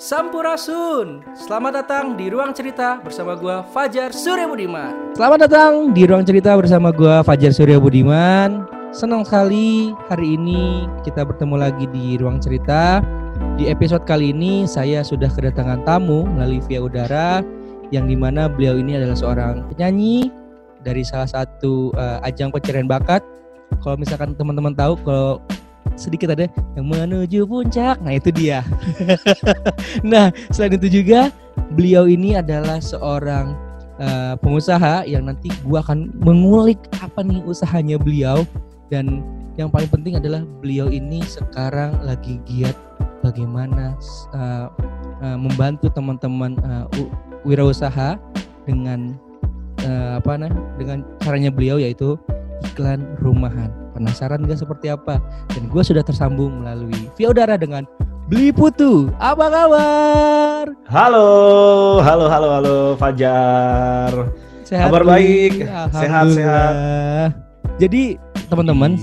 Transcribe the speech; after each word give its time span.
Sampurasun. 0.00 1.20
Selamat 1.36 1.84
datang 1.84 2.16
di 2.16 2.32
Ruang 2.32 2.56
Cerita 2.56 2.96
bersama 3.04 3.36
gua 3.36 3.60
Fajar 3.68 4.16
Surya 4.16 4.48
Budiman. 4.48 5.12
Selamat 5.12 5.44
datang 5.44 5.92
di 5.92 6.08
Ruang 6.08 6.24
Cerita 6.24 6.56
bersama 6.56 6.88
gua 6.88 7.20
Fajar 7.20 7.52
Surya 7.52 7.76
Budiman. 7.76 8.64
Senang 8.96 9.28
sekali 9.28 9.92
hari 10.08 10.40
ini 10.40 10.88
kita 11.04 11.20
bertemu 11.20 11.52
lagi 11.52 11.84
di 11.92 12.16
Ruang 12.16 12.40
Cerita. 12.40 13.04
Di 13.60 13.68
episode 13.68 14.08
kali 14.08 14.32
ini 14.32 14.64
saya 14.64 15.04
sudah 15.04 15.28
kedatangan 15.28 15.84
tamu 15.84 16.24
melalui 16.24 16.64
via 16.64 16.80
udara 16.80 17.44
yang 17.92 18.08
di 18.08 18.16
mana 18.16 18.48
beliau 18.48 18.80
ini 18.80 18.96
adalah 18.96 19.20
seorang 19.20 19.68
penyanyi 19.68 20.32
dari 20.80 21.04
salah 21.04 21.28
satu 21.28 21.92
uh, 21.92 22.24
ajang 22.24 22.48
pencarian 22.48 22.88
bakat. 22.88 23.20
Kalau 23.84 24.00
misalkan 24.00 24.32
teman-teman 24.32 24.72
tahu 24.72 24.96
kalau 25.04 25.44
sedikit 25.94 26.34
ada 26.34 26.46
yang 26.74 26.86
menuju 26.86 27.46
puncak. 27.46 27.98
Nah, 28.02 28.12
itu 28.14 28.30
dia. 28.34 28.66
nah, 30.12 30.34
selain 30.50 30.76
itu 30.76 31.02
juga 31.02 31.30
beliau 31.74 32.10
ini 32.10 32.38
adalah 32.38 32.82
seorang 32.82 33.54
uh, 34.00 34.34
pengusaha 34.40 35.04
yang 35.06 35.28
nanti 35.28 35.52
gua 35.62 35.84
akan 35.84 36.10
mengulik 36.18 36.80
apa 37.04 37.22
nih 37.22 37.44
usahanya 37.44 38.00
beliau 38.00 38.42
dan 38.90 39.22
yang 39.54 39.68
paling 39.68 39.90
penting 39.92 40.16
adalah 40.16 40.42
beliau 40.64 40.88
ini 40.88 41.20
sekarang 41.22 41.94
lagi 42.02 42.40
giat 42.48 42.74
bagaimana 43.20 43.94
uh, 44.32 44.72
uh, 45.20 45.38
membantu 45.38 45.92
teman-teman 45.92 46.56
uh, 46.64 46.88
wirausaha 47.44 48.16
dengan 48.64 49.16
uh, 49.84 50.20
apa 50.20 50.32
nah 50.36 50.52
dengan 50.80 51.04
caranya 51.20 51.52
beliau 51.52 51.76
yaitu 51.76 52.16
iklan 52.72 53.04
rumahan. 53.20 53.68
Penasaran 54.00 54.48
gak 54.48 54.64
seperti 54.64 54.88
apa? 54.88 55.20
Dan 55.52 55.68
gue 55.68 55.82
sudah 55.84 56.00
tersambung 56.00 56.64
melalui 56.64 57.12
via 57.20 57.28
udara 57.28 57.60
dengan 57.60 57.84
Beli 58.32 58.48
Putu. 58.48 59.12
Apa 59.20 59.52
kabar? 59.52 60.64
Halo, 60.88 61.28
halo, 62.00 62.24
halo, 62.32 62.48
halo, 62.48 62.76
Fajar. 62.96 64.32
Sehat. 64.64 64.88
Kabar 64.88 65.04
baik, 65.04 65.68
sehat, 65.92 66.32
sehat. 66.32 66.72
Jadi 67.76 68.16
teman-teman, 68.48 68.96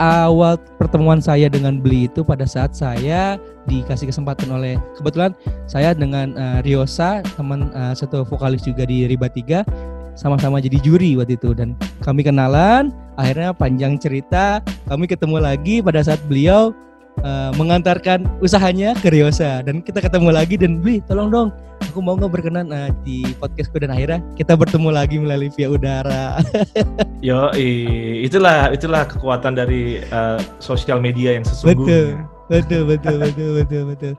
awal 0.00 0.56
pertemuan 0.80 1.20
saya 1.20 1.52
dengan 1.52 1.76
Beli 1.76 2.08
itu 2.08 2.24
pada 2.24 2.48
saat 2.48 2.72
saya 2.72 3.36
dikasih 3.68 4.08
kesempatan 4.08 4.48
oleh 4.48 4.80
kebetulan 4.96 5.36
saya 5.68 5.92
dengan 5.92 6.32
uh, 6.40 6.64
Riosa 6.64 7.20
teman 7.36 7.68
uh, 7.76 7.92
satu 7.92 8.24
vokalis 8.24 8.64
juga 8.64 8.88
di 8.88 9.04
Riba 9.04 9.28
3 9.28 10.01
sama-sama 10.14 10.60
jadi 10.60 10.78
juri 10.80 11.16
waktu 11.16 11.36
itu. 11.36 11.52
Dan 11.56 11.78
kami 12.04 12.24
kenalan 12.26 12.92
akhirnya 13.20 13.52
panjang 13.52 14.00
cerita 14.00 14.64
kami 14.88 15.04
ketemu 15.04 15.36
lagi 15.40 15.84
pada 15.84 16.00
saat 16.00 16.20
beliau 16.28 16.72
uh, 17.20 17.50
mengantarkan 17.56 18.24
usahanya 18.40 18.96
ke 18.98 19.12
Riosa. 19.12 19.60
Dan 19.64 19.84
kita 19.84 20.00
ketemu 20.00 20.32
lagi 20.32 20.56
dan 20.56 20.80
beli 20.80 21.04
tolong 21.04 21.28
dong 21.28 21.48
aku 21.82 22.00
mau 22.00 22.16
nggak 22.16 22.32
berkenan 22.32 22.72
uh, 22.72 22.88
di 23.04 23.26
podcastku. 23.36 23.76
Dan 23.76 23.92
akhirnya 23.92 24.24
kita 24.38 24.56
bertemu 24.56 24.88
lagi 24.88 25.16
melalui 25.20 25.52
via 25.52 25.68
udara. 25.68 26.40
Yo 27.26 27.52
itulah 27.56 28.72
itulah 28.72 29.04
kekuatan 29.04 29.58
dari 29.58 30.00
uh, 30.10 30.40
sosial 30.62 30.98
media 31.02 31.36
yang 31.36 31.44
sesungguhnya. 31.44 32.24
Betul 32.48 32.82
betul 32.82 32.82
betul 32.88 33.16
betul 33.20 33.48
betul 33.60 33.82
betul. 33.92 34.14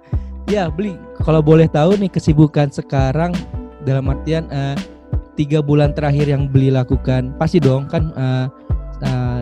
Ya 0.51 0.67
beli 0.67 0.99
kalau 1.23 1.39
boleh 1.39 1.71
tahu 1.71 1.95
nih 1.95 2.11
kesibukan 2.11 2.67
sekarang 2.67 3.31
dalam 3.83 4.11
artian 4.11 4.47
uh, 4.51 4.75
tiga 5.33 5.59
bulan 5.65 5.91
terakhir 5.93 6.29
yang 6.29 6.45
beli 6.45 6.69
lakukan 6.69 7.33
pasti 7.41 7.57
dong 7.57 7.89
kan 7.89 8.13
uh, 8.13 8.45
uh, 9.05 9.41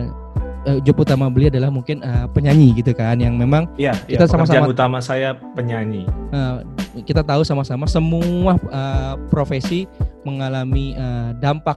job 0.82 1.02
utama 1.02 1.26
beli 1.26 1.50
adalah 1.50 1.68
mungkin 1.68 2.00
uh, 2.06 2.30
penyanyi 2.30 2.74
gitu 2.78 2.94
kan 2.94 3.18
yang 3.18 3.34
memang 3.34 3.66
ya, 3.74 3.94
kita 4.06 4.30
sama-sama 4.30 4.70
utama 4.70 4.98
saya 5.02 5.34
penyanyi. 5.58 6.06
Uh, 6.30 6.62
kita 7.02 7.24
tahu 7.24 7.42
sama-sama 7.42 7.88
semua 7.88 8.54
uh, 8.70 9.14
profesi 9.32 9.88
mengalami 10.22 10.94
uh, 10.94 11.34
dampak 11.40 11.76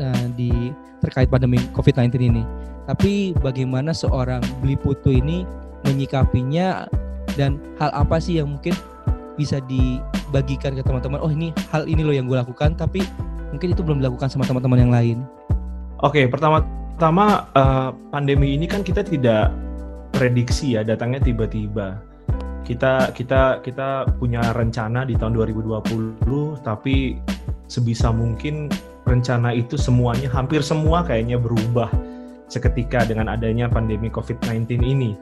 uh, 0.00 0.26
di 0.34 0.72
terkait 1.04 1.30
pandemi 1.30 1.60
COVID-19 1.76 2.16
ini. 2.18 2.42
Tapi 2.86 3.34
bagaimana 3.42 3.90
seorang 3.90 4.42
beli 4.62 4.78
putu 4.78 5.10
ini 5.10 5.46
menyikapinya 5.86 6.86
dan 7.38 7.58
hal 7.78 7.90
apa 7.92 8.18
sih 8.18 8.40
yang 8.42 8.50
mungkin 8.50 8.72
bisa 9.36 9.60
dibagikan 9.68 10.72
ke 10.72 10.80
teman-teman 10.80 11.20
oh 11.20 11.28
ini 11.28 11.52
hal 11.68 11.84
ini 11.84 12.00
loh 12.00 12.14
yang 12.16 12.24
gue 12.24 12.40
lakukan 12.40 12.72
tapi 12.72 13.04
mungkin 13.56 13.72
itu 13.72 13.80
belum 13.80 14.04
dilakukan 14.04 14.28
sama 14.28 14.44
teman-teman 14.44 14.78
yang 14.84 14.92
lain. 14.92 15.18
Oke, 16.04 16.28
pertama-tama 16.28 17.48
uh, 17.56 17.88
pandemi 18.12 18.52
ini 18.52 18.68
kan 18.68 18.84
kita 18.84 19.00
tidak 19.00 19.48
prediksi 20.12 20.76
ya 20.76 20.84
datangnya 20.84 21.24
tiba-tiba. 21.24 21.96
Kita 22.68 23.16
kita 23.16 23.64
kita 23.64 24.12
punya 24.20 24.52
rencana 24.52 25.08
di 25.08 25.16
tahun 25.16 25.32
2020 25.40 26.60
tapi 26.60 27.16
sebisa 27.64 28.12
mungkin 28.12 28.68
rencana 29.08 29.56
itu 29.56 29.80
semuanya 29.80 30.28
hampir 30.28 30.60
semua 30.60 31.00
kayaknya 31.00 31.40
berubah 31.40 31.88
seketika 32.52 33.08
dengan 33.08 33.32
adanya 33.32 33.72
pandemi 33.72 34.12
COVID-19 34.12 34.84
ini. 34.84 35.16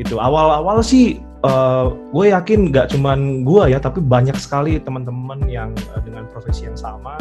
Itu 0.00 0.16
awal-awal 0.16 0.80
sih 0.80 1.20
uh, 1.44 1.92
gue 1.92 2.32
yakin 2.32 2.72
nggak 2.72 2.96
cuman 2.96 3.44
gue 3.44 3.76
ya 3.76 3.78
tapi 3.82 4.00
banyak 4.00 4.36
sekali 4.40 4.80
teman-teman 4.80 5.44
yang 5.44 5.76
uh, 5.92 6.00
dengan 6.00 6.24
profesi 6.32 6.64
yang 6.64 6.78
sama 6.78 7.20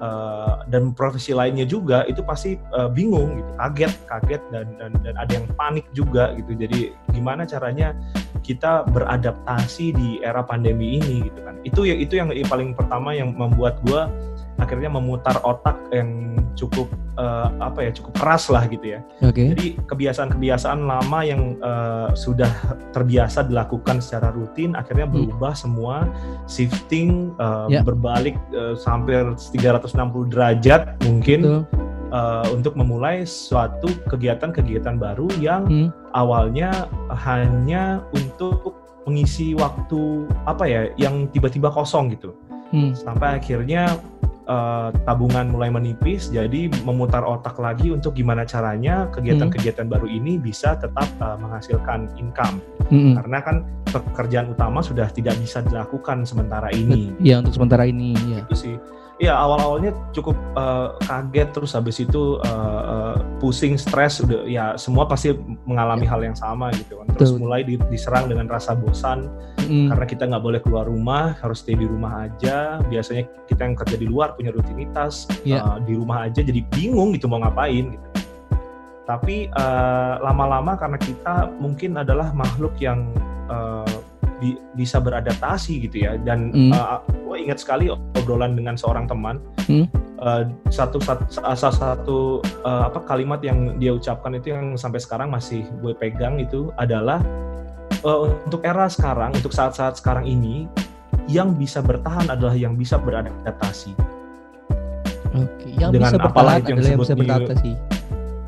uh, 0.00 0.64
dan 0.68 0.92
profesi 0.92 1.32
lainnya 1.32 1.64
juga 1.64 2.04
itu 2.08 2.20
pasti 2.24 2.56
uh, 2.74 2.88
bingung 2.90 3.40
gitu. 3.40 3.50
Kaget 3.56 3.92
kaget 4.08 4.42
dan, 4.52 4.66
dan 4.80 4.92
dan 5.02 5.14
ada 5.16 5.32
yang 5.32 5.46
panik 5.56 5.86
juga 5.92 6.32
gitu. 6.36 6.52
Jadi 6.56 6.92
gimana 7.12 7.48
caranya 7.48 7.96
kita 8.44 8.86
beradaptasi 8.94 9.96
di 9.96 10.08
era 10.22 10.42
pandemi 10.44 11.00
ini 11.00 11.26
gitu 11.26 11.40
kan. 11.42 11.58
Itu 11.66 11.88
ya 11.88 11.96
itu 11.96 12.16
yang 12.18 12.30
paling 12.46 12.76
pertama 12.76 13.12
yang 13.16 13.34
membuat 13.34 13.80
gue 13.84 14.02
akhirnya 14.56 14.88
memutar 14.88 15.36
otak 15.44 15.76
yang 15.92 16.36
cukup 16.56 16.88
uh, 17.20 17.52
apa 17.60 17.88
ya 17.88 17.90
cukup 17.92 18.16
keras 18.16 18.48
lah 18.48 18.64
gitu 18.66 18.96
ya. 18.96 19.00
Okay. 19.20 19.52
Jadi 19.52 19.66
kebiasaan-kebiasaan 19.84 20.80
lama 20.88 21.20
yang 21.20 21.60
uh, 21.60 22.10
sudah 22.16 22.48
terbiasa 22.96 23.44
dilakukan 23.44 24.00
secara 24.00 24.32
rutin 24.32 24.72
akhirnya 24.72 25.04
hmm. 25.06 25.14
berubah 25.14 25.52
hmm. 25.52 25.60
semua 25.60 25.96
shifting 26.48 27.36
uh, 27.36 27.68
yeah. 27.68 27.84
berbalik 27.84 28.36
uh, 28.56 28.74
hampir 28.88 29.22
360 29.36 30.32
derajat 30.32 30.96
mungkin 31.04 31.68
uh, 32.10 32.46
untuk 32.52 32.74
memulai 32.74 33.28
suatu 33.28 33.92
kegiatan-kegiatan 34.08 34.96
baru 34.96 35.28
yang 35.38 35.68
hmm. 35.68 35.88
awalnya 36.16 36.88
hanya 37.12 38.00
untuk 38.16 38.76
mengisi 39.06 39.54
waktu 39.54 40.26
apa 40.50 40.66
ya 40.66 40.90
yang 40.98 41.30
tiba-tiba 41.30 41.70
kosong 41.70 42.10
gitu. 42.16 42.34
Hmm. 42.74 42.90
Sampai 42.98 43.38
akhirnya 43.38 43.94
uh, 44.46 44.88
tabungan 45.04 45.50
mulai 45.50 45.68
menipis, 45.70 46.30
jadi 46.30 46.70
memutar 46.82 47.22
otak 47.22 47.58
lagi 47.58 47.92
untuk 47.92 48.16
gimana 48.16 48.46
caranya 48.46 49.10
kegiatan-kegiatan 49.12 49.86
baru 49.86 50.06
ini 50.06 50.38
bisa 50.40 50.78
tetap 50.78 51.06
uh, 51.20 51.36
menghasilkan 51.38 52.10
income. 52.16 52.62
Hmm. 52.88 53.18
Karena 53.18 53.38
kan 53.42 53.56
pekerjaan 53.90 54.50
utama 54.54 54.82
sudah 54.82 55.10
tidak 55.10 55.38
bisa 55.38 55.62
dilakukan 55.62 56.26
sementara 56.26 56.70
ini. 56.74 57.14
Iya 57.22 57.42
untuk 57.42 57.54
sementara 57.54 57.86
ini. 57.86 58.14
Ya. 58.30 58.42
Itu 58.46 58.54
sih. 58.56 58.74
Iya 59.16 59.32
awal-awalnya 59.32 59.96
cukup 60.12 60.36
uh, 60.60 60.92
kaget 61.08 61.48
terus 61.56 61.72
habis 61.72 61.96
itu 62.04 62.36
uh, 62.44 62.82
uh, 62.84 63.16
pusing, 63.40 63.80
stres, 63.80 64.20
udah 64.20 64.44
ya 64.44 64.76
semua 64.76 65.08
pasti 65.08 65.32
mengalami 65.64 66.04
ya. 66.04 66.12
hal 66.12 66.20
yang 66.20 66.36
sama 66.36 66.68
gitu 66.76 67.00
kan. 67.00 67.08
Terus 67.16 67.32
Betul. 67.32 67.40
mulai 67.40 67.64
di, 67.64 67.80
diserang 67.88 68.28
dengan 68.28 68.44
rasa 68.44 68.76
bosan 68.76 69.24
mm. 69.64 69.88
karena 69.88 70.04
kita 70.04 70.22
nggak 70.28 70.44
boleh 70.44 70.60
keluar 70.60 70.84
rumah, 70.84 71.32
harus 71.40 71.64
stay 71.64 71.72
di 71.72 71.88
rumah 71.88 72.28
aja. 72.28 72.84
Biasanya 72.92 73.24
kita 73.48 73.64
yang 73.64 73.72
kerja 73.80 73.96
di 73.96 74.04
luar 74.04 74.36
punya 74.36 74.52
rutinitas, 74.52 75.24
ya. 75.48 75.64
uh, 75.64 75.78
di 75.80 75.96
rumah 75.96 76.28
aja 76.28 76.44
jadi 76.44 76.60
bingung 76.76 77.16
gitu 77.16 77.24
mau 77.24 77.40
ngapain 77.40 77.96
gitu. 77.96 78.06
Tapi 79.08 79.48
lama-lama 80.20 80.76
uh, 80.76 80.78
karena 80.82 80.98
kita 81.00 81.48
mungkin 81.56 81.96
adalah 81.96 82.36
makhluk 82.36 82.76
yang 82.84 83.08
uh, 83.48 83.88
bi 84.36 84.60
bisa 84.76 85.00
beradaptasi 85.00 85.88
gitu 85.88 86.04
ya 86.04 86.20
dan 86.20 86.52
mm. 86.52 86.72
uh, 86.72 87.00
gue 87.08 87.36
ingat 87.40 87.60
sekali 87.60 87.88
obrolan 87.90 88.52
dengan 88.52 88.76
seorang 88.76 89.08
teman 89.08 89.40
mm. 89.68 89.86
uh, 90.20 90.44
satu 90.68 91.00
satu 91.00 91.24
salah 91.32 91.76
satu 91.76 92.44
uh, 92.64 92.92
apa 92.92 93.00
kalimat 93.08 93.40
yang 93.40 93.80
dia 93.80 93.96
ucapkan 93.96 94.36
itu 94.36 94.52
yang 94.52 94.76
sampai 94.76 95.00
sekarang 95.00 95.32
masih 95.32 95.64
gue 95.80 95.96
pegang 95.96 96.36
itu 96.36 96.68
adalah 96.76 97.24
uh, 98.04 98.28
untuk 98.44 98.60
era 98.62 98.86
sekarang 98.92 99.32
untuk 99.32 99.56
saat-saat 99.56 99.96
sekarang 99.98 100.28
ini 100.28 100.68
yang 101.26 101.58
bisa 101.58 101.82
bertahan 101.82 102.30
adalah 102.30 102.54
yang 102.54 102.78
bisa 102.78 102.94
beradaptasi. 103.02 103.90
Oke, 105.34 105.74
yang 105.74 105.90
dengan 105.90 106.14
bisa 106.14 106.16
bertahan 106.22 106.62
adalah 106.62 106.86
yang 106.86 107.00
bisa 107.02 107.14
beradaptasi 107.18 107.95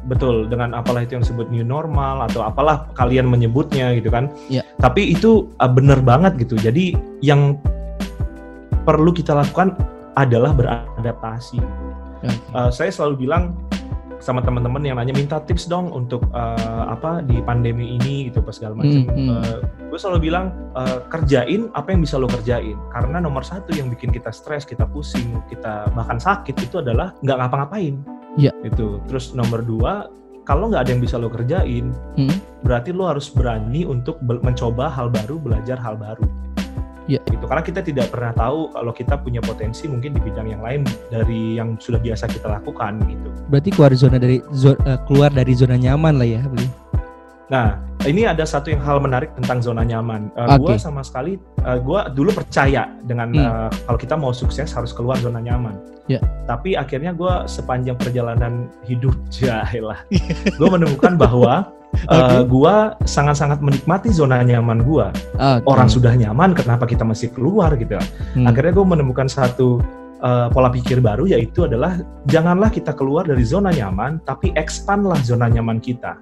betul 0.08 0.49
dengan 0.49 0.72
apalah 0.72 1.05
itu 1.05 1.14
yang 1.14 1.22
disebut 1.22 1.52
new 1.52 1.62
normal 1.62 2.25
atau 2.25 2.43
apalah 2.43 2.88
kalian 2.96 3.28
menyebutnya 3.28 3.93
gitu 3.94 4.08
kan 4.08 4.32
ya. 4.49 4.64
tapi 4.81 5.12
itu 5.12 5.52
uh, 5.60 5.69
benar 5.69 6.00
banget 6.00 6.40
gitu 6.40 6.56
jadi 6.56 6.96
yang 7.20 7.60
perlu 8.88 9.12
kita 9.12 9.37
lakukan 9.37 9.76
adalah 10.16 10.56
beradaptasi 10.56 11.60
uh, 12.56 12.72
saya 12.72 12.88
selalu 12.88 13.28
bilang 13.28 13.55
sama 14.19 14.43
teman-teman 14.43 14.82
yang 14.82 14.99
nanya 14.99 15.14
minta 15.14 15.38
tips 15.38 15.70
dong 15.70 15.94
untuk 15.94 16.26
uh, 16.34 16.90
apa 16.90 17.22
di 17.22 17.38
pandemi 17.43 17.94
ini 17.99 18.28
gitu 18.31 18.43
pas 18.43 18.54
segala 18.54 18.75
macam. 18.82 19.06
Hmm, 19.06 19.14
hmm. 19.14 19.28
Uh, 19.31 19.58
gue 19.94 19.99
selalu 19.99 20.31
bilang 20.31 20.50
uh, 20.75 21.06
kerjain 21.06 21.70
apa 21.78 21.94
yang 21.94 22.02
bisa 22.02 22.19
lo 22.19 22.26
kerjain 22.26 22.75
karena 22.93 23.22
nomor 23.22 23.46
satu 23.46 23.70
yang 23.75 23.88
bikin 23.88 24.11
kita 24.11 24.34
stres, 24.34 24.66
kita 24.66 24.84
pusing, 24.90 25.38
kita 25.46 25.87
bahkan 25.94 26.19
sakit 26.19 26.54
itu 26.58 26.82
adalah 26.82 27.14
nggak 27.22 27.38
ngapa-ngapain. 27.38 27.94
Iya. 28.38 28.55
Itu. 28.62 29.02
Terus 29.11 29.35
nomor 29.35 29.67
dua 29.67 30.06
kalau 30.46 30.73
nggak 30.73 30.88
ada 30.88 30.90
yang 30.96 31.02
bisa 31.05 31.20
lo 31.20 31.29
kerjain, 31.29 31.93
Hmm. 32.17 32.38
berarti 32.64 32.88
lo 32.94 33.05
harus 33.05 33.29
berani 33.29 33.85
untuk 33.85 34.17
be- 34.25 34.40
mencoba 34.40 34.88
hal 34.88 35.12
baru, 35.12 35.37
belajar 35.37 35.76
hal 35.76 36.00
baru. 36.00 36.25
Iya. 37.05 37.20
Gitu. 37.25 37.44
Karena 37.44 37.64
kita 37.64 37.81
tidak 37.81 38.12
pernah 38.12 38.32
tahu 38.32 38.69
kalau 38.73 38.93
kita 38.93 39.17
punya 39.17 39.40
potensi 39.40 39.88
mungkin 39.88 40.12
di 40.12 40.20
bidang 40.20 40.49
yang 40.49 40.61
lain 40.61 40.85
dari 41.08 41.56
yang 41.56 41.81
sudah 41.81 41.96
biasa 41.96 42.29
kita 42.29 42.49
lakukan 42.49 43.00
gitu. 43.08 43.29
Berarti 43.49 43.69
keluar 43.73 43.93
zona 43.93 44.17
dari 44.20 44.40
zo- 44.52 44.76
eh, 44.85 45.00
keluar 45.08 45.32
dari 45.32 45.52
zona 45.52 45.76
nyaman 45.76 46.17
lah 46.17 46.29
ya, 46.29 46.40
Bli. 46.44 46.69
Nah, 47.48 47.80
ini 48.04 48.28
ada 48.28 48.44
satu 48.44 48.68
yang 48.68 48.84
hal 48.84 49.00
menarik 49.00 49.32
tentang 49.40 49.64
zona 49.64 49.80
nyaman. 49.80 50.28
Uh, 50.36 50.60
Gua 50.60 50.76
Oke. 50.76 50.80
sama 50.80 51.00
sekali, 51.00 51.40
uh, 51.64 51.80
gua 51.80 52.12
dulu 52.12 52.30
percaya 52.36 52.92
dengan 53.08 53.28
Hmm. 53.32 53.44
uh, 53.44 53.70
kalau 53.88 53.98
kita 53.98 54.14
mau 54.20 54.32
sukses 54.36 54.68
harus 54.76 54.92
keluar 54.92 55.16
zona 55.18 55.40
nyaman. 55.40 55.72
Ya. 56.08 56.20
Tapi 56.44 56.76
akhirnya 56.76 57.16
gua 57.16 57.48
sepanjang 57.48 57.96
perjalanan 57.96 58.68
hidup 58.84 59.16
jahilah, 59.34 60.04
gue 60.56 60.68
menemukan 60.68 61.16
bahwa 61.16 61.72
uh, 62.12 62.44
gua 62.44 62.96
sangat-sangat 63.08 63.64
menikmati 63.64 64.12
zona 64.12 64.44
nyaman 64.44 64.84
gua. 64.84 65.08
Oke. 65.40 65.64
Orang 65.64 65.88
sudah 65.88 66.12
nyaman, 66.12 66.52
kenapa 66.52 66.84
kita 66.84 67.04
masih 67.04 67.32
keluar 67.32 67.72
gitu? 67.80 67.96
Hmm. 68.36 68.44
Akhirnya 68.44 68.76
gue 68.76 68.86
menemukan 68.92 69.24
satu 69.28 69.80
uh, 70.20 70.52
pola 70.52 70.68
pikir 70.68 71.00
baru 71.00 71.24
yaitu 71.24 71.64
adalah 71.64 71.96
janganlah 72.28 72.68
kita 72.68 72.92
keluar 72.92 73.24
dari 73.24 73.40
zona 73.40 73.72
nyaman, 73.72 74.20
tapi 74.28 74.52
expandlah 74.56 75.16
zona 75.24 75.48
nyaman 75.48 75.80
kita. 75.80 76.16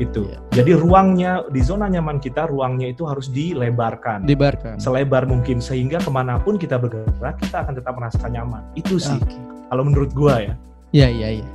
Itu. 0.00 0.24
Iya. 0.26 0.38
Jadi 0.56 0.72
ruangnya 0.80 1.44
di 1.52 1.60
zona 1.60 1.86
nyaman 1.86 2.16
kita, 2.18 2.48
ruangnya 2.48 2.88
itu 2.88 3.04
harus 3.04 3.28
dilebarkan. 3.28 4.24
dibarkan. 4.24 4.80
Selebar 4.80 5.28
mungkin 5.28 5.60
sehingga 5.60 6.00
ke 6.00 6.08
mana 6.08 6.40
pun 6.40 6.56
kita 6.56 6.80
bergerak 6.80 7.36
kita 7.36 7.62
akan 7.68 7.76
tetap 7.76 7.94
merasa 8.00 8.24
nyaman. 8.26 8.64
Itu 8.72 8.96
sih 8.96 9.20
Oke. 9.20 9.36
kalau 9.68 9.84
menurut 9.84 10.10
gua 10.16 10.40
ya. 10.40 10.54
Iya, 10.96 11.08
iya, 11.12 11.28
iya. 11.44 11.48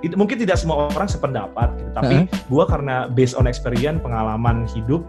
Itu 0.00 0.16
mungkin 0.16 0.40
tidak 0.40 0.56
semua 0.56 0.88
orang 0.88 1.08
sependapat, 1.08 1.68
gitu. 1.76 1.90
tapi 1.92 2.16
gua 2.48 2.64
karena 2.64 3.06
based 3.12 3.36
on 3.36 3.44
experience, 3.44 4.00
pengalaman 4.00 4.64
hidup, 4.72 5.04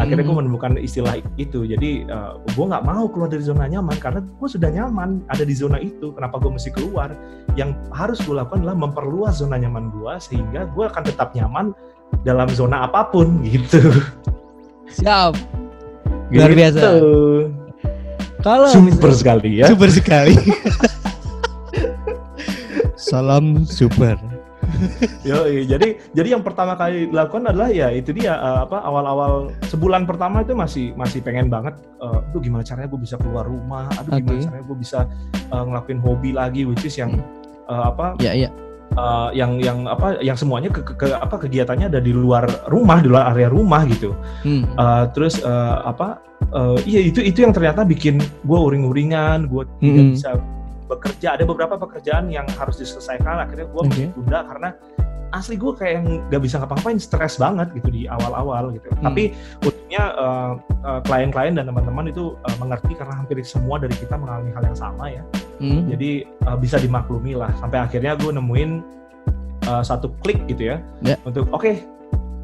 akhirnya 0.00 0.24
gue 0.24 0.32
Mhm. 0.32 0.40
menemukan 0.48 0.72
istilah 0.80 1.20
itu. 1.36 1.68
Jadi 1.68 2.08
uh, 2.08 2.40
gue 2.56 2.64
nggak 2.64 2.84
mau 2.88 3.04
keluar 3.12 3.28
dari 3.28 3.44
zona 3.44 3.68
nyaman 3.68 4.00
karena 4.00 4.24
gue 4.24 4.48
sudah 4.48 4.72
nyaman 4.72 5.20
ada 5.28 5.44
di 5.44 5.52
zona 5.52 5.76
itu. 5.76 6.16
Kenapa 6.16 6.40
gue 6.40 6.56
mesti 6.56 6.72
keluar? 6.72 7.12
Yang 7.52 7.76
harus 7.92 8.16
gue 8.24 8.32
lakukan 8.32 8.64
adalah 8.64 8.80
memperluas 8.80 9.44
zona 9.44 9.60
nyaman 9.60 9.92
gue 9.92 10.14
sehingga 10.16 10.64
gue 10.72 10.84
akan 10.88 11.02
tetap 11.04 11.36
nyaman 11.36 11.76
dalam 12.22 12.48
zona 12.52 12.84
apa 12.86 13.08
pun 13.08 13.40
gitu. 13.46 13.80
Siap. 14.90 15.34
Luar 16.30 16.52
biasa. 16.54 16.78
Gitu. 16.78 17.10
Kalau 18.40 18.68
Super 18.72 19.12
sekali 19.12 19.60
ya. 19.60 19.66
Super 19.68 19.90
sekali. 19.98 20.34
Salam 22.96 23.66
super. 23.66 24.16
Yo, 25.26 25.44
jadi 25.44 26.00
jadi 26.16 26.28
yang 26.38 26.40
pertama 26.46 26.72
kali 26.72 27.10
dilakukan 27.12 27.52
adalah 27.52 27.68
ya 27.68 27.92
itu 27.92 28.16
dia 28.16 28.38
uh, 28.40 28.64
apa 28.64 28.80
awal-awal 28.80 29.52
sebulan 29.68 30.08
pertama 30.08 30.40
itu 30.40 30.56
masih 30.56 30.96
masih 30.96 31.20
pengen 31.20 31.52
banget 31.52 31.76
uh, 32.00 32.24
aduh 32.24 32.40
gimana 32.40 32.64
caranya 32.64 32.88
gue 32.88 33.00
bisa 33.02 33.20
keluar 33.20 33.44
rumah 33.44 33.92
aduh 34.00 34.16
gimana 34.16 34.40
Oke. 34.40 34.46
caranya 34.48 34.64
gue 34.64 34.78
bisa 34.80 34.98
uh, 35.52 35.64
ngelakuin 35.68 36.00
hobi 36.00 36.30
lagi 36.32 36.64
which 36.64 36.88
is 36.88 36.96
yang 36.96 37.20
uh, 37.68 37.92
apa 37.92 38.16
Ya, 38.24 38.32
ya. 38.32 38.48
Uh, 38.94 39.30
yang 39.30 39.58
yang 39.58 39.84
apa 39.84 40.18
yang 40.18 40.34
semuanya 40.34 40.70
ke, 40.70 40.80
ke- 40.82 40.96
ke- 40.96 41.14
apa 41.14 41.36
kegiatannya 41.38 41.86
ada 41.86 42.00
di 42.00 42.10
luar 42.10 42.46
rumah 42.66 42.98
di 42.98 43.08
luar 43.10 43.30
area 43.30 43.46
rumah 43.46 43.82
gitu 43.86 44.14
Hmm. 44.42 44.64
Uh, 44.74 45.04
terus 45.12 45.38
uh, 45.42 45.84
apa 45.84 46.18
uh, 46.50 46.78
iya 46.82 47.04
itu 47.04 47.20
itu 47.20 47.44
yang 47.44 47.52
ternyata 47.52 47.84
bikin 47.84 48.16
gue 48.18 48.58
uring-uringan 48.58 49.46
gue 49.46 49.62
tidak 49.78 49.84
Mm-mm. 49.84 50.14
bisa 50.16 50.30
bekerja 50.86 51.38
ada 51.38 51.44
beberapa 51.46 51.78
pekerjaan 51.78 52.26
yang 52.32 52.46
harus 52.58 52.78
diselesaikan 52.78 53.46
akhirnya 53.46 53.68
gue 53.68 53.82
Oke. 53.84 54.04
tunda 54.10 54.42
karena 54.42 54.70
asli 55.30 55.54
gue 55.54 55.70
kayak 55.70 55.92
yang 56.02 56.06
nggak 56.26 56.42
bisa 56.42 56.58
ngapa-ngapain 56.58 56.98
stres 56.98 57.38
banget 57.38 57.70
gitu 57.78 57.86
di 57.94 58.02
awal-awal 58.10 58.74
gitu 58.74 58.90
Hmm. 58.98 59.06
tapi 59.06 59.30
untungnya 59.62 60.04
uh, 60.18 60.52
uh, 60.82 60.98
klien-klien 61.06 61.54
dan 61.54 61.70
teman-teman 61.70 62.10
itu 62.10 62.34
uh, 62.34 62.56
mengerti 62.58 62.98
karena 62.98 63.14
hampir 63.14 63.38
semua 63.46 63.78
dari 63.78 63.94
kita 63.94 64.18
mengalami 64.18 64.50
hal 64.50 64.66
yang 64.66 64.74
sama 64.74 65.06
ya 65.06 65.22
Hmm. 65.60 65.84
jadi 65.92 66.10
uh, 66.48 66.56
bisa 66.56 66.80
dimaklumi 66.80 67.36
lah 67.36 67.52
sampai 67.60 67.84
akhirnya 67.84 68.16
gue 68.16 68.32
nemuin 68.32 68.70
uh, 69.68 69.84
satu 69.84 70.08
klik 70.24 70.40
gitu 70.48 70.72
ya, 70.72 70.80
Ya. 71.04 71.20
untuk 71.22 71.52
oke 71.52 71.76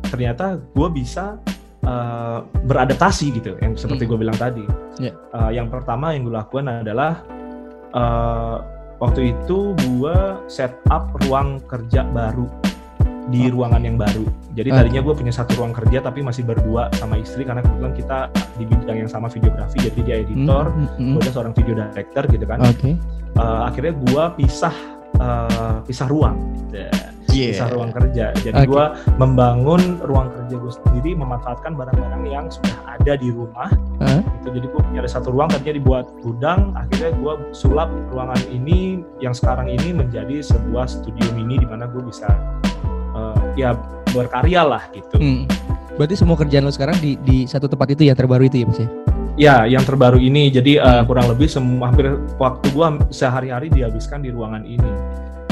ternyata 0.06 0.60
gue 0.60 0.88
bisa 0.92 1.40
uh, 1.82 2.44
beradaptasi 2.62 3.32
gitu 3.34 3.56
yang 3.58 3.72
seperti 3.74 4.04
Hmm. 4.04 4.10
gue 4.12 4.18
bilang 4.20 4.36
tadi 4.36 4.64
Ya. 4.96 5.12
Uh, 5.32 5.48
yang 5.48 5.68
pertama 5.68 6.12
yang 6.12 6.24
gue 6.24 6.32
lakukan 6.32 6.68
adalah 6.84 7.24
uh, 7.92 8.60
waktu 8.96 9.32
itu 9.32 9.72
gue 9.76 10.16
set 10.48 10.72
up 10.88 11.08
ruang 11.24 11.60
kerja 11.64 12.04
baru 12.06 12.48
di 13.26 13.50
ruangan 13.50 13.82
yang 13.82 13.98
baru. 13.98 14.22
Jadi 14.54 14.68
tadinya 14.70 15.00
gue 15.02 15.14
punya 15.14 15.32
satu 15.34 15.58
ruang 15.58 15.74
kerja 15.74 15.98
tapi 15.98 16.22
masih 16.22 16.46
berdua 16.46 16.88
sama 16.94 17.18
istri 17.18 17.42
karena 17.42 17.60
kebetulan 17.60 17.94
kita 17.94 18.18
di 18.56 18.64
bidang 18.64 18.98
yang 19.04 19.10
sama 19.10 19.26
videografi 19.26 19.78
jadi 19.82 20.00
dia 20.06 20.16
editor 20.22 20.70
Hmm, 20.70 20.88
hmm, 20.98 21.12
gue 21.18 21.20
ada 21.26 21.32
seorang 21.34 21.54
video 21.54 21.74
director 21.78 22.24
gitu 22.30 22.44
kan. 22.46 22.58
Hmm. 22.62 22.70
Oke. 22.70 22.90
uh, 23.36 23.62
akhirnya 23.68 23.92
gua 24.08 24.32
pisah 24.34 24.74
uh, 25.18 25.82
pisah 25.84 26.06
ruang. 26.08 26.36
Pisah 27.52 27.68
ruang 27.68 27.92
kerja. 27.92 28.32
Jadi 28.40 28.64
Oke. 28.64 28.70
gua 28.70 28.96
membangun 29.20 30.00
ruang 30.08 30.32
kerja 30.32 30.56
gue 30.56 30.72
sendiri 30.72 31.12
memanfaatkan 31.20 31.76
barang-barang 31.76 32.24
yang 32.32 32.48
sudah 32.48 32.96
ada 32.96 33.12
di 33.18 33.28
rumah. 33.28 33.68
Hah? 34.00 34.24
gitu. 34.40 34.48
Jadi 34.56 34.66
gua 34.72 34.80
punya 34.86 34.98
ada 35.04 35.10
satu 35.10 35.28
ruang 35.34 35.48
tadinya 35.52 35.74
dibuat 35.76 36.06
gudang 36.24 36.72
akhirnya 36.78 37.10
gua 37.20 37.34
sulap 37.52 37.90
ruangan 38.08 38.40
ini 38.48 39.04
yang 39.20 39.34
sekarang 39.34 39.68
ini 39.68 39.92
menjadi 39.92 40.40
sebuah 40.40 40.86
studio 40.88 41.26
mini 41.34 41.60
di 41.60 41.66
mana 41.68 41.90
gue 41.90 42.00
bisa 42.06 42.26
uh, 42.30 42.75
ya 43.56 43.74
berkarya 44.14 44.62
lah 44.62 44.84
gitu 44.92 45.16
Hmm. 45.18 45.44
Berarti 45.96 46.12
semua 46.12 46.36
kerjaan 46.36 46.68
lo 46.68 46.72
sekarang 46.72 47.00
di 47.00 47.16
di 47.24 47.48
satu 47.48 47.72
tempat 47.72 47.96
itu 47.96 48.04
ya 48.04 48.12
terbaru 48.12 48.44
itu 48.44 48.60
ya, 48.60 48.66
Mas 48.68 48.80
ya? 48.84 48.88
Ya, 49.36 49.56
yang 49.64 49.80
terbaru 49.80 50.20
ini. 50.20 50.52
Jadi 50.52 50.76
uh, 50.76 51.00
kurang 51.08 51.32
lebih 51.32 51.48
semua 51.48 51.88
hampir 51.88 52.20
waktu 52.36 52.68
gua 52.76 53.00
sehari-hari 53.08 53.72
dihabiskan 53.72 54.20
di 54.20 54.28
ruangan 54.28 54.68
ini. 54.68 54.92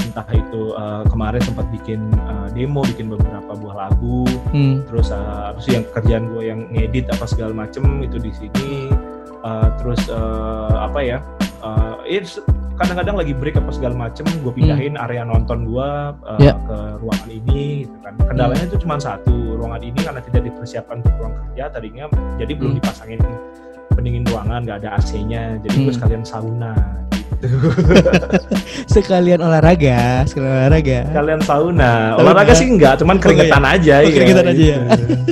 Entah 0.04 0.28
itu 0.36 0.76
uh, 0.76 1.00
kemarin 1.08 1.40
sempat 1.40 1.64
bikin 1.72 2.12
uh, 2.28 2.52
demo, 2.52 2.84
bikin 2.84 3.08
beberapa 3.08 3.56
buah 3.56 3.88
lagu, 3.88 4.28
Hmm. 4.52 4.84
terus 4.84 5.08
uh, 5.08 5.56
terus 5.56 5.68
yang 5.80 5.84
kerjaan 5.96 6.28
gue 6.36 6.42
yang 6.44 6.60
ngedit 6.76 7.08
apa 7.08 7.24
segala 7.24 7.56
macem 7.56 8.04
itu 8.04 8.20
di 8.20 8.32
sini. 8.36 8.92
Uh, 9.40 9.72
terus 9.80 10.12
uh, 10.12 10.84
apa 10.84 11.00
ya? 11.00 11.18
Uh, 11.64 12.04
it's 12.04 12.36
kadang-kadang 12.74 13.16
lagi 13.16 13.32
break 13.32 13.54
apa 13.54 13.70
segala 13.70 13.94
macem, 13.94 14.26
gue 14.26 14.50
pindahin 14.50 14.94
area 14.96 15.22
nonton 15.22 15.64
gue 15.64 15.88
uh, 16.12 16.38
Ya. 16.38 16.58
ke 16.58 16.78
ruangan 16.98 17.28
ini, 17.28 17.86
gitu 17.86 17.96
kan. 18.02 18.14
Kendalanya 18.24 18.64
itu 18.64 18.76
cuma 18.78 18.96
satu, 18.98 19.34
ruangan 19.54 19.80
ini 19.80 19.98
karena 19.98 20.20
tidak 20.20 20.42
dipersiapkan 20.44 20.98
untuk 20.98 21.14
ruang 21.16 21.34
kerja 21.40 21.64
tadinya, 21.70 22.04
jadi 22.36 22.52
belum 22.52 22.70
Hmm. 22.70 22.78
dipasangin 22.82 23.20
pendingin 23.90 24.24
ruangan, 24.26 24.60
nggak 24.62 24.78
ada 24.82 24.90
AC-nya, 24.98 25.42
jadi 25.62 25.76
gue 25.76 25.86
Hmm. 25.86 25.96
sekalian 25.96 26.22
sauna. 26.24 26.74
Gitu. 27.14 27.46
Sekalian 28.94 29.38
olahraga, 29.38 30.24
sekalian 30.24 30.52
olahraga. 30.64 30.98
Sekalian 31.08 31.40
sauna. 31.42 31.92
Olahraga 32.16 32.52
sih 32.52 32.66
nggak, 32.68 32.94
cuman 33.00 33.16
Oh, 33.16 33.20
keringetan 33.20 33.62
aja. 33.62 33.94
Oh, 33.96 34.02
ya, 34.02 34.10
keringetan 34.10 34.46
aja 34.48 34.62
ya. 34.64 34.78
gitu. 34.90 35.14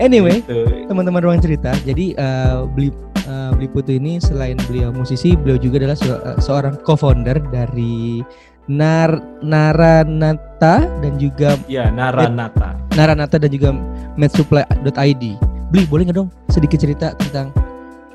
Anyway, 0.00 0.42
Gitu. 0.42 0.66
teman-teman 0.90 1.22
ruang 1.22 1.38
cerita. 1.38 1.70
Jadi 1.78 2.10
eh, 2.12 2.56
beli 2.68 2.90
eh, 3.22 3.50
Beli 3.54 3.68
Putu 3.68 3.92
ini 3.92 4.18
selain 4.18 4.58
beliau 4.66 4.90
musisi, 4.90 5.34
beliau 5.34 5.56
juga 5.56 5.82
adalah 5.82 5.98
se- 5.98 6.22
eh, 6.22 6.38
seorang 6.38 6.78
co-founder 6.82 7.38
dari 7.50 8.22
Nar 8.62 9.42
Naranata 9.42 10.86
dan 11.02 11.18
juga 11.18 11.58
Ya, 11.66 11.90
Naranata. 11.90 12.78
Naranata 12.94 13.36
dan 13.36 13.50
juga 13.50 13.74
medsupply.id. 14.14 15.24
Beli 15.72 15.84
boleh 15.88 16.06
nggak 16.06 16.16
dong 16.16 16.30
sedikit 16.46 16.78
cerita 16.78 17.10
tentang 17.16 17.50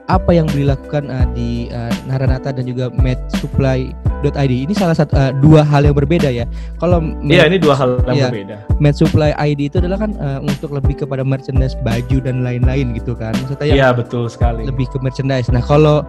apa 0.08 0.32
yang 0.32 0.48
beli 0.48 0.64
lakukan 0.64 1.12
eh, 1.12 1.28
di 1.36 1.50
eh, 1.68 1.94
Naranata 2.08 2.56
dan 2.56 2.64
juga 2.64 2.88
medsupply.id. 2.94 4.07
Ini 4.36 4.74
salah 4.74 4.92
satu 4.92 5.14
eh, 5.16 5.32
dua 5.40 5.64
hal 5.64 5.86
yang 5.86 5.96
berbeda 5.96 6.28
ya. 6.28 6.44
Kalau 6.76 7.00
Iya, 7.24 7.48
ini 7.48 7.56
dua 7.56 7.78
hal 7.78 8.02
yang 8.10 8.18
Iya. 8.18 8.28
berbeda. 8.28 8.56
Med 8.82 8.94
Supply 8.94 9.32
ID 9.32 9.70
itu 9.70 9.78
adalah 9.80 10.02
kan 10.02 10.12
eh, 10.12 10.40
untuk 10.42 10.74
lebih 10.74 11.06
kepada 11.06 11.24
merchandise 11.24 11.78
baju 11.80 12.18
dan 12.20 12.44
lain-lain 12.44 12.92
gitu 12.92 13.14
kan. 13.14 13.32
Maksudnya 13.38 13.70
Iya, 13.70 13.90
betul 13.94 14.28
sekali. 14.28 14.66
lebih 14.66 14.90
ke 14.90 14.98
merchandise. 15.00 15.48
Nah, 15.48 15.62
kalau 15.62 16.04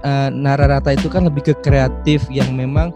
eh, 0.00 0.28
Nararata 0.32 0.90
itu 0.90 1.06
kan 1.06 1.22
lebih 1.22 1.52
ke 1.52 1.54
kreatif 1.60 2.26
yang 2.26 2.50
memang 2.56 2.90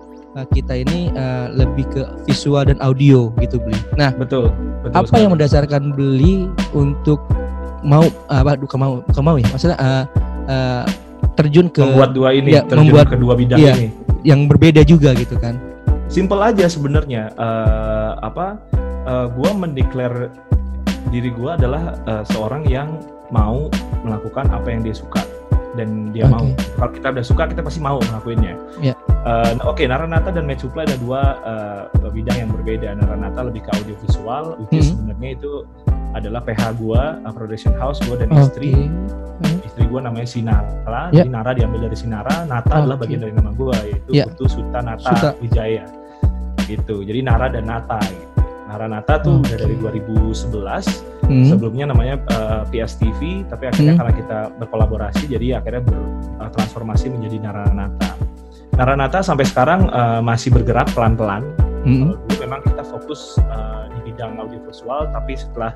kita 0.53 0.77
ini 0.77 1.09
eh, 1.09 1.49
lebih 1.49 1.89
ke 1.89 2.03
visual 2.29 2.61
dan 2.61 2.77
audio 2.85 3.33
gitu 3.41 3.57
beli. 3.57 3.81
Nah, 3.97 4.13
Betul. 4.13 4.53
betul 4.85 4.93
apa 4.93 5.07
sekali. 5.09 5.21
yang 5.25 5.33
mendasarkan 5.33 5.83
beli 5.97 6.45
untuk 6.77 7.25
mau 7.81 8.05
apa 8.29 8.59
bukan 8.61 8.77
mau 8.77 8.93
bukan 9.01 9.23
mau 9.25 9.37
ya. 9.41 9.49
Maksudnya 9.49 9.79
eh, 9.81 10.05
eh, 10.47 10.83
terjun 11.37 11.67
ke 11.69 11.85
membuat 11.85 12.11
dua 12.17 12.33
ini, 12.33 12.57
Iya, 12.57 12.65
terjun 12.65 12.91
membuat- 12.91 13.13
kedua 13.13 13.33
bidang 13.37 13.61
iya. 13.61 13.75
ini. 13.77 13.89
yang 14.27 14.51
berbeda 14.51 14.83
juga 14.83 15.15
gitu 15.15 15.39
kan. 15.39 15.55
simple 16.07 16.39
aja 16.39 16.71
sebenarnya 16.71 17.35
uh, 17.35 18.15
apa 18.23 18.63
uh, 19.11 19.27
gue 19.27 19.51
mendeklar 19.59 20.31
diri 21.11 21.35
gue 21.35 21.51
adalah 21.51 21.99
uh, 22.07 22.23
seorang 22.31 22.63
yang 22.71 23.03
mau 23.35 23.67
melakukan 24.07 24.47
apa 24.55 24.71
yang 24.71 24.87
dia 24.87 24.95
suka 24.95 25.27
dan 25.75 26.15
dia 26.15 26.31
okay. 26.31 26.33
mau 26.33 26.47
kalau 26.79 26.91
kita 26.95 27.07
udah 27.11 27.25
suka 27.27 27.43
kita 27.51 27.59
pasti 27.59 27.83
mau 27.83 27.99
ngelakuinnya 27.99 28.55
yeah. 28.79 28.95
uh, 29.27 29.51
oke 29.67 29.83
okay, 29.83 29.91
Naranata 29.91 30.31
dan 30.31 30.47
Med 30.47 30.63
Supply 30.63 30.87
ada 30.87 30.95
dua 30.95 31.43
uh, 31.43 32.11
bidang 32.15 32.39
yang 32.39 32.51
berbeda 32.55 32.95
Naranata 33.03 33.51
lebih 33.51 33.67
ke 33.67 33.71
audiovisual 33.75 34.63
which 34.63 34.71
mm 34.71 34.79
-hmm. 34.79 34.91
sebenarnya 34.95 35.31
itu 35.43 35.53
adalah 36.17 36.41
PH 36.41 36.81
gua, 36.81 37.21
uh, 37.29 37.33
production 37.37 37.77
house 37.77 38.01
gua 38.09 38.17
dan 38.17 38.33
okay. 38.33 38.41
istri. 38.49 38.73
Hmm. 39.45 39.59
Istri 39.77 39.93
gua 39.93 40.09
namanya 40.09 40.25
Sinara, 40.25 41.13
yeah. 41.13 41.21
jadi 41.21 41.29
Nara 41.29 41.53
diambil 41.53 41.85
dari 41.85 41.97
Sinara, 42.01 42.49
Nata 42.49 42.65
okay. 42.65 42.81
adalah 42.81 42.97
bagian 42.97 43.21
dari 43.21 43.37
nama 43.37 43.53
gua 43.53 43.77
yaitu 43.85 44.09
yeah. 44.09 44.25
Putu 44.25 44.49
Suta 44.49 44.81
Nata 44.81 45.13
Suta. 45.13 45.31
Wijaya. 45.37 45.85
Gitu. 46.65 47.05
Jadi 47.05 47.21
Nara 47.21 47.53
dan 47.53 47.69
Nata 47.69 48.01
gitu. 48.01 48.25
Nara 48.73 48.89
Nata 48.89 49.21
tuh 49.21 49.45
okay. 49.45 49.53
udah 49.53 49.57
dari 49.69 49.77
2011 50.01 51.29
hmm. 51.29 51.47
sebelumnya 51.53 51.93
namanya 51.93 52.17
uh, 52.33 52.65
eh, 52.65 52.73
PS 52.73 53.05
TV 53.05 53.45
tapi 53.53 53.69
akhirnya 53.69 53.95
hmm. 53.95 54.01
karena 54.01 54.13
kita 54.17 54.39
berkolaborasi 54.65 55.23
jadi 55.29 55.61
akhirnya 55.61 55.83
bertransformasi 55.85 57.07
uh, 57.07 57.13
menjadi 57.13 57.37
Naranata. 57.45 58.11
Naranata 58.77 59.19
sampai 59.21 59.45
sekarang 59.45 59.93
uh, 59.93 60.25
masih 60.25 60.57
bergerak 60.57 60.89
pelan-pelan. 60.97 61.45
Hmm. 61.87 62.19
Dulu 62.19 62.35
memang 62.43 62.61
kita 62.67 62.83
fokus 62.83 63.39
uh, 63.47 63.87
di 63.95 64.11
bidang 64.11 64.39
audiovisual 64.43 65.07
tapi 65.15 65.39
setelah 65.39 65.71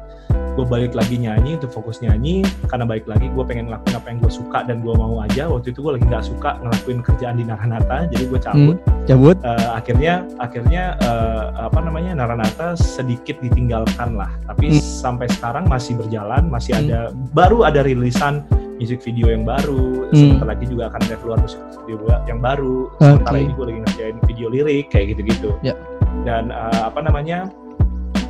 gue 0.59 0.67
balik 0.67 0.93
lagi 0.99 1.17
nyanyi 1.17 1.57
untuk 1.57 1.71
fokus 1.71 2.03
nyanyi 2.03 2.43
karena 2.67 2.85
balik 2.85 3.07
lagi 3.07 3.31
gue 3.31 3.45
pengen 3.47 3.71
ngelakuin 3.71 3.95
apa 3.95 4.07
yang 4.11 4.19
gue 4.19 4.33
suka 4.33 4.59
dan 4.67 4.83
gue 4.83 4.95
mau 4.95 5.23
aja 5.23 5.47
waktu 5.47 5.71
itu 5.71 5.81
gue 5.81 5.93
lagi 5.99 6.07
nggak 6.11 6.25
suka 6.27 6.51
ngelakuin 6.61 6.99
kerjaan 7.07 7.37
di 7.39 7.45
Naranata 7.47 8.11
jadi 8.11 8.25
gue 8.27 8.41
cabut 8.43 8.77
hmm, 8.77 9.07
cabut 9.07 9.37
uh, 9.47 9.71
akhirnya 9.79 10.27
akhirnya 10.43 10.99
uh, 11.07 11.71
apa 11.71 11.79
namanya 11.81 12.13
Naranata 12.19 12.75
sedikit 12.75 13.39
ditinggalkan 13.39 14.19
lah 14.19 14.31
tapi 14.51 14.75
hmm. 14.75 14.83
sampai 14.83 15.31
sekarang 15.31 15.71
masih 15.71 15.95
berjalan 15.97 16.51
masih 16.51 16.75
hmm. 16.75 16.83
ada 16.87 16.99
baru 17.33 17.69
ada 17.69 17.87
rilisan 17.87 18.43
musik 18.81 19.05
video 19.05 19.29
yang 19.29 19.45
baru 19.45 20.09
hmm. 20.09 20.17
sebentar 20.17 20.49
lagi 20.57 20.65
juga 20.65 20.89
akan 20.89 21.01
ada 21.05 21.17
keluar 21.21 21.39
musik 21.39 21.61
video 21.85 22.01
yang 22.25 22.41
baru 22.41 22.89
sementara 22.97 23.37
okay. 23.37 23.45
ini 23.45 23.53
gue 23.53 23.67
lagi 23.69 23.81
ngerjain 23.85 24.17
video 24.25 24.47
lirik 24.49 24.87
kayak 24.89 25.07
gitu-gitu 25.15 25.53
yeah. 25.61 25.77
Dan 26.25 26.53
uh, 26.53 26.89
apa 26.89 27.01
namanya 27.01 27.49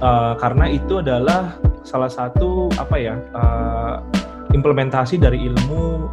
uh, 0.00 0.34
karena 0.38 0.70
itu 0.70 1.02
adalah 1.02 1.58
salah 1.82 2.10
satu 2.10 2.70
apa 2.76 2.96
ya 2.96 3.14
uh, 3.34 4.04
implementasi 4.52 5.16
dari 5.16 5.46
ilmu 5.46 6.06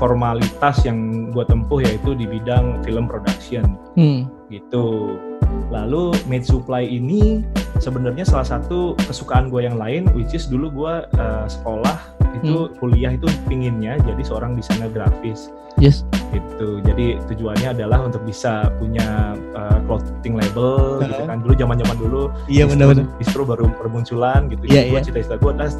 formalitas 0.00 0.82
yang 0.82 1.30
gue 1.30 1.44
tempuh 1.46 1.78
yaitu 1.84 2.16
di 2.16 2.26
bidang 2.26 2.82
film 2.82 3.06
production 3.06 3.78
hmm. 3.94 4.26
gitu. 4.50 5.16
Lalu 5.68 6.16
made 6.26 6.48
supply 6.48 6.82
ini 6.82 7.44
sebenarnya 7.78 8.24
salah 8.24 8.56
satu 8.56 8.96
kesukaan 8.96 9.52
gue 9.52 9.68
yang 9.68 9.76
lain, 9.76 10.08
which 10.16 10.32
is 10.32 10.48
dulu 10.48 10.72
gue 10.72 10.94
uh, 11.20 11.44
sekolah 11.46 12.21
itu 12.36 12.54
hmm. 12.68 12.76
kuliah 12.80 13.12
itu 13.12 13.28
pinginnya 13.48 14.00
jadi 14.02 14.22
seorang 14.24 14.56
desainer 14.56 14.88
grafis. 14.88 15.52
Yes. 15.80 16.04
Itu 16.30 16.84
jadi 16.84 17.18
tujuannya 17.26 17.74
adalah 17.74 18.04
untuk 18.04 18.22
bisa 18.28 18.68
punya 18.76 19.36
uh, 19.56 19.78
clothing 19.88 20.36
label 20.36 21.00
uh 21.00 21.08
gitu 21.08 21.22
kan. 21.28 21.40
Dulu 21.40 21.54
zaman-zaman 21.56 21.96
dulu. 21.96 22.22
Iya 22.48 22.68
benar-benar. 22.68 23.08
Distro 23.16 23.42
baru 23.48 23.68
bermunculan 23.80 24.52
gitu. 24.52 24.68
Iya, 24.68 24.84
yeah, 24.86 25.00
yeah. 25.00 25.02
cita-cita 25.02 25.36
gue 25.40 25.52
adalah 25.52 25.72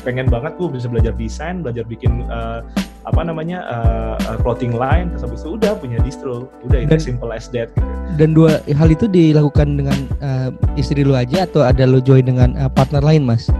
pengen 0.00 0.32
banget 0.32 0.56
gue 0.56 0.68
bisa 0.72 0.88
belajar 0.88 1.12
desain, 1.12 1.60
belajar 1.60 1.84
bikin 1.84 2.24
uh, 2.32 2.64
apa 3.04 3.20
namanya 3.20 3.64
uh, 3.68 4.36
clothing 4.40 4.72
line, 4.72 5.12
terus 5.12 5.28
habis 5.28 5.40
itu 5.44 5.56
udah 5.60 5.72
punya 5.76 5.98
distro, 6.00 6.48
udah 6.64 6.84
itu 6.84 6.96
simple 6.96 7.28
as 7.32 7.52
that. 7.52 7.68
Gitu. 7.76 7.92
Dan 8.16 8.32
dua 8.32 8.64
hal 8.64 8.88
itu 8.88 9.08
dilakukan 9.08 9.76
dengan 9.76 9.98
uh, 10.24 10.48
istri 10.80 11.04
lu 11.04 11.12
aja 11.12 11.44
atau 11.44 11.64
ada 11.64 11.84
lu 11.84 12.00
join 12.00 12.24
dengan 12.24 12.56
uh, 12.56 12.68
partner 12.72 13.04
lain, 13.04 13.28
mas? 13.28 13.52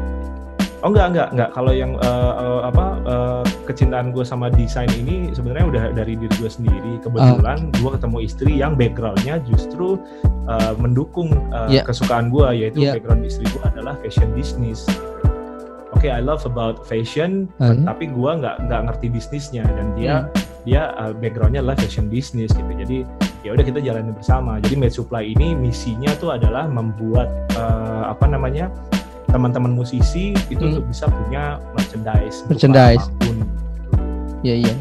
Oh 0.80 0.88
enggak 0.88 1.12
enggak 1.12 1.28
enggak 1.36 1.50
kalau 1.52 1.72
yang 1.76 1.92
uh, 2.00 2.32
uh, 2.40 2.60
apa 2.72 2.84
uh, 3.04 3.42
kecintaan 3.68 4.16
gue 4.16 4.24
sama 4.24 4.48
desain 4.48 4.88
ini 4.96 5.28
sebenarnya 5.36 5.66
udah 5.68 5.84
dari 5.92 6.16
diri 6.16 6.32
gue 6.40 6.48
sendiri 6.48 6.96
kebetulan 7.04 7.68
uh. 7.68 7.76
gue 7.76 7.90
ketemu 8.00 8.18
istri 8.24 8.52
yang 8.56 8.72
backgroundnya 8.80 9.44
justru 9.44 10.00
uh, 10.48 10.72
mendukung 10.80 11.36
uh, 11.52 11.68
yeah. 11.68 11.84
kesukaan 11.84 12.32
gue 12.32 12.48
yaitu 12.56 12.80
yeah. 12.80 12.96
background 12.96 13.28
istri 13.28 13.44
gue 13.52 13.62
adalah 13.68 13.92
fashion 14.00 14.32
business. 14.32 14.88
Oke, 15.90 16.08
okay, 16.08 16.16
I 16.16 16.24
love 16.24 16.48
about 16.48 16.88
fashion, 16.88 17.50
uh 17.60 17.76
-huh. 17.76 17.84
tapi 17.84 18.08
gue 18.08 18.30
nggak 18.40 18.56
nggak 18.64 18.80
ngerti 18.88 19.06
bisnisnya 19.12 19.68
dan 19.68 19.92
dia 19.92 20.08
uh. 20.08 20.22
dia 20.64 20.96
uh, 20.96 21.12
backgroundnya 21.12 21.60
adalah 21.60 21.76
fashion 21.76 22.08
business 22.08 22.56
gitu. 22.56 22.72
Jadi 22.72 23.04
ya 23.44 23.52
udah 23.52 23.64
kita 23.68 23.84
jalanin 23.84 24.16
bersama. 24.16 24.56
Jadi 24.64 24.80
Made 24.80 24.96
Supply 24.96 25.28
ini 25.28 25.52
misinya 25.52 26.08
tuh 26.16 26.32
adalah 26.32 26.64
membuat 26.72 27.28
uh, 27.52 28.16
apa 28.16 28.24
namanya 28.24 28.72
teman-teman 29.30 29.72
musisi 29.72 30.36
itu 30.52 30.60
hmm. 30.60 30.70
untuk 30.74 30.84
bisa 30.90 31.04
punya 31.08 31.62
merchandise 31.74 32.42
merchandise. 32.50 33.06
ya 34.44 34.54
iya 34.56 34.74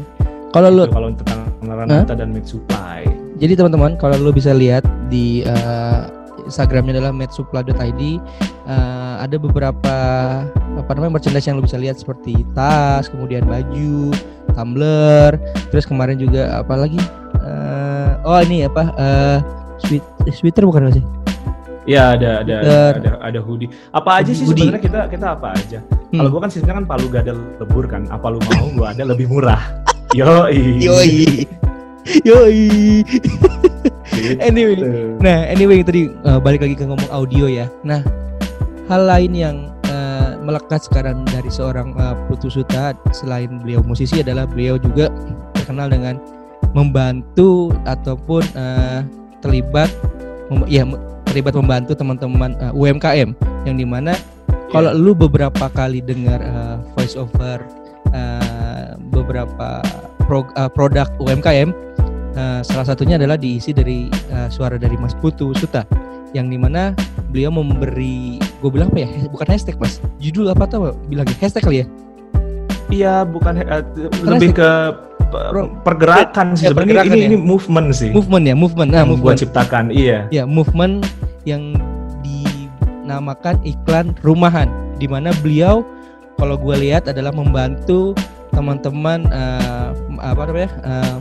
kalau 0.50 0.68
lu 0.70 0.84
kalau 0.90 1.14
tentang 1.14 1.50
Naranata 1.60 2.16
huh? 2.16 2.18
dan 2.18 2.34
Supply. 2.42 3.06
Jadi 3.40 3.52
teman-teman 3.56 3.96
kalau 3.96 4.16
lu 4.20 4.34
bisa 4.34 4.52
lihat 4.52 4.84
di 5.08 5.46
uh, 5.46 6.10
Instagramnya 6.44 7.00
adalah 7.00 7.12
medsupply.id 7.14 8.02
uh, 8.68 9.14
ada 9.22 9.36
beberapa 9.38 9.96
apa 10.50 10.90
namanya 10.92 11.20
merchandise 11.20 11.46
yang 11.48 11.56
lu 11.56 11.64
bisa 11.64 11.78
lihat 11.80 11.96
seperti 12.00 12.42
tas 12.52 13.08
kemudian 13.08 13.44
baju 13.46 14.12
tumbler 14.52 15.38
terus 15.70 15.86
kemarin 15.88 16.18
juga 16.18 16.60
apa 16.60 16.74
lagi? 16.74 17.00
Uh, 17.40 18.20
oh 18.26 18.40
ini 18.44 18.66
apa? 18.68 18.92
Uh, 18.98 19.38
sweet 19.86 20.04
sweater 20.28 20.68
bukan 20.68 20.92
sih 20.92 21.04
Iya 21.88 22.16
ada 22.16 22.30
ada, 22.44 22.56
ada 22.92 23.12
ada 23.24 23.40
hoodie. 23.40 23.72
Apa 23.88 24.20
aja 24.20 24.36
sih 24.36 24.44
sebenarnya 24.44 24.82
kita 24.84 25.00
kita 25.08 25.26
apa 25.32 25.56
aja? 25.56 25.80
Hmm. 26.12 26.20
Kalau 26.20 26.28
gua 26.28 26.40
kan 26.44 26.50
sistemnya 26.52 26.84
kan 26.84 26.86
palu 26.86 27.06
gak 27.08 27.24
ada 27.24 27.34
lebur 27.34 27.84
kan. 27.88 28.04
Apa 28.12 28.36
lu 28.36 28.40
mau 28.44 28.68
gua 28.76 28.92
ada 28.92 29.02
lebih 29.08 29.32
murah. 29.32 29.60
Yoi. 30.18 30.82
Yoi. 30.84 31.46
Yoi. 32.26 32.60
gitu. 33.06 33.30
anyway. 34.44 34.76
Nah, 35.22 35.38
anyway 35.48 35.80
tadi 35.80 36.10
uh, 36.26 36.42
balik 36.42 36.66
lagi 36.66 36.76
ke 36.76 36.84
ngomong 36.84 37.08
audio 37.08 37.48
ya. 37.48 37.70
Nah, 37.86 38.04
hal 38.90 39.06
lain 39.06 39.32
yang 39.32 39.56
uh, 39.88 40.36
melekat 40.42 40.84
sekarang 40.84 41.24
dari 41.30 41.48
seorang 41.48 41.96
uh, 41.96 42.12
Putu 42.28 42.50
Suta 42.52 42.92
selain 43.14 43.62
beliau 43.62 43.80
musisi 43.86 44.20
adalah 44.20 44.44
beliau 44.44 44.76
juga 44.76 45.08
terkenal 45.56 45.88
dengan 45.88 46.18
membantu 46.74 47.72
ataupun 47.86 48.42
uh, 48.58 49.00
terlibat 49.40 49.88
ya 50.66 50.82
terlibat 51.30 51.54
membantu 51.54 51.94
teman-teman 51.94 52.58
uh, 52.58 52.74
UMKM 52.74 53.30
yang 53.62 53.76
di 53.78 53.86
mana 53.86 54.18
yeah. 54.18 54.68
kalau 54.74 54.90
lu 54.90 55.14
beberapa 55.14 55.70
kali 55.70 56.02
dengar 56.02 56.42
uh, 56.42 56.76
voice 56.98 57.14
over 57.14 57.62
uh, 58.10 58.98
beberapa 59.14 59.78
pro, 60.26 60.42
uh, 60.58 60.66
produk 60.66 61.06
UMKM 61.22 61.70
uh, 62.34 62.60
salah 62.66 62.86
satunya 62.90 63.14
adalah 63.14 63.38
diisi 63.38 63.70
dari 63.70 64.10
uh, 64.34 64.50
suara 64.50 64.74
dari 64.74 64.98
Mas 64.98 65.14
Putu 65.14 65.54
Suta 65.54 65.86
yang 66.34 66.50
di 66.50 66.58
mana 66.58 66.94
beliau 67.30 67.50
memberi 67.54 68.38
gue 68.38 68.70
bilang 68.70 68.90
apa 68.90 69.06
ya 69.06 69.08
bukan 69.30 69.46
hashtag 69.50 69.74
mas 69.78 69.98
judul 70.22 70.50
apa 70.50 70.66
tuh 70.66 70.94
bilangnya 71.06 71.34
hashtag 71.38 71.62
kali 71.62 71.78
ya? 71.82 71.86
Iya 72.90 73.14
bukan 73.22 73.62
uh, 73.70 73.82
lebih 74.26 74.58
ke 74.58 74.70
pergerakan 75.86 76.58
sih 76.58 76.66
ya, 76.66 76.74
sebenarnya. 76.74 77.06
ini, 77.06 77.18
ya. 77.22 77.26
ini 77.30 77.36
movement 77.38 77.94
sih. 77.94 78.10
Movement 78.10 78.44
ya 78.50 78.54
movement. 78.58 78.90
Nah 78.90 79.06
movement. 79.06 79.22
gua 79.22 79.34
ciptakan 79.38 79.94
iya. 79.94 80.26
Ya 80.34 80.42
movement 80.42 81.06
yang 81.44 81.76
dinamakan 82.24 83.58
iklan 83.64 84.12
rumahan 84.20 84.68
di 85.00 85.08
mana 85.08 85.32
beliau 85.40 85.84
kalau 86.36 86.56
gue 86.56 86.76
lihat 86.88 87.08
adalah 87.08 87.32
membantu 87.32 88.16
teman-teman 88.52 89.28
uh, 89.30 89.92
apa 90.20 90.42
namanya 90.48 90.70
uh, 90.84 91.16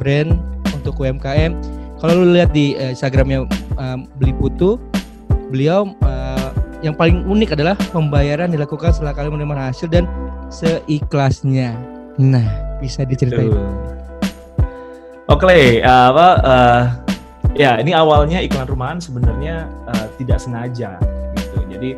brand 0.00 0.36
untuk 0.72 0.96
UMKM 1.00 1.52
kalau 2.00 2.24
lu 2.24 2.32
lihat 2.32 2.52
di 2.56 2.76
uh, 2.80 2.92
Instagramnya 2.92 3.44
uh, 3.76 3.98
beli 4.16 4.32
putu 4.36 4.80
beliau 5.52 5.92
uh, 6.06 6.48
yang 6.80 6.96
paling 6.96 7.24
unik 7.28 7.52
adalah 7.58 7.76
pembayaran 7.92 8.48
dilakukan 8.48 8.96
setelah 8.96 9.12
kali 9.12 9.28
menerima 9.28 9.68
hasil 9.68 9.88
dan 9.92 10.08
seikhlasnya. 10.48 11.76
Nah 12.16 12.46
bisa 12.80 13.04
diceritain. 13.04 13.52
Oke, 15.28 15.46
okay, 15.46 15.64
apa 15.84 16.28
uh, 16.42 16.82
ya 17.60 17.76
ini 17.76 17.92
awalnya 17.92 18.40
iklan 18.40 18.64
rumahan 18.64 18.96
sebenarnya 18.96 19.68
uh, 19.84 20.08
tidak 20.16 20.40
sengaja 20.40 20.96
gitu. 21.36 21.60
Jadi 21.68 21.90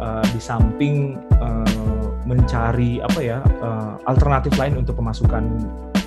uh, 0.00 0.24
di 0.32 0.40
samping 0.40 1.20
uh, 1.44 2.08
mencari 2.24 3.04
apa 3.04 3.20
ya 3.20 3.38
uh, 3.60 4.00
alternatif 4.08 4.56
lain 4.56 4.80
untuk 4.80 4.96
pemasukan 4.96 5.44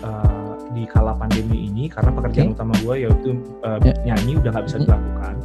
uh, 0.01 0.57
di 0.73 0.89
kala 0.89 1.13
pandemi 1.13 1.69
ini 1.69 1.85
karena 1.85 2.09
pekerjaan 2.09 2.49
okay. 2.49 2.57
utama 2.57 2.73
gue 2.81 2.95
yaitu 3.05 3.29
uh, 3.61 3.77
yeah. 3.85 3.93
nyanyi 4.01 4.41
udah 4.41 4.49
nggak 4.49 4.65
bisa 4.65 4.81
dilakukan. 4.81 5.37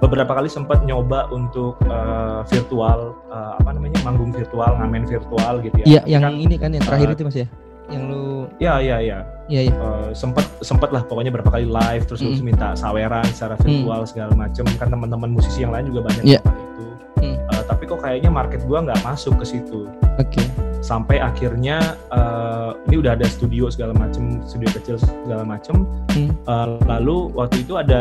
Beberapa 0.00 0.36
kali 0.36 0.48
sempat 0.52 0.84
nyoba 0.84 1.28
untuk 1.32 1.80
uh, 1.88 2.44
virtual 2.48 3.16
uh, 3.28 3.56
apa 3.60 3.70
namanya 3.72 4.00
manggung 4.04 4.32
virtual, 4.32 4.76
ngamen 4.80 5.04
virtual 5.08 5.60
gitu 5.64 5.76
ya. 5.80 5.86
Iya, 5.88 6.00
yang 6.08 6.22
kan, 6.28 6.32
ini 6.36 6.56
kan 6.60 6.70
yang 6.76 6.84
terakhir 6.84 7.08
uh, 7.08 7.14
itu 7.16 7.22
Mas 7.24 7.36
ya 7.36 7.48
Yang 7.92 8.02
lu 8.08 8.24
Ya 8.62 8.80
ya 8.80 8.96
ya. 9.00 9.18
Iya 9.44 9.60
iya. 9.68 9.74
Eh, 9.76 10.10
sempat 10.16 10.46
sempat 10.64 10.88
lah 10.88 11.04
pokoknya 11.04 11.28
berapa 11.28 11.50
kali 11.52 11.68
live 11.68 12.04
terus 12.08 12.24
Mm. 12.24 12.26
terus 12.32 12.40
minta 12.40 12.68
saweran 12.72 13.26
secara 13.28 13.60
virtual 13.60 14.00
segala 14.08 14.32
macem 14.32 14.64
kan 14.80 14.88
teman-teman 14.88 15.28
musisi 15.36 15.60
yang 15.66 15.72
lain 15.74 15.92
juga 15.92 16.08
banyak 16.08 16.24
melakukan 16.24 16.56
itu. 16.56 16.84
Mm. 17.20 17.36
Eh, 17.36 17.62
tapi 17.68 17.82
kok 17.84 18.00
kayaknya 18.00 18.30
market 18.32 18.60
gua 18.64 18.78
nggak 18.88 19.00
masuk 19.04 19.36
ke 19.36 19.44
situ. 19.44 19.84
Oke. 20.16 20.40
Sampai 20.80 21.20
akhirnya 21.20 21.96
eh, 22.08 22.70
ini 22.88 23.04
udah 23.04 23.16
ada 23.16 23.26
studio 23.28 23.68
segala 23.68 23.92
macem, 23.92 24.40
studio 24.48 24.68
kecil 24.72 24.96
segala 25.00 25.44
macem. 25.44 25.84
Hmm. 26.12 26.28
Eh, 26.32 26.68
lalu 26.88 27.32
waktu 27.36 27.64
itu 27.64 27.76
ada 27.76 28.00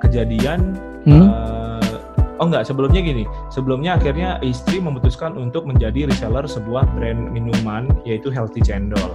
kejadian 0.00 0.76
Hmm. 1.08 1.24
Eh, 1.24 1.96
oh 2.38 2.46
enggak, 2.46 2.64
sebelumnya 2.66 3.00
gini. 3.02 3.24
Sebelumnya 3.52 3.98
akhirnya 3.98 4.38
istri 4.40 4.78
memutuskan 4.78 5.34
untuk 5.36 5.66
menjadi 5.66 6.08
reseller 6.08 6.46
sebuah 6.46 6.86
brand 6.96 7.30
minuman 7.34 7.90
yaitu 8.02 8.30
Healthy 8.30 8.62
Cendol. 8.64 9.10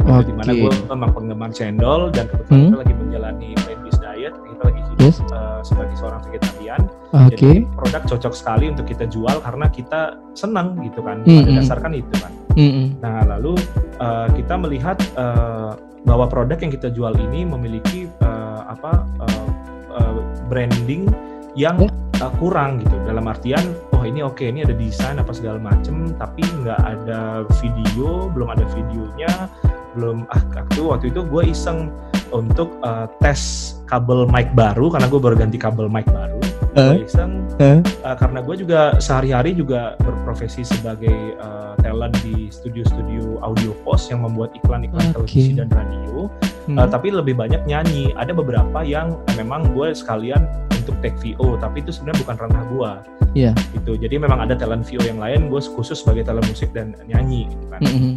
Itu 0.00 0.32
di 0.32 0.34
mana 0.34 0.50
Oke. 0.50 0.60
gue 0.64 0.72
memang 0.90 1.10
penggemar 1.12 1.50
cendol 1.52 2.08
dan 2.10 2.24
kebetulan 2.26 2.56
Hmm. 2.56 2.66
kita 2.66 2.78
lagi 2.82 2.94
menjalani 2.96 3.48
plant 3.62 3.80
based 3.84 4.00
diet, 4.00 4.34
kita 4.34 4.62
lagi 4.64 4.80
hidup 4.80 5.00
Yes. 5.06 5.18
eh, 5.20 5.60
sebagai 5.62 5.96
seorang 6.00 6.20
vegetarian. 6.24 6.80
Oke. 7.14 7.36
Jadi 7.36 7.52
produk 7.76 8.02
cocok 8.08 8.32
sekali 8.34 8.64
untuk 8.72 8.86
kita 8.88 9.04
jual 9.06 9.36
karena 9.44 9.66
kita 9.68 10.00
senang 10.32 10.80
gitu 10.82 11.04
kan. 11.04 11.20
Pada 11.22 11.50
hmm. 11.52 11.58
dasarkan 11.60 11.92
itu 11.94 12.14
kan. 12.16 12.32
Mm-mm. 12.58 12.98
Nah, 12.98 13.22
lalu 13.30 13.54
uh, 14.02 14.26
kita 14.34 14.58
melihat 14.58 14.98
uh, 15.14 15.78
bahwa 16.02 16.26
produk 16.26 16.58
yang 16.58 16.72
kita 16.74 16.90
jual 16.90 17.14
ini 17.14 17.46
memiliki 17.46 18.10
uh, 18.26 18.66
apa 18.66 19.06
uh, 19.22 19.48
uh, 19.94 20.18
branding 20.50 21.06
yang 21.54 21.78
Ya. 21.78 21.99
Uh, 22.20 22.32
kurang 22.38 22.84
gitu. 22.84 22.94
Dalam 23.08 23.26
artian, 23.26 23.74
oh 23.96 24.04
ini 24.04 24.20
oke, 24.20 24.44
ini 24.44 24.62
ada 24.62 24.76
desain 24.76 25.18
apa 25.18 25.32
segala 25.32 25.58
macem, 25.58 26.12
tapi 26.20 26.44
nggak 26.44 26.80
ada 26.80 27.48
video, 27.58 28.28
belum 28.30 28.48
ada 28.52 28.64
videonya, 28.76 29.48
belum 29.96 30.28
ah 30.30 30.42
waktu 30.54 30.80
waktu 30.86 31.06
itu 31.10 31.20
gue 31.26 31.42
iseng 31.50 31.90
untuk 32.30 32.78
uh, 32.86 33.10
tes 33.18 33.74
kabel 33.90 34.30
mic 34.30 34.54
baru 34.54 34.86
karena 34.94 35.10
gue 35.10 35.20
baru 35.20 35.34
ganti 35.34 35.58
kabel 35.58 35.90
mic 35.90 36.06
baru. 36.06 36.38
Gue 36.70 37.02
iseng 37.02 37.40
Eh? 37.60 37.84
Uh, 38.00 38.16
karena 38.16 38.40
gue 38.40 38.56
juga 38.56 38.96
sehari-hari 38.96 39.52
juga 39.52 39.92
berprofesi 40.00 40.64
sebagai 40.64 41.36
uh, 41.36 41.76
talent 41.84 42.16
di 42.24 42.48
studio-studio 42.48 43.36
audio 43.44 43.76
post 43.84 44.08
yang 44.08 44.24
membuat 44.24 44.56
iklan-iklan 44.56 45.12
Oke. 45.12 45.28
televisi 45.28 45.60
dan 45.60 45.68
radio. 45.68 46.32
Hmm. 46.64 46.80
Uh, 46.80 46.88
tapi 46.88 47.12
lebih 47.12 47.36
banyak 47.36 47.60
nyanyi. 47.68 48.16
Ada 48.16 48.32
beberapa 48.32 48.80
yang 48.80 49.12
uh, 49.12 49.34
memang 49.36 49.76
gue 49.76 49.92
sekalian 49.92 50.48
untuk 50.90 50.98
take 51.06 51.14
VO, 51.22 51.54
tapi 51.54 51.86
itu 51.86 51.94
sebenarnya 51.94 52.26
bukan 52.26 52.36
ranah 52.42 52.62
gue. 52.66 52.90
Iya. 53.38 53.52
Gitu. 53.78 53.92
Jadi 54.02 54.18
memang 54.18 54.42
ada 54.42 54.58
talent 54.58 54.82
VO 54.90 55.06
yang 55.06 55.22
lain, 55.22 55.46
gue 55.46 55.62
khusus 55.62 56.02
sebagai 56.02 56.26
talent 56.26 56.50
musik 56.50 56.74
dan 56.74 56.98
nyanyi. 57.06 57.46
Gitu 57.46 57.64
kan. 57.70 57.80
Mm-mm. 57.86 58.14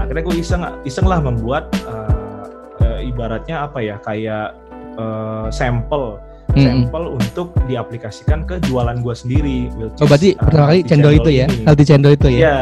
Akhirnya 0.00 0.24
gue 0.24 0.36
iseng 0.40 0.62
iseng 0.88 1.04
lah 1.04 1.20
membuat 1.20 1.68
uh, 1.84 2.48
uh, 2.80 3.00
ibaratnya 3.04 3.68
apa 3.68 3.84
ya 3.84 4.00
kayak 4.00 4.56
uh, 4.96 5.52
sampel 5.52 6.16
Mm-mm. 6.56 6.88
sampel 6.88 7.16
untuk 7.16 7.52
diaplikasikan 7.68 8.48
ke 8.48 8.56
jualan 8.64 9.04
gue 9.04 9.14
sendiri. 9.14 9.68
Oh 10.00 10.08
berarti 10.08 10.32
uh, 10.40 10.48
pertama 10.48 10.66
kali 10.72 10.80
cendol 10.88 11.12
itu 11.12 11.30
ya, 11.44 11.46
healthy 11.68 11.84
cendol 11.84 12.12
itu 12.16 12.28
ya. 12.32 12.40
Iya, 12.40 12.58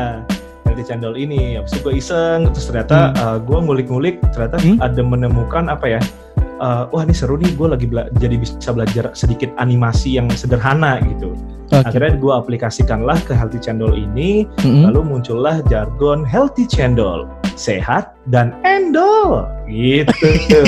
healthy 0.66 0.84
cendol 0.87 1.14
ini. 1.14 1.58
Habis 1.58 1.70
itu 1.75 1.80
gue 1.87 1.94
iseng, 1.99 2.50
terus 2.50 2.66
ternyata 2.66 3.14
uh, 3.18 3.38
gue 3.38 3.58
ngulik-ngulik, 3.62 4.18
ternyata 4.34 4.58
Hmm. 4.62 4.78
ada 4.82 5.02
menemukan 5.02 5.64
apa 5.70 5.87
ya? 5.87 6.00
Uh, 6.61 6.87
wah 6.93 7.02
ini 7.02 7.17
seru 7.17 7.40
nih, 7.40 7.57
gue 7.57 7.67
lagi 7.67 7.87
bela- 7.88 8.12
jadi 8.21 8.37
bisa 8.37 8.71
belajar 8.71 9.11
sedikit 9.17 9.50
animasi 9.57 10.21
yang 10.21 10.29
sederhana 10.31 11.00
gitu. 11.17 11.33
Oke. 11.71 11.87
Akhirnya 11.87 12.19
gue 12.19 12.33
aplikasikanlah 12.35 13.19
ke 13.25 13.33
healthy 13.33 13.62
cendol 13.62 13.95
ini, 13.95 14.45
Mm-mm. 14.61 14.90
lalu 14.90 15.07
muncullah 15.07 15.62
jargon 15.71 16.26
healthy 16.26 16.67
cendol, 16.67 17.31
sehat 17.55 18.11
dan 18.26 18.50
endol, 18.67 19.47
gitu. 19.71 20.11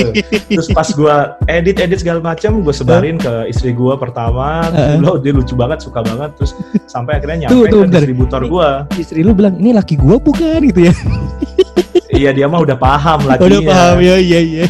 Terus 0.55 0.71
pas 0.71 0.87
gue 0.87 1.15
edit-edit 1.51 1.99
segala 1.99 2.23
macam, 2.23 2.63
gue 2.63 2.71
sebarin 2.71 3.19
ke 3.19 3.51
istri 3.51 3.75
gue 3.75 3.93
pertama, 3.99 4.63
lo 5.03 5.19
dia 5.19 5.35
lucu 5.35 5.59
banget, 5.59 5.83
suka 5.83 5.99
banget, 6.07 6.39
terus 6.39 6.55
sampai 6.87 7.19
akhirnya 7.19 7.51
Tuh, 7.51 7.67
nyampe 7.67 7.67
tuh, 7.67 7.67
ke 7.67 7.83
bentar. 7.83 7.99
distributor 7.99 8.41
gue. 8.47 8.69
Istri 8.95 9.19
lu 9.27 9.35
bilang 9.35 9.59
ini 9.59 9.75
laki 9.75 9.99
gua 9.99 10.15
bukan 10.23 10.71
gitu 10.71 10.87
ya. 10.87 10.93
Iya 12.13 12.29
dia 12.31 12.45
mah 12.47 12.61
udah 12.61 12.77
paham 12.77 13.25
lakinya, 13.25 13.43
Udah 13.49 13.61
paham 13.67 13.97
ya, 13.99 14.15
iya 14.21 14.39
iya. 14.39 14.65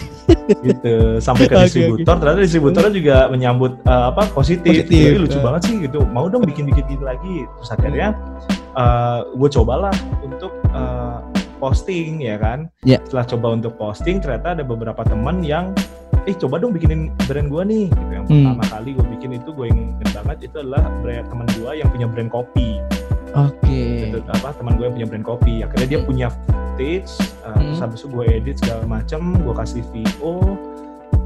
Gitu. 0.64 1.18
Sampai 1.24 1.48
ke 1.48 1.56
distributor, 1.68 2.16
ternyata 2.20 2.40
distributornya 2.44 2.92
juga 2.94 3.18
menyambut 3.32 3.80
uh, 3.88 4.12
apa 4.12 4.28
positif. 4.32 4.86
Positif, 4.86 5.16
Jadi 5.16 5.22
lucu 5.22 5.38
eh. 5.40 5.44
banget 5.44 5.62
sih 5.68 5.76
gitu. 5.84 6.00
Mau 6.10 6.28
dong 6.28 6.44
bikin-bikin 6.44 6.84
gitu 6.88 7.04
lagi. 7.04 7.48
Terus 7.60 7.70
akhirnya 7.72 8.08
gue 9.38 9.50
cobalah 9.54 9.94
untuk 10.26 10.52
uh, 10.74 11.22
posting 11.62 12.20
ya 12.20 12.36
kan. 12.42 12.68
Iya. 12.84 13.00
Setelah 13.08 13.26
coba 13.30 13.48
untuk 13.56 13.74
posting, 13.80 14.20
ternyata 14.20 14.58
ada 14.60 14.64
beberapa 14.66 15.06
teman 15.06 15.46
yang 15.46 15.72
eh 16.24 16.36
coba 16.40 16.56
dong 16.56 16.72
bikinin 16.72 17.12
brand 17.28 17.52
gua 17.52 17.68
nih 17.68 17.92
gitu 17.92 18.12
yang 18.16 18.24
Hmm. 18.24 18.56
pertama 18.56 18.64
kali 18.72 18.90
gue 18.96 19.08
bikin 19.20 19.36
itu 19.36 19.50
gue 19.52 19.68
inget 19.68 20.08
banget 20.16 20.48
itu 20.48 20.56
adalah 20.56 20.88
brand 21.04 21.28
teman 21.28 21.48
gua 21.60 21.76
yang 21.76 21.92
punya 21.92 22.08
brand 22.08 22.32
kopi 22.32 22.80
Oke. 23.34 23.82
gitu, 24.08 24.18
apa 24.24 24.54
teman 24.54 24.76
gue 24.76 24.86
yang 24.86 24.96
punya 24.96 25.08
brand 25.08 25.26
kopi 25.26 25.54
akhirnya 25.62 25.88
dia 25.88 26.00
Hmm. 26.00 26.08
punya 26.08 26.28
footage 26.30 27.12
uh, 27.42 27.54
terus 27.54 27.78
Hmm. 27.78 27.84
habis 27.84 28.00
itu 28.00 28.08
gue 28.10 28.26
edit 28.28 28.56
segala 28.58 28.84
macam 28.86 29.22
gue 29.36 29.54
kasih 29.56 29.82
VO 29.90 30.34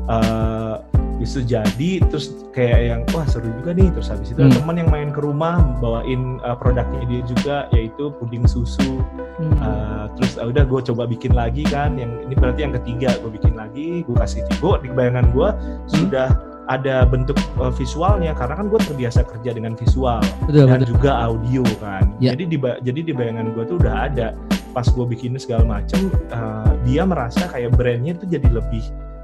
uh, 0.07 0.75
bisa 1.17 1.41
jadi 1.41 1.97
terus 2.05 2.29
kayak 2.53 2.79
yang 2.85 3.01
wah 3.09 3.25
seru 3.25 3.49
juga 3.51 3.73
nih 3.73 3.89
terus 3.89 4.07
habis 4.07 4.29
itu 4.29 4.37
ada 4.37 4.53
Hmm. 4.53 4.61
teman 4.61 4.75
yang 4.77 4.89
main 4.89 5.09
ke 5.09 5.19
rumah 5.19 5.57
bawain 5.79 6.37
uh, 6.41 6.53
produknya 6.53 7.01
dia 7.05 7.21
juga 7.25 7.55
yaitu 7.71 8.13
puding 8.15 8.45
susu 8.45 9.01
Hmm. 9.37 9.53
Uh, 9.57 10.05
terus 10.15 10.33
uh, 10.37 10.45
udah 10.45 10.63
gue 10.63 10.81
coba 10.83 11.05
bikin 11.05 11.33
lagi 11.33 11.61
kan 11.63 11.93
yang 11.93 12.09
ini 12.21 12.33
berarti 12.33 12.63
yang 12.63 12.73
ketiga 12.73 13.13
gue 13.17 13.29
bikin 13.31 13.53
lagi 13.53 14.01
gue 14.01 14.15
kasih 14.15 14.41
VO 14.55 14.77
di 14.77 14.89
bayangan 14.89 15.29
gue 15.29 15.49
Hmm. 15.49 15.85
sudah 15.85 16.29
ada 16.67 17.07
bentuk 17.07 17.39
uh, 17.59 17.71
visualnya 17.71 18.35
karena 18.35 18.59
kan 18.59 18.67
gue 18.67 18.79
terbiasa 18.83 19.23
kerja 19.23 19.55
dengan 19.55 19.73
visual 19.79 20.19
betul 20.43 20.67
dan 20.67 20.83
betul. 20.83 20.91
juga 20.95 21.11
audio 21.15 21.63
kan. 21.79 22.11
Ya. 22.19 22.35
Jadi 22.35 22.55
di 22.55 22.57
jadi 22.59 22.99
di 23.07 23.13
bayangan 23.15 23.55
gue 23.55 23.63
tuh 23.63 23.77
udah 23.79 24.11
ada 24.11 24.35
pas 24.75 24.85
gue 24.85 25.05
bikin 25.07 25.39
segala 25.39 25.63
macem 25.65 26.11
uh, 26.29 26.75
dia 26.83 27.07
merasa 27.07 27.47
kayak 27.49 27.73
brandnya 27.73 28.13
tuh 28.19 28.27
jadi 28.29 28.47
lebih 28.51 28.83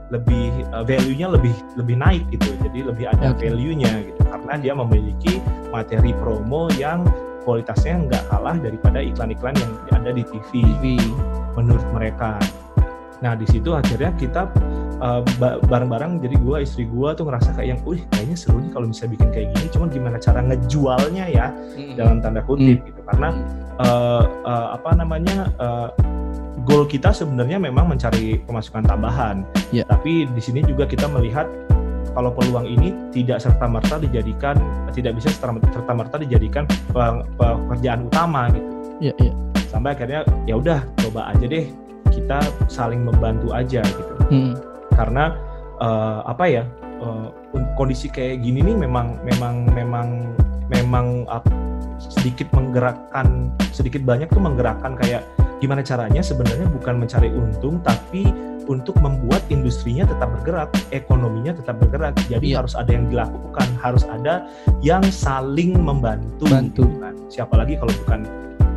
lebih 0.10 0.66
uh, 0.72 0.86
value-nya 0.88 1.28
lebih 1.30 1.54
lebih 1.76 1.96
naik 2.00 2.24
gitu. 2.32 2.56
Jadi 2.64 2.80
lebih 2.88 3.06
ada 3.12 3.36
Oke. 3.36 3.48
value-nya 3.48 3.92
gitu 4.08 4.22
karena 4.24 4.54
dia 4.60 4.74
memiliki 4.74 5.44
materi 5.70 6.16
promo 6.24 6.72
yang 6.80 7.04
kualitasnya 7.44 8.08
nggak 8.08 8.24
kalah 8.32 8.56
daripada 8.56 9.04
iklan-iklan 9.04 9.56
yang 9.60 9.72
ada 9.92 10.12
di 10.16 10.24
TV 10.24 10.64
TV. 10.64 10.84
menurut 11.54 11.86
mereka. 11.94 12.42
Nah 13.22 13.38
di 13.38 13.46
situ 13.46 13.78
akhirnya 13.78 14.10
kita 14.18 14.50
uh, 15.00 15.22
ba- 15.40 15.58
bareng-bareng 15.64 16.22
jadi 16.22 16.36
gua 16.42 16.62
istri 16.62 16.86
gua 16.86 17.14
tuh 17.14 17.26
ngerasa 17.26 17.56
kayak 17.56 17.68
yang, 17.74 17.80
wih 17.88 18.02
kayaknya 18.12 18.38
seru 18.38 18.60
nih 18.60 18.72
kalau 18.74 18.86
bisa 18.90 19.08
bikin 19.08 19.30
kayak 19.32 19.48
gini. 19.56 19.68
Cuman 19.72 19.88
gimana 19.90 20.18
cara 20.20 20.40
ngejualnya 20.44 21.26
ya 21.30 21.48
dalam 21.96 22.20
tanda 22.20 22.44
kutip 22.44 22.84
gitu. 22.84 23.00
Karena 23.10 23.34
uh, 23.80 24.24
uh, 24.44 24.68
apa 24.76 24.94
namanya 24.94 25.50
uh, 25.58 25.90
goal 26.64 26.86
kita 26.86 27.12
sebenarnya 27.12 27.58
memang 27.58 27.90
mencari 27.90 28.40
pemasukan 28.44 28.84
tambahan. 28.84 29.48
Ya. 29.72 29.84
Tapi 29.88 30.28
di 30.28 30.42
sini 30.42 30.62
juga 30.62 30.86
kita 30.86 31.08
melihat 31.08 31.48
kalau 32.14 32.30
peluang 32.30 32.70
ini 32.70 32.94
tidak 33.10 33.42
serta 33.42 33.66
merta 33.66 33.98
dijadikan 33.98 34.54
tidak 34.94 35.18
bisa 35.18 35.34
serta 35.34 35.94
merta 35.98 36.22
dijadikan 36.22 36.70
pe- 36.70 37.26
pekerjaan 37.42 38.06
utama 38.06 38.54
gitu 38.54 38.70
Iya 39.02 39.14
iya. 39.18 39.34
sampai 39.66 39.98
akhirnya 39.98 40.22
ya 40.46 40.62
udah 40.62 40.86
coba 41.02 41.34
aja 41.34 41.50
deh 41.50 41.66
kita 42.14 42.38
saling 42.70 43.02
membantu 43.02 43.50
aja 43.50 43.82
gitu 43.82 44.14
Hmm. 44.30 44.54
Karena 44.94 45.34
eh, 45.82 46.20
apa 46.26 46.46
ya 46.48 46.64
un- 47.54 47.72
kondisi 47.76 48.08
kayak 48.08 48.42
gini 48.42 48.64
nih 48.64 48.78
memang 48.78 49.20
memang 49.26 49.68
memang 49.74 50.08
memang 50.72 51.28
ap- 51.28 51.50
sedikit 52.00 52.48
menggerakkan 52.56 53.52
sedikit 53.72 54.04
banyak 54.04 54.28
tuh 54.32 54.40
menggerakkan 54.42 54.96
kayak 54.96 55.24
gimana 55.60 55.80
caranya 55.80 56.20
sebenarnya 56.20 56.68
bukan 56.72 57.00
mencari 57.00 57.32
untung 57.32 57.80
tapi 57.84 58.28
untuk 58.64 58.96
membuat 59.04 59.44
industrinya 59.52 60.08
tetap 60.08 60.32
bergerak, 60.40 60.72
ekonominya 60.96 61.52
tetap 61.52 61.84
bergerak. 61.84 62.16
Jadi 62.32 62.56
Iya. 62.56 62.64
harus 62.64 62.80
ada 62.80 62.96
yang 62.96 63.12
dilakukan, 63.12 63.68
harus 63.84 64.08
ada 64.08 64.48
yang 64.80 65.04
saling 65.04 65.76
membantu. 65.76 66.48
Bantu. 66.48 66.88
kan. 67.04 67.12
Siapa 67.28 67.60
lagi 67.60 67.76
kalau 67.76 67.92
bukan 68.04 68.24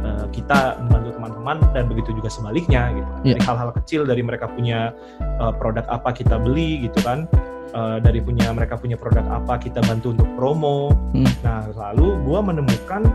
eh, 0.07 0.26
kita 0.35 0.79
membantu 0.87 1.15
teman-teman 1.46 1.74
dan 1.74 1.85
begitu 1.87 2.11
juga 2.18 2.28
sebaliknya 2.28 2.90
gitu. 2.90 3.06
kan. 3.06 3.22
Iya. 3.22 3.35
Dari 3.38 3.42
hal-hal 3.46 3.70
kecil 3.78 4.00
dari 4.02 4.22
mereka 4.26 4.46
punya 4.50 4.90
eh, 5.22 5.52
produk 5.62 5.87
apa 5.87 6.11
kita 6.11 6.37
beli 6.42 6.90
gitu 6.90 6.98
kan. 7.06 7.30
Eh, 7.70 7.98
dari 8.02 8.18
punya 8.18 8.50
mereka 8.50 8.74
punya 8.74 8.98
produk 8.98 9.22
apa 9.30 9.62
kita 9.62 9.78
bantu 9.87 10.11
untuk 10.14 10.28
promo. 10.35 10.90
Hmm. 11.14 11.30
Nah, 11.46 11.70
lalu 11.70 12.18
gua 12.26 12.42
menemukan 12.42 13.06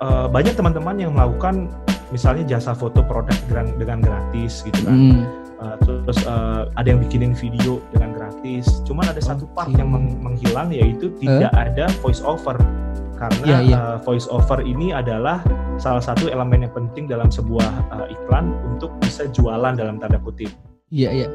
eh, 0.00 0.26
banyak 0.28 0.52
teman-teman 0.52 0.96
yang 1.00 1.12
melakukan 1.16 1.72
misalnya 2.10 2.58
jasa 2.58 2.74
foto 2.74 3.00
produk 3.06 3.36
dengan, 3.48 3.66
dengan 3.80 3.98
gratis 4.04 4.60
gitu 4.66 4.80
kan. 4.84 4.96
Hmm. 4.96 5.24
Uh, 5.60 5.76
terus 5.76 6.24
uh, 6.24 6.72
ada 6.80 6.88
yang 6.88 7.04
bikinin 7.04 7.36
video 7.36 7.84
dengan 7.92 8.16
gratis. 8.16 8.80
Cuman 8.88 9.12
ada 9.12 9.20
satu 9.20 9.44
part 9.52 9.68
Oke. 9.68 9.76
yang 9.76 9.92
meng- 9.92 10.16
menghilang 10.16 10.72
yaitu 10.72 11.12
tidak 11.20 11.52
ada 11.52 11.84
voice 12.00 12.24
over 12.24 12.56
karena 13.20 13.44
Iya, 13.44 13.58
iya. 13.60 13.76
uh, 13.76 13.96
voice 14.00 14.24
over 14.32 14.64
ini 14.64 14.96
adalah 14.96 15.44
salah 15.76 16.00
satu 16.00 16.32
elemen 16.32 16.64
yang 16.64 16.72
penting 16.72 17.04
dalam 17.04 17.28
sebuah 17.28 17.68
uh, 17.92 18.08
iklan 18.08 18.56
untuk 18.64 18.88
bisa 19.04 19.28
jualan 19.28 19.76
dalam 19.76 20.00
tanda 20.00 20.16
kutip. 20.16 20.48
Iya 20.88 21.12
iya. 21.12 21.28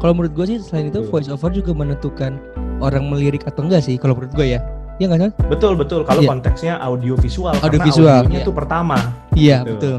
Kalau 0.00 0.16
menurut 0.16 0.32
gue 0.32 0.56
sih 0.56 0.58
selain 0.64 0.88
itu 0.88 1.04
voice 1.12 1.28
over 1.28 1.52
juga 1.52 1.76
menentukan 1.76 2.40
orang 2.80 3.06
melirik 3.06 3.44
atau 3.44 3.68
enggak 3.68 3.84
sih 3.84 4.00
kalau 4.00 4.16
menurut 4.16 4.32
gue 4.32 4.56
ya. 4.56 4.60
Iya 4.96 5.12
nggak 5.12 5.20
sih? 5.20 5.32
Betul 5.52 5.76
betul 5.76 6.00
kalau 6.08 6.24
Iya. 6.24 6.30
konteksnya 6.32 6.74
audio 6.80 7.14
visual 7.20 7.52
Audio 7.52 7.68
karena 7.68 7.84
visual, 7.84 8.16
audionya 8.24 8.40
iya. 8.40 8.44
itu 8.48 8.52
pertama, 8.56 8.98
Iya 9.36 9.58
Betul. 9.60 9.76
betul. 9.76 9.96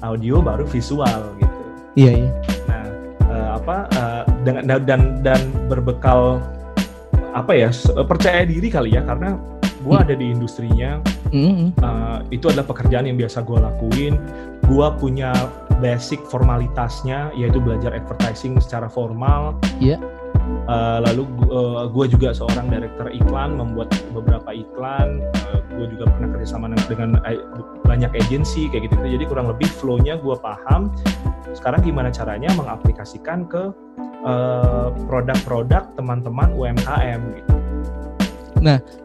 audio 0.00 0.36
baru 0.40 0.64
visual 0.64 1.20
gitu. 1.40 1.60
Iya 1.96 2.12
iya. 2.24 2.30
Nah, 2.68 2.84
eh, 3.32 3.48
apa 3.56 3.76
dengan 4.44 4.62
dan 4.68 4.80
dan, 4.88 5.00
dan 5.24 5.40
berbekal 5.68 6.40
apa 7.32 7.52
ya 7.52 7.68
percaya 8.04 8.42
diri 8.48 8.68
kali 8.72 8.96
ya 8.96 9.04
karena 9.04 9.36
gua 9.82 10.00
Hmm. 10.00 10.04
ada 10.08 10.14
di 10.16 10.26
industrinya 10.30 11.00
Mm-mm. 11.30 11.72
eh, 11.74 12.18
itu 12.34 12.48
adalah 12.50 12.66
pekerjaan 12.68 13.06
yang 13.06 13.16
biasa 13.16 13.42
gua 13.42 13.70
lakuin. 13.70 14.18
Gua 14.68 14.94
punya 14.94 15.32
basic 15.80 16.20
formalitasnya 16.28 17.32
yaitu 17.34 17.58
belajar 17.58 17.90
advertising 17.96 18.60
secara 18.60 18.86
formal. 18.86 19.56
Iya. 19.80 19.96
Eh, 20.70 20.98
lalu 21.06 21.26
gue 21.94 22.06
juga 22.10 22.30
seorang 22.34 22.70
director 22.70 23.10
iklan, 23.10 23.58
membuat 23.58 23.90
beberapa 24.14 24.50
iklan. 24.54 25.22
gue 25.70 25.86
juga 25.96 26.12
pernah 26.12 26.28
kerjasama 26.36 26.76
dengan 26.90 27.16
eh, 27.24 27.40
banyak 27.88 28.12
agensi 28.12 28.68
kayak 28.68 28.90
gitu. 28.90 28.94
Jadi 29.00 29.24
kurang 29.26 29.48
lebih 29.48 29.66
flow-nya 29.80 30.20
gue 30.20 30.36
paham. 30.38 30.92
Sekarang 31.56 31.80
gimana 31.80 32.12
caranya 32.12 32.52
mengaplikasikan 32.54 33.48
ke 33.48 33.72
eh, 34.26 34.88
produk-produk 35.08 35.96
teman-teman 35.96 36.52
UMKM 36.54 37.20
gitu. 37.40 37.54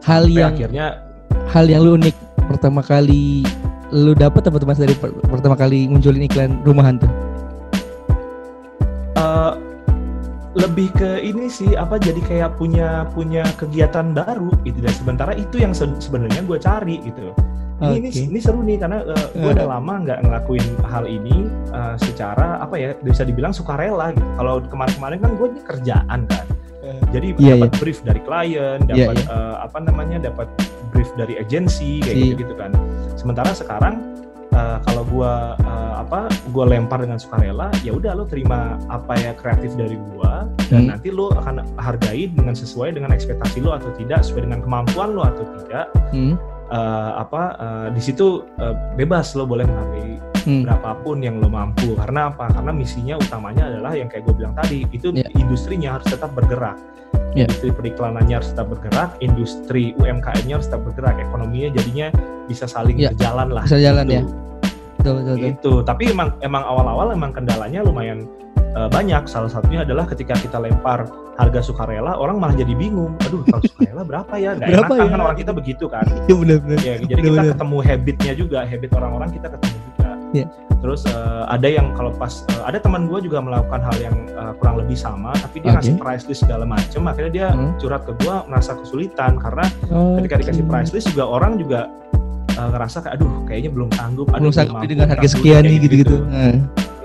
Hal 0.04 0.22
Sampai 0.28 0.36
yang 0.38 0.52
akhirnya 0.54 0.86
hal 1.46 1.64
yang 1.66 1.80
lu 1.82 1.96
unik 1.96 2.16
pertama 2.46 2.80
kali 2.80 3.42
lu 3.90 4.12
dapet 4.12 4.42
apa 4.44 4.56
tuh 4.56 4.66
mas 4.66 4.78
dari 4.78 4.94
per- 4.94 5.14
pertama 5.26 5.54
kali 5.54 5.86
munculin 5.86 6.26
iklan 6.26 6.58
rumahan 6.62 6.98
tuh? 6.98 7.10
eh, 9.16 9.52
lebih 10.56 10.88
ke 10.92 11.20
ini 11.20 11.46
sih 11.46 11.76
apa 11.76 11.96
jadi 11.96 12.20
kayak 12.24 12.50
punya 12.56 13.04
punya 13.12 13.44
kegiatan 13.56 14.12
baru 14.12 14.48
gitu. 14.64 14.80
Dan 14.80 14.92
sementara 14.92 15.32
itu 15.32 15.60
yang 15.60 15.72
se- 15.72 16.00
sebenarnya 16.00 16.40
gue 16.42 16.58
cari 16.58 16.96
gitu. 17.04 17.32
Ini, 17.76 18.08
ini 18.08 18.08
ini 18.32 18.38
seru 18.40 18.64
nih 18.64 18.80
karena 18.80 19.04
gue 19.36 19.50
udah 19.52 19.68
lama 19.68 20.00
nggak 20.00 20.24
ngelakuin 20.24 20.64
hal 20.88 21.04
ini 21.04 21.44
eh, 21.70 21.94
secara 22.00 22.56
apa 22.56 22.74
ya 22.74 22.96
bisa 23.04 23.20
dibilang 23.20 23.52
sukarela 23.52 24.16
gitu. 24.16 24.24
Kalau 24.36 24.64
kemarin-kemarin 24.64 25.18
kan 25.20 25.30
gue 25.36 25.48
kerjaan 25.62 26.20
kan 26.24 26.44
jadi 27.10 27.28
Iya, 27.36 27.54
dapat 27.56 27.70
brief 27.78 27.98
dari 28.02 28.20
klien 28.20 28.78
Iya, 28.84 29.10
dapat 29.10 29.16
eh, 29.22 29.56
apa 29.60 29.78
namanya 29.80 30.18
dapat 30.22 30.48
brief 30.90 31.10
dari 31.14 31.36
agensi 31.36 32.00
kayak 32.00 32.16
Si. 32.16 32.22
gitu 32.28 32.34
gitu 32.42 32.54
kan 32.54 32.70
sementara 33.14 33.50
sekarang 33.50 33.94
eh, 34.50 34.78
kalau 34.82 35.02
gue 35.04 35.32
eh, 35.60 35.92
apa 35.96 36.20
gue 36.50 36.64
lempar 36.64 37.02
dengan 37.02 37.18
sukarela 37.18 37.68
ya 37.82 37.90
udah 37.90 38.14
lo 38.14 38.24
terima 38.24 38.78
apa 38.86 39.16
ya 39.16 39.32
kreatif 39.32 39.74
dari 39.74 39.96
gue 39.96 40.32
dan 40.66 40.82
Hmm. 40.82 40.90
nanti 40.90 41.10
lo 41.10 41.30
akan 41.30 41.62
hargai 41.78 42.26
dengan 42.28 42.50
sesuai 42.50 42.94
dengan 42.94 43.10
ekspektasi 43.10 43.62
lo 43.62 43.74
atau 43.74 43.90
tidak 43.94 44.22
sesuai 44.22 44.46
dengan 44.46 44.60
kemampuan 44.60 45.14
lo 45.14 45.22
atau 45.22 45.46
tidak 45.62 45.86
Hmm. 46.10 46.34
eh, 46.68 47.10
apa 47.16 47.42
eh, 47.56 47.88
di 47.92 48.02
situ 48.02 48.42
eh, 48.56 48.74
bebas 48.94 49.34
lo 49.34 49.44
boleh 49.44 49.62
menghargai 49.62 50.18
Hmm. 50.46 50.62
berapapun 50.62 51.18
yang 51.18 51.36
lo 51.36 51.50
mampu 51.50 51.92
karena 51.92 52.30
apa 52.30 52.46
karena 52.48 52.70
misinya 52.70 53.18
utamanya 53.18 53.66
adalah 53.66 53.92
yang 53.92 54.06
kayak 54.06 54.22
gue 54.24 54.34
bilang 54.36 54.54
tadi 54.54 54.86
itu 54.88 55.10
Ya. 55.10 55.26
industrinya 55.34 55.98
harus 55.98 56.06
tetap 56.06 56.30
bergerak 56.32 56.78
Ya. 57.32 57.44
industri 57.44 57.68
periklanannya 57.68 58.30
harus 58.32 58.48
tetap 58.48 58.70
bergerak 58.70 59.10
industri 59.18 59.92
UMKM-nya 59.96 60.54
harus 60.56 60.70
tetap 60.70 60.82
bergerak 60.84 61.18
ekonominya 61.20 61.74
jadinya 61.74 62.06
bisa 62.46 62.64
saling 62.64 62.94
Ya. 62.96 63.10
berjalan 63.10 63.50
lah 63.50 63.64
Bisa 63.64 63.76
jalan 63.76 64.06
ya. 64.06 64.22
Gitu. 64.22 64.30
Betul 64.96 65.12
betul. 65.16 65.34
betul. 65.34 65.46
Gitu. 65.50 65.72
tapi 65.82 66.02
emang 66.08 66.28
emang 66.40 66.62
awal-awal 66.62 67.10
emang 67.10 67.30
kendalanya 67.30 67.82
lumayan 67.82 68.30
eh, 68.72 68.88
banyak 68.88 69.26
salah 69.26 69.48
satunya 69.48 69.82
adalah 69.82 70.06
ketika 70.06 70.34
kita 70.36 70.56
lempar 70.56 71.06
harga 71.34 71.60
sukarela 71.60 72.14
orang 72.14 72.36
malah 72.36 72.54
jadi 72.54 72.70
bingung 72.72 73.18
aduh 73.20 73.42
kalau 73.42 73.62
sukarela 73.68 74.02
berapa 74.02 74.34
ya 74.36 74.54
nggak 74.54 74.68
Berapa 74.68 74.92
enak 74.92 75.02
ya? 75.02 75.10
kan 75.10 75.20
orang 75.22 75.36
kita 75.36 75.52
begitu 75.52 75.84
kan 75.86 76.06
Iya 76.22 76.34
benar 76.36 76.58
benar. 76.60 76.78
ya 76.78 76.94
jadi 76.96 77.02
kita 77.02 77.16
Bener-bener. 77.18 77.50
ketemu 77.50 77.76
habitnya 77.82 78.32
juga 78.32 78.58
habit 78.62 78.90
orang-orang 78.92 79.30
kita 79.32 79.48
ketemu 79.50 79.76
Iya. 80.32 80.46
terus 80.76 81.02
eh, 81.04 81.44
ada 81.46 81.66
yang 81.66 81.92
kalau 81.92 82.10
pas 82.10 82.44
eh, 82.46 82.62
ada 82.62 82.76
teman 82.76 83.06
gue 83.06 83.18
juga 83.20 83.38
melakukan 83.38 83.80
hal 83.80 83.96
yang 83.98 84.16
eh, 84.26 84.52
kurang 84.56 84.76
lebih 84.76 84.94
sama 84.94 85.32
tapi 85.34 85.58
dia 85.58 85.72
Oke. 85.72 85.76
ngasih 85.80 85.94
price 85.96 86.24
list 86.26 86.42
segala 86.42 86.64
macem 86.64 87.02
akhirnya 87.04 87.32
dia 87.32 87.48
Hmm. 87.48 87.72
curhat 87.76 88.04
ke 88.04 88.12
gue 88.16 88.34
merasa 88.46 88.74
kesulitan 88.74 89.36
karena 89.36 89.64
Oh, 89.88 90.18
ketika 90.18 90.42
dikasih 90.42 90.64
price 90.66 90.90
list 90.90 91.08
juga 91.08 91.24
orang 91.24 91.56
juga 91.56 91.86
eh, 92.56 92.68
ngerasa 92.72 92.96
kayak 93.04 93.14
aduh 93.20 93.32
kayaknya 93.44 93.70
belum 93.70 93.90
sanggup 93.92 94.26
aduh 94.32 94.48
belum 94.48 94.54
sanggup 94.56 94.76
mampu, 94.80 94.90
dengan 94.90 95.06
harga 95.12 95.28
sekian 95.28 95.62
nih 95.64 95.78
gitu-gitu. 95.84 96.16
Nah, 96.26 96.56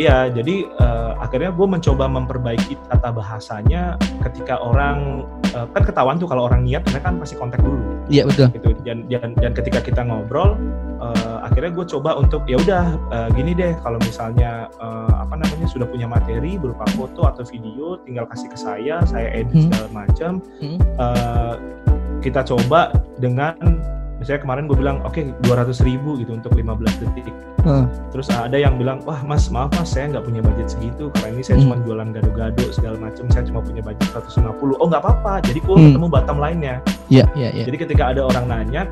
Iya, 0.01 0.33
jadi 0.33 0.65
eh, 0.65 1.11
akhirnya 1.21 1.53
gue 1.53 1.67
mencoba 1.69 2.09
memperbaiki 2.09 2.73
tata 2.89 3.13
bahasanya 3.13 4.01
ketika 4.25 4.57
orang 4.57 5.21
eh, 5.53 5.67
kan 5.77 5.83
ketahuan 5.85 6.17
tuh 6.17 6.25
kalau 6.25 6.49
orang 6.49 6.65
niat 6.65 6.81
mereka 6.89 7.13
kan 7.13 7.21
pasti 7.21 7.37
kontak 7.37 7.61
dulu 7.61 7.77
Iya 8.09 8.25
betul. 8.25 8.49
gitu 8.49 8.73
dan 8.81 9.05
dan, 9.05 9.37
dan 9.37 9.53
ketika 9.53 9.77
kita 9.77 10.01
ngobrol 10.01 10.57
eh, 11.05 11.37
akhirnya 11.45 11.77
gue 11.77 11.85
coba 11.85 12.17
untuk 12.17 12.41
ya 12.49 12.57
udah 12.57 12.97
eh, 13.13 13.29
gini 13.37 13.53
deh 13.53 13.77
kalau 13.85 14.01
misalnya 14.01 14.65
eh, 14.81 15.13
apa 15.21 15.37
namanya 15.37 15.69
sudah 15.69 15.85
punya 15.85 16.09
materi 16.09 16.57
berupa 16.57 16.89
foto 16.97 17.29
atau 17.29 17.45
video 17.45 18.01
tinggal 18.01 18.25
kasih 18.25 18.49
ke 18.49 18.57
saya 18.57 19.05
saya 19.05 19.29
edit 19.37 19.53
Hmm. 19.53 19.69
segala 19.69 19.89
macam 19.93 20.31
Hmm. 20.57 20.79
Eh, 20.81 21.53
kita 22.25 22.41
coba 22.41 22.89
dengan 23.21 23.53
misalnya 24.21 24.41
kemarin 24.41 24.63
gue 24.69 24.77
bilang 24.77 25.01
oke 25.01 25.17
200 25.41 25.81
ribu 25.81 26.13
gitu 26.15 26.31
untuk 26.31 26.53
15 26.53 26.77
detik 27.01 27.33
Heeh. 27.61 27.85
terus 28.09 28.29
ada 28.29 28.53
yang 28.53 28.77
bilang 28.77 29.01
wah 29.01 29.17
mas 29.21 29.49
maaf 29.49 29.73
mas 29.73 29.89
saya 29.89 30.13
nggak 30.13 30.23
punya 30.23 30.39
budget 30.39 30.69
segitu 30.69 31.09
karena 31.11 31.33
ini 31.33 31.41
saya 31.41 31.57
Hmm. 31.57 31.65
cuma 31.65 31.75
jualan 31.81 32.09
gado-gado 32.11 32.65
segala 32.69 32.97
macam 32.97 33.25
saya 33.27 33.43
cuma 33.43 33.59
punya 33.59 33.81
budget 33.81 34.07
150 34.07 34.77
oh 34.77 34.85
nggak 34.85 35.01
apa-apa 35.01 35.41
jadi 35.43 35.57
gue 35.59 35.73
Hmm. 35.73 35.85
ketemu 35.91 36.07
bottom 36.07 36.37
line-nya 36.37 36.75
Iya 37.09 37.25
iya 37.33 37.49
iya. 37.51 37.63
jadi 37.65 37.77
ketika 37.81 38.03
ada 38.07 38.21
orang 38.23 38.45
nanya, 38.45 38.87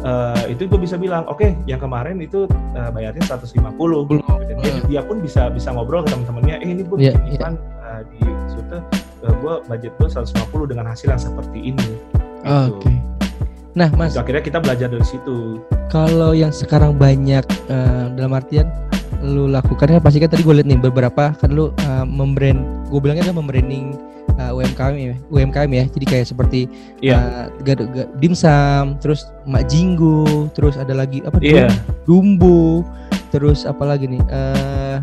eh, 0.00 0.54
itu 0.54 0.64
gue 0.64 0.78
bisa 0.78 0.94
bilang, 0.94 1.26
oke, 1.26 1.58
yang 1.64 1.80
kemarin 1.80 2.20
itu 2.20 2.46
eh, 2.70 2.86
bayarnya 2.88 3.24
150. 3.26 4.06
Belum. 4.06 4.22
Dan 4.22 4.56
dia, 4.60 4.70
Hmm. 4.70 4.86
dia 4.86 5.00
pun 5.02 5.18
bisa 5.18 5.50
bisa 5.50 5.72
ngobrol 5.72 6.04
ke 6.04 6.12
teman-temannya, 6.12 6.62
eh 6.62 6.68
ini 6.70 6.82
gue 6.84 6.96
Iya, 7.00 7.12
bikin 7.12 7.24
iya. 7.24 7.34
iklan 7.34 7.54
eh, 7.58 8.00
di 8.08 8.20
Sute, 8.46 8.78
gue 9.24 9.54
budget 9.66 9.92
gue 9.96 10.06
150 10.06 10.68
dengan 10.68 10.86
hasil 10.86 11.08
yang 11.08 11.18
seperti 11.18 11.58
ini. 11.66 11.88
Gitu. 12.44 12.78
Oke. 12.78 12.92
Nah, 13.74 13.90
Mas, 13.92 14.14
akhirnya 14.14 14.38
kita 14.40 14.58
belajar 14.58 14.86
dari 14.86 15.02
situ. 15.02 15.58
kalau 15.88 16.30
yang 16.30 16.50
sekarang 16.50 16.94
banyak 16.94 17.42
eh, 17.66 18.04
dalam 18.12 18.32
artian 18.32 18.66
lu 19.20 19.46
lakukan 19.46 19.88
kan 19.88 20.00
pasti 20.00 20.18
kan 20.18 20.28
tadi 20.28 20.42
gue 20.42 20.54
liat 20.54 20.64
nih 20.64 20.78
beberapa 20.80 21.32
kan 21.32 21.48
lu 21.48 21.70
eh, 21.72 22.04
membrand 22.04 22.60
gue 22.86 22.98
bilangnya 22.98 23.24
kan 23.24 23.36
membranding 23.36 23.94
eh, 24.32 24.50
UMKM 24.52 24.94
ya 24.94 25.14
UMKM 25.28 25.70
ya. 25.72 25.84
Jadi 25.88 26.04
kayak 26.04 26.26
seperti 26.28 26.70
Iya. 27.00 27.14
eh, 27.14 27.44
gado- 27.64 27.88
ga- 27.88 28.10
dimsum 28.16 28.94
terus 28.98 29.26
mak 29.44 29.66
jinggo 29.66 30.22
terus 30.50 30.74
ada 30.74 30.92
lagi 30.92 31.18
apa 31.20 31.38
Iya. 31.40 31.66
Dumbo 32.04 32.86
terus 33.28 33.62
apa 33.64 33.82
lagi 33.84 34.06
nih? 34.06 34.22
Eh 34.24 34.96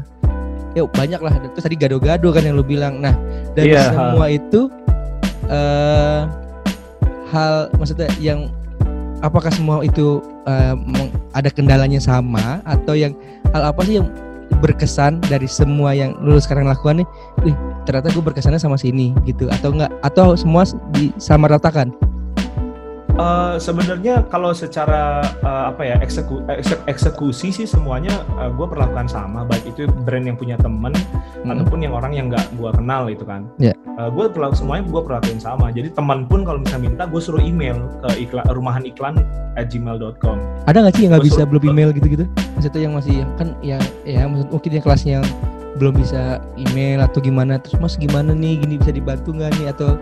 ya 0.74 0.84
banyak 0.86 1.20
lah. 1.20 1.34
Terus 1.50 1.64
tadi 1.66 1.76
gado-gado 1.76 2.28
kan 2.30 2.40
yang 2.42 2.56
lu 2.56 2.64
bilang. 2.64 3.00
Nah 3.00 3.12
dari 3.52 3.72
Iya, 3.72 3.92
semua 3.92 4.28
itu 4.28 4.72
eh 5.46 6.22
hal 7.28 7.72
maksudnya 7.74 8.12
yang 8.18 8.52
apakah 9.22 9.50
semua 9.50 9.82
itu 9.82 10.20
meng- 10.76 11.14
ada 11.32 11.48
kendalanya 11.48 11.98
sama? 11.98 12.60
Atau 12.64 12.94
yang 12.94 13.16
hal 13.50 13.70
apa 13.70 13.82
sih 13.82 13.98
yang 13.98 14.10
berkesan 14.60 15.24
dari 15.26 15.48
semua 15.48 15.96
yang 15.96 16.14
lu 16.20 16.38
sekarang 16.38 16.66
lakukan 16.66 17.02
nih? 17.02 17.08
Wih 17.42 17.56
ternyata 17.82 18.12
gue 18.12 18.22
berkesannya 18.22 18.58
sama 18.58 18.76
sini 18.76 19.16
gitu. 19.24 19.48
Atau 19.48 19.74
enggak? 19.74 19.90
Atau 20.02 20.34
semua 20.36 20.66
disamaratakan 20.92 21.90
Eh, 23.12 23.56
sebenarnya 23.60 24.24
kalau 24.32 24.50
secara 24.50 25.20
eh, 25.22 25.64
apa 25.68 25.84
ya 25.84 26.00
ekseku- 26.00 26.42
ekse- 26.48 26.80
eksekusi 26.88 27.52
sih 27.52 27.68
semuanya 27.68 28.24
gue 28.56 28.64
perlakukan 28.66 29.06
sama. 29.06 29.44
Baik 29.44 29.76
itu 29.76 29.84
brand 30.08 30.26
yang 30.26 30.40
punya 30.40 30.56
temen 30.56 30.96
Hmm. 31.44 31.52
ataupun 31.52 31.84
yang 31.84 31.92
orang 31.92 32.16
yang 32.16 32.32
nggak 32.32 32.42
gue 32.56 32.72
kenal 32.72 33.12
itu 33.12 33.22
kan 33.22 33.46
Iya. 34.08 34.14
gue 34.14 34.26
perlaku 34.34 34.56
semuanya 34.58 34.84
gue 34.90 35.02
perlakuin 35.04 35.40
sama. 35.42 35.70
Jadi 35.70 35.94
teman 35.94 36.26
pun 36.26 36.42
kalau 36.42 36.60
misalnya 36.62 36.90
minta 36.90 37.04
gue 37.06 37.22
suruh 37.22 37.42
email 37.42 37.78
ke 38.02 38.26
iklan 38.26 38.46
rumahan 38.50 38.84
iklan 38.88 39.22
at 39.60 39.68
gmail.com 39.68 40.38
ada 40.66 40.78
nggak 40.82 40.94
sih 40.96 41.02
yang 41.06 41.12
nggak 41.18 41.28
bisa 41.28 41.42
belum 41.46 41.64
email 41.70 41.90
gitu-gitu? 41.94 42.26
Maksudnya 42.58 42.82
yang 42.82 42.94
masih 42.98 43.16
kan 43.38 43.48
yang 43.62 43.82
ya 44.08 44.26
maksud 44.26 44.48
mungkin 44.50 44.72
yang 44.74 44.84
kelasnya 44.84 45.18
belum 45.80 45.94
bisa 45.98 46.44
email 46.60 47.02
atau 47.02 47.20
gimana 47.24 47.58
terus 47.58 47.78
mas 47.80 47.96
gimana 47.98 48.34
nih? 48.34 48.62
Gini 48.62 48.78
bisa 48.82 48.92
dibantu 48.94 49.34
nggak 49.34 49.52
nih? 49.60 49.68
Atau 49.74 49.98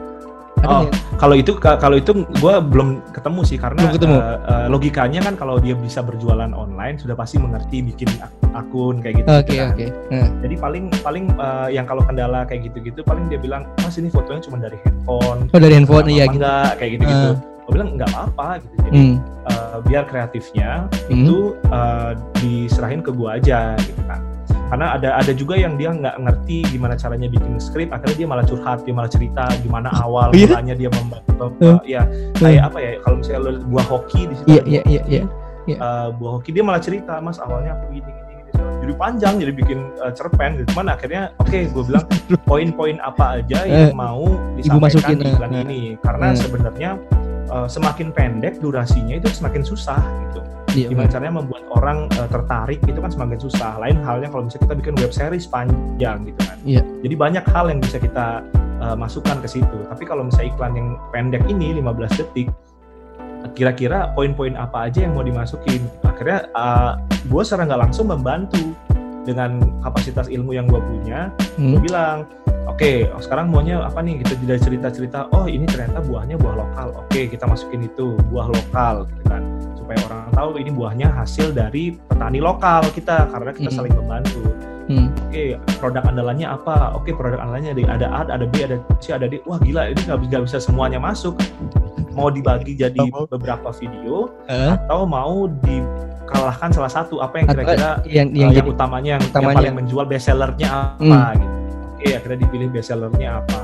Oh, 0.61 0.83
nggak? 0.83 0.93
kalau 1.15 1.35
itu 1.35 1.51
ka- 1.53 1.75
kalau 1.75 1.95
itu 1.95 2.11
gue 2.13 2.53
belum 2.61 2.89
ketemu 3.09 3.41
sih 3.41 3.55
karena 3.55 3.79
Belum 3.81 3.93
ketemu. 3.93 4.15
eh, 4.15 4.37
eh, 4.45 4.67
logikanya 4.67 5.19
kan 5.21 5.33
kalau 5.35 5.55
dia 5.55 5.73
bisa 5.73 5.99
berjualan 5.99 6.49
online 6.49 6.95
sudah 6.95 7.13
pasti 7.13 7.35
mengerti 7.35 7.81
bikin 7.81 8.09
ak- 8.17 8.35
akun 8.53 8.99
kayak 8.99 9.15
gitu 9.17 9.27
oke 9.29 9.53
kan. 9.53 9.67
oke 9.69 9.85
Nah, 10.09 10.27
Jadi 10.39 10.55
paling 10.55 10.83
paling 10.99 11.25
eh, 11.31 11.67
yang 11.71 11.85
kalau 11.85 12.01
kendala 12.01 12.43
kayak 12.43 12.67
gitu-gitu 12.67 12.99
paling 13.01 13.25
dia 13.25 13.37
bilang 13.37 13.63
mas 13.79 13.95
ini 13.95 14.07
fotonya 14.07 14.41
cuma 14.41 14.57
dari 14.57 14.75
handphone 14.79 15.39
oh 15.45 15.59
dari 15.59 15.73
handphone 15.73 16.07
ya 16.07 16.23
apa 16.23 16.25
gitu 16.25 16.37
enggak 16.37 16.69
kayak 16.75 16.91
gitu-gitu. 16.95 17.29
Ah. 17.29 17.35
gue 17.59 17.71
bilang 17.71 17.89
nggak 17.93 18.09
apa-apa 18.09 18.47
gitu 18.59 18.75
jadi 18.81 18.97
Hmm. 18.97 19.15
uh, 19.45 19.77
biar 19.83 20.03
kreatifnya 20.03 20.69
Hmm. 21.05 21.13
itu 21.15 21.37
uh, 21.69 22.11
diserahin 22.35 22.99
ke 22.99 23.11
gue 23.11 23.29
aja 23.29 23.77
gitu 23.77 24.01
kan 24.03 24.21
karena 24.69 24.85
ada 24.95 25.09
ada 25.17 25.31
juga 25.33 25.57
yang 25.57 25.75
dia 25.75 25.89
nggak 25.89 26.15
ngerti 26.21 26.61
gimana 26.69 26.93
caranya 26.93 27.25
bikin 27.25 27.57
skrip 27.57 27.89
akhirnya 27.89 28.15
dia 28.15 28.27
malah 28.29 28.45
curhat 28.45 28.85
dia 28.85 28.93
malah 28.93 29.09
cerita 29.09 29.49
gimana 29.59 29.89
awal 29.97 30.29
Oh, 30.29 30.37
iya? 30.37 30.53
mulanya 30.53 30.75
dia 30.77 30.89
membantu 30.89 31.45
Hmm. 31.59 31.79
ya 31.83 32.03
kayak 32.35 32.63
apa 32.67 32.77
ya 32.77 32.91
kalau 33.01 33.15
misalnya 33.17 33.41
lo 33.41 33.51
buah 33.65 33.85
hoki 33.87 34.21
di 34.27 34.33
situ 34.35 34.47
Iya, 34.47 34.61
iya, 34.67 34.81
iya, 34.85 35.01
hoki, 35.01 35.17
iya. 35.65 35.77
uh, 35.79 36.07
buah 36.13 36.31
hoki 36.37 36.49
dia 36.51 36.61
malah 36.61 36.79
cerita 36.79 37.17
mas 37.17 37.39
awalnya 37.39 37.73
aku 37.73 37.95
gini 37.95 38.11
gini 38.11 38.31
gini 38.45 38.61
jadi 38.79 38.93
panjang 38.93 39.33
jadi 39.39 39.51
bikin 39.55 39.79
uh, 39.99 40.11
cerpen 40.11 40.49
gitu 40.55 40.67
cuman 40.75 40.93
akhirnya 40.93 41.21
oke 41.37 41.57
gue 41.57 41.83
bilang 41.83 42.05
poin-poin 42.43 42.97
apa 42.99 43.39
aja 43.39 43.59
yang 43.69 43.95
mau 43.95 44.27
disampaikan 44.53 45.15
di 45.15 45.31
eh. 45.31 45.63
ini 45.63 45.81
karena 45.99 46.27
Hmm. 46.29 46.37
sebenarnya 46.37 46.89
uh, 47.49 47.65
semakin 47.65 48.11
pendek 48.11 48.59
durasinya 48.59 49.15
itu 49.15 49.31
semakin 49.31 49.63
susah 49.63 49.97
gitu 50.27 50.41
Iya, 50.77 50.93
gimana 50.93 51.09
caranya 51.09 51.33
membuat 51.41 51.63
orang 51.73 51.97
uh, 52.21 52.29
tertarik 52.29 52.79
itu 52.85 52.99
kan 53.01 53.09
semakin 53.09 53.39
susah. 53.41 53.81
Lain 53.81 53.97
halnya 54.05 54.29
kalau 54.29 54.45
misalnya 54.45 54.69
kita 54.69 54.75
bikin 54.77 54.95
web 55.01 55.11
series 55.13 55.45
panjang 55.49 56.17
gitu 56.29 56.39
kan. 56.45 56.57
Iya. 56.67 56.81
jadi 57.01 57.15
banyak 57.15 57.45
hal 57.49 57.65
yang 57.71 57.79
bisa 57.79 57.97
kita 57.97 58.43
uh, 58.83 58.95
masukkan 58.97 59.39
ke 59.41 59.47
situ. 59.49 59.77
Tapi 59.89 60.03
kalau 60.05 60.27
misalnya 60.27 60.53
iklan 60.53 60.73
yang 60.77 60.87
pendek 61.09 61.43
ini 61.49 61.79
15 61.81 62.19
detik 62.21 62.49
kira-kira 63.55 64.11
poin-poin 64.13 64.59
apa 64.59 64.91
aja 64.91 65.07
yang 65.07 65.15
mau 65.15 65.23
dimasukin? 65.23 65.81
Akhirnya 66.03 66.45
uh, 66.53 66.99
gue 67.25 67.41
secara 67.41 67.65
nggak 67.65 67.81
langsung 67.89 68.11
membantu 68.11 68.75
dengan 69.23 69.63
kapasitas 69.81 70.27
ilmu 70.29 70.53
yang 70.53 70.67
gue 70.69 70.79
punya. 70.79 71.33
Hmm. 71.55 71.75
gue 71.75 71.81
bilang 71.87 72.27
oke 72.69 73.09
sekarang 73.23 73.49
maunya 73.49 73.81
apa 73.81 74.03
nih? 74.03 74.21
Kita 74.21 74.37
dari 74.43 74.59
cerita-cerita 74.61 75.33
oh 75.33 75.47
ini 75.47 75.65
ternyata 75.65 76.03
buahnya 76.03 76.35
buah 76.37 76.55
lokal. 76.67 76.93
Oke 76.99 77.31
kita 77.31 77.47
masukin 77.47 77.87
itu 77.87 78.19
buah 78.29 78.51
lokal 78.51 79.07
gitu 79.07 79.23
kan 79.25 79.43
supaya 79.89 80.05
orang 80.05 80.29
tahu 80.37 80.49
ini 80.61 80.69
buahnya 80.69 81.07
hasil 81.17 81.49
dari 81.49 81.97
petani 81.97 82.37
lokal 82.37 82.85
kita 82.93 83.25
karena 83.33 83.49
kita 83.57 83.73
Hmm. 83.73 83.77
saling 83.81 83.93
membantu. 83.97 84.41
Hmm. 84.89 85.09
oke 85.29 85.43
produk 85.81 86.01
andalannya 86.05 86.45
apa? 86.49 86.93
Oke 86.97 87.13
produk 87.13 87.41
andalannya 87.41 87.73
ada 87.77 87.81
ada 87.93 88.07
A 88.09 88.21
ada 88.37 88.45
B 88.45 88.53
ada 88.61 88.77
C 89.01 89.13
ada 89.13 89.25
D. 89.25 89.41
Wah 89.49 89.57
gila 89.57 89.89
ini 89.89 90.01
nggak 90.05 90.21
bisa 90.45 90.61
semuanya 90.61 91.01
masuk. 91.01 91.37
Mau 92.13 92.29
dibagi 92.29 92.77
jadi 92.77 93.01
beberapa 93.29 93.69
video 93.73 94.29
Eh, 94.45 94.73
atau 94.77 95.09
mau 95.09 95.49
dikalahkan 95.65 96.69
salah 96.69 96.89
satu? 96.89 97.17
Apa 97.21 97.41
yang 97.41 97.47
kira-kira 97.53 97.89
yang 98.05 98.05
uh, 98.05 98.05
yang 98.09 98.27
yang, 98.33 98.49
jadi 98.53 98.69
utamanya 98.69 99.11
yang, 99.17 99.23
yang 99.25 99.57
paling 99.57 99.73
menjual 99.77 100.05
bestsellernya 100.05 100.69
apa 100.97 101.17
gitu. 101.37 101.55
Oke, 101.97 102.07
akhirnya 102.13 102.37
dipilih 102.45 102.69
bestsellernya 102.73 103.29
apa. 103.45 103.61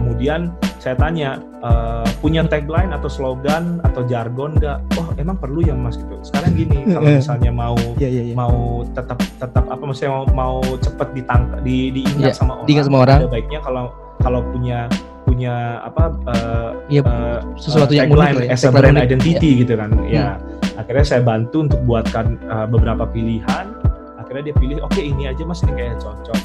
Kemudian 0.00 0.48
saya 0.80 0.96
tanya 0.96 1.36
uh, 1.60 2.08
punya 2.24 2.40
tagline 2.48 2.88
atau 2.96 3.12
slogan 3.12 3.84
atau 3.84 4.00
jargon 4.08 4.56
nggak? 4.56 4.80
Oh 4.96 5.12
emang 5.20 5.36
perlu 5.36 5.60
ya 5.60 5.76
mas 5.76 6.00
gitu. 6.00 6.16
Sekarang 6.24 6.56
gini 6.56 6.84
kalau 6.96 7.04
misalnya 7.04 7.52
mau 7.52 7.76
Iya, 8.00 8.08
iya, 8.08 8.22
iya. 8.32 8.34
mau 8.34 8.80
tetap 8.96 9.20
tetap 9.36 9.64
apa 9.68 9.82
maksudnya 9.84 10.12
mau, 10.16 10.24
mau 10.32 10.56
cepet 10.80 11.08
ditangkap 11.12 11.60
di 11.60 11.92
diingat 11.92 12.32
Iya, 12.32 12.34
sama 12.34 12.52
orang. 12.56 12.66
diingat 12.66 12.84
sama 12.88 12.98
orang. 13.04 13.18
Ada 13.20 13.28
baiknya 13.28 13.60
kalau 13.60 13.84
kalau 14.24 14.40
punya 14.48 14.88
punya 15.28 15.54
apa 15.84 16.04
uh, 16.32 16.70
Iya, 16.88 17.04
uh, 17.04 17.38
sesuatu 17.60 17.92
yang 17.92 18.08
tagline 18.08 18.48
ya. 18.48 18.56
as 18.56 18.64
a 18.64 18.72
brand 18.72 18.96
identity 18.96 19.62
gitu 19.62 19.76
kan. 19.76 19.92
Ya, 20.08 20.40
akhirnya 20.80 21.04
saya 21.04 21.20
bantu 21.20 21.68
untuk 21.68 21.80
buatkan 21.84 22.40
uh, 22.48 22.64
beberapa 22.64 23.04
pilihan. 23.04 23.68
Akhirnya 24.16 24.48
dia 24.48 24.56
pilih, 24.56 24.78
oke 24.80 24.96
ini 24.96 25.28
aja 25.28 25.42
mas 25.44 25.60
ini 25.66 25.76
kayak 25.76 26.00
cocok. 26.00 26.38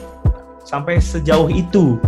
Sampai 0.65 0.97
sejauh 0.97 1.47
itu. 1.49 2.01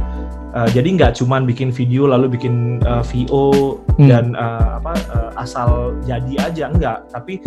Uh, 0.50 0.70
jadi 0.70 0.88
nggak 0.90 1.12
cuman 1.16 1.44
bikin 1.44 1.70
video 1.70 2.08
lalu 2.08 2.32
bikin 2.32 2.80
uh, 2.82 3.04
VO 3.04 3.78
Hmm. 3.98 4.08
dan 4.08 4.26
uh, 4.34 4.78
apa 4.78 4.94
uh, 5.10 5.32
asal 5.36 5.92
jadi 6.02 6.48
aja 6.48 6.70
enggak. 6.70 7.04
Tapi 7.10 7.42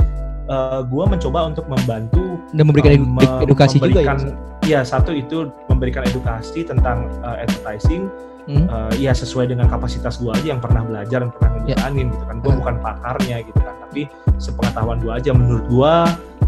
uh, 0.47 0.83
gua 0.85 1.07
mencoba 1.07 1.47
untuk 1.47 1.65
membantu 1.65 2.39
Dan 2.51 2.67
memberikan 2.67 2.93
edu- 2.93 3.07
mem- 3.07 3.41
edukasi 3.41 3.79
juga 3.79 3.99
ya. 3.99 4.15
memberikan, 4.15 4.19
Iya 4.61 4.81
satu 4.85 5.11
itu 5.11 5.49
memberikan 5.67 6.05
edukasi 6.05 6.63
tentang 6.63 7.09
uh, 7.21 7.39
advertising 7.39 8.07
Hmm. 8.45 8.67
uh, 8.67 8.91
ya 8.95 9.13
sesuai 9.13 9.47
dengan 9.47 9.65
kapasitas 9.65 10.19
gua 10.19 10.35
aja 10.35 10.51
yang 10.51 10.59
pernah 10.59 10.83
belajar 10.83 11.23
dan 11.23 11.31
pernah 11.31 11.51
Ya. 11.63 11.77
ngejalanin 11.77 12.07
gitu 12.11 12.25
kan 12.25 12.37
gua 12.39 12.51
Hmm. 12.51 12.61
bukan 12.61 12.75
pakarnya 12.81 13.37
gitu 13.43 13.61
kan 13.61 13.75
tapi 13.81 14.03
sepengetahuan 14.37 14.99
gua 14.99 15.13
aja 15.17 15.31
menurut 15.31 15.65
gua 15.67 15.95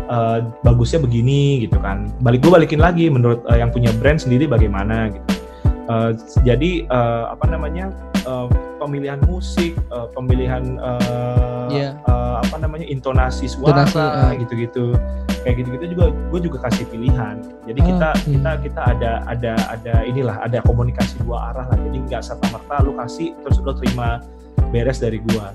uh, 0.06 0.38
bagusnya 0.60 0.98
begini 0.98 1.62
gitu 1.62 1.78
kan 1.78 2.10
balik 2.18 2.42
gua 2.42 2.58
balikin 2.58 2.78
lagi 2.78 3.06
menurut 3.06 3.44
uh, 3.44 3.54
yang 3.54 3.68
punya 3.68 3.92
brand 3.94 4.18
sendiri 4.18 4.44
bagaimana 4.44 5.08
gitu 5.10 5.24
Uh, 5.82 6.14
jadi 6.46 6.86
uh, 6.94 7.34
apa 7.34 7.50
namanya 7.50 7.90
uh, 8.22 8.46
pemilihan 8.78 9.18
musik 9.26 9.74
uh, 9.90 10.06
pemilihan 10.14 10.78
uh, 10.78 11.66
Iya. 11.66 11.98
uh, 12.06 12.38
apa 12.38 12.56
namanya 12.62 12.86
intonasi 12.86 13.50
suara 13.50 13.82
Intonasi, 13.82 13.98
uh. 13.98 14.30
gitu-gitu 14.46 14.84
kayak 15.42 15.58
gitu-gitu 15.58 15.84
juga 15.98 16.04
gue 16.14 16.40
juga 16.44 16.58
kasih 16.70 16.86
pilihan 16.86 17.42
jadi 17.66 17.80
Ah, 17.82 17.86
kita 17.90 18.08
oke. 18.14 18.28
kita 18.30 18.50
kita 18.62 18.80
ada 18.94 19.10
ada 19.26 19.52
ada 19.74 19.94
inilah 20.06 20.36
ada 20.38 20.62
komunikasi 20.62 21.18
dua 21.26 21.50
arah 21.50 21.66
lah 21.66 21.78
jadi 21.82 21.98
nggak 21.98 22.22
serta 22.22 22.46
merta 22.54 22.76
lu 22.86 22.94
kasih 22.94 23.34
terus 23.42 23.58
lu 23.58 23.74
terima 23.74 24.22
beres 24.70 25.02
dari 25.02 25.18
gua 25.18 25.50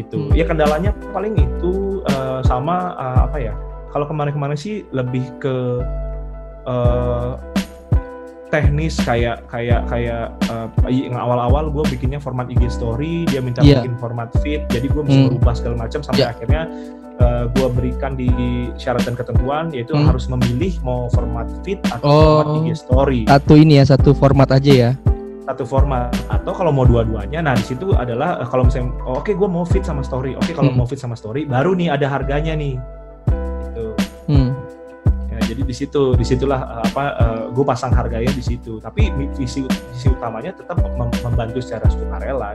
itu 0.00 0.16
Hmm. 0.16 0.32
ya 0.32 0.48
kendalanya 0.48 0.96
paling 1.12 1.36
itu 1.36 2.00
eh, 2.08 2.40
sama 2.48 2.96
eh, 2.96 3.18
apa 3.28 3.36
ya 3.36 3.52
kalau 3.92 4.08
kemarin-kemarin 4.08 4.56
sih 4.56 4.88
lebih 4.88 5.24
ke 5.36 5.84
eh, 6.64 7.32
teknis 8.56 8.96
kayak 8.98 9.44
kayak 9.46 9.84
kayak 9.84 10.32
eh, 10.48 10.66
yang 10.88 11.14
awal-awal 11.14 11.68
gue 11.68 11.84
bikinnya 11.88 12.16
format 12.16 12.48
IG 12.48 12.68
story 12.68 13.24
dia 13.24 13.38
minta 13.38 13.60
Iya. 13.60 13.84
bikin 13.84 13.94
format 13.96 14.32
feed 14.40 14.64
jadi 14.66 14.86
gue 14.86 15.02
mesti 15.02 15.18
Hmm. 15.18 15.28
merubah 15.30 15.52
segala 15.52 15.76
macam 15.78 16.00
sampai 16.00 16.22
Iya. 16.22 16.32
akhirnya 16.32 16.62
gue 17.46 17.68
berikan 17.72 18.12
di 18.12 18.28
syarat 18.76 19.00
dan 19.02 19.14
ketentuan 19.14 19.72
yaitu 19.72 19.92
Hmm. 19.92 20.04
harus 20.04 20.24
memilih 20.26 20.76
mau 20.80 21.08
format 21.08 21.48
feed 21.60 21.80
atau 21.86 22.04
Oh. 22.04 22.20
format 22.38 22.56
IG 22.62 22.68
story 22.76 23.20
Satu 23.24 23.54
ini 23.54 23.76
ya, 23.76 23.84
satu 23.86 24.12
format 24.12 24.48
aja 24.50 24.72
ya. 24.72 24.92
satu 25.46 25.62
format 25.62 26.10
atau 26.26 26.50
kalau 26.50 26.74
mau 26.74 26.82
dua-duanya 26.82 27.38
nah 27.38 27.54
di 27.54 27.62
situ 27.62 27.94
adalah 27.94 28.42
eh, 28.42 28.48
kalau 28.50 28.66
misalnya 28.66 28.90
oh, 29.00 29.22
oke 29.22 29.30
gue 29.30 29.46
mau 29.46 29.62
fit 29.62 29.78
sama 29.80 30.02
story 30.02 30.34
oke 30.34 30.50
kalau 30.50 30.74
Hmm. 30.74 30.82
mau 30.82 30.84
fit 30.84 30.98
sama 30.98 31.14
story 31.14 31.46
baru 31.46 31.70
nih 31.72 31.88
ada 31.88 32.10
harganya 32.10 32.50
nih 32.52 32.74
jadi 35.56 35.64
di 35.64 35.72
situ 35.74 36.12
di 36.12 36.20
situlah 36.22 36.60
eh, 36.60 36.82
apa 36.86 37.04
gue 37.48 37.64
pasang 37.64 37.88
harganya 37.90 38.28
di 38.28 38.44
situ 38.44 38.76
tapi 38.76 39.08
visi 39.32 39.64
visi 39.64 40.06
utamanya 40.06 40.52
tetap 40.52 40.76
mem- 40.76 41.16
membantu 41.22 41.58
secara 41.58 41.88
sukarela 41.88 42.52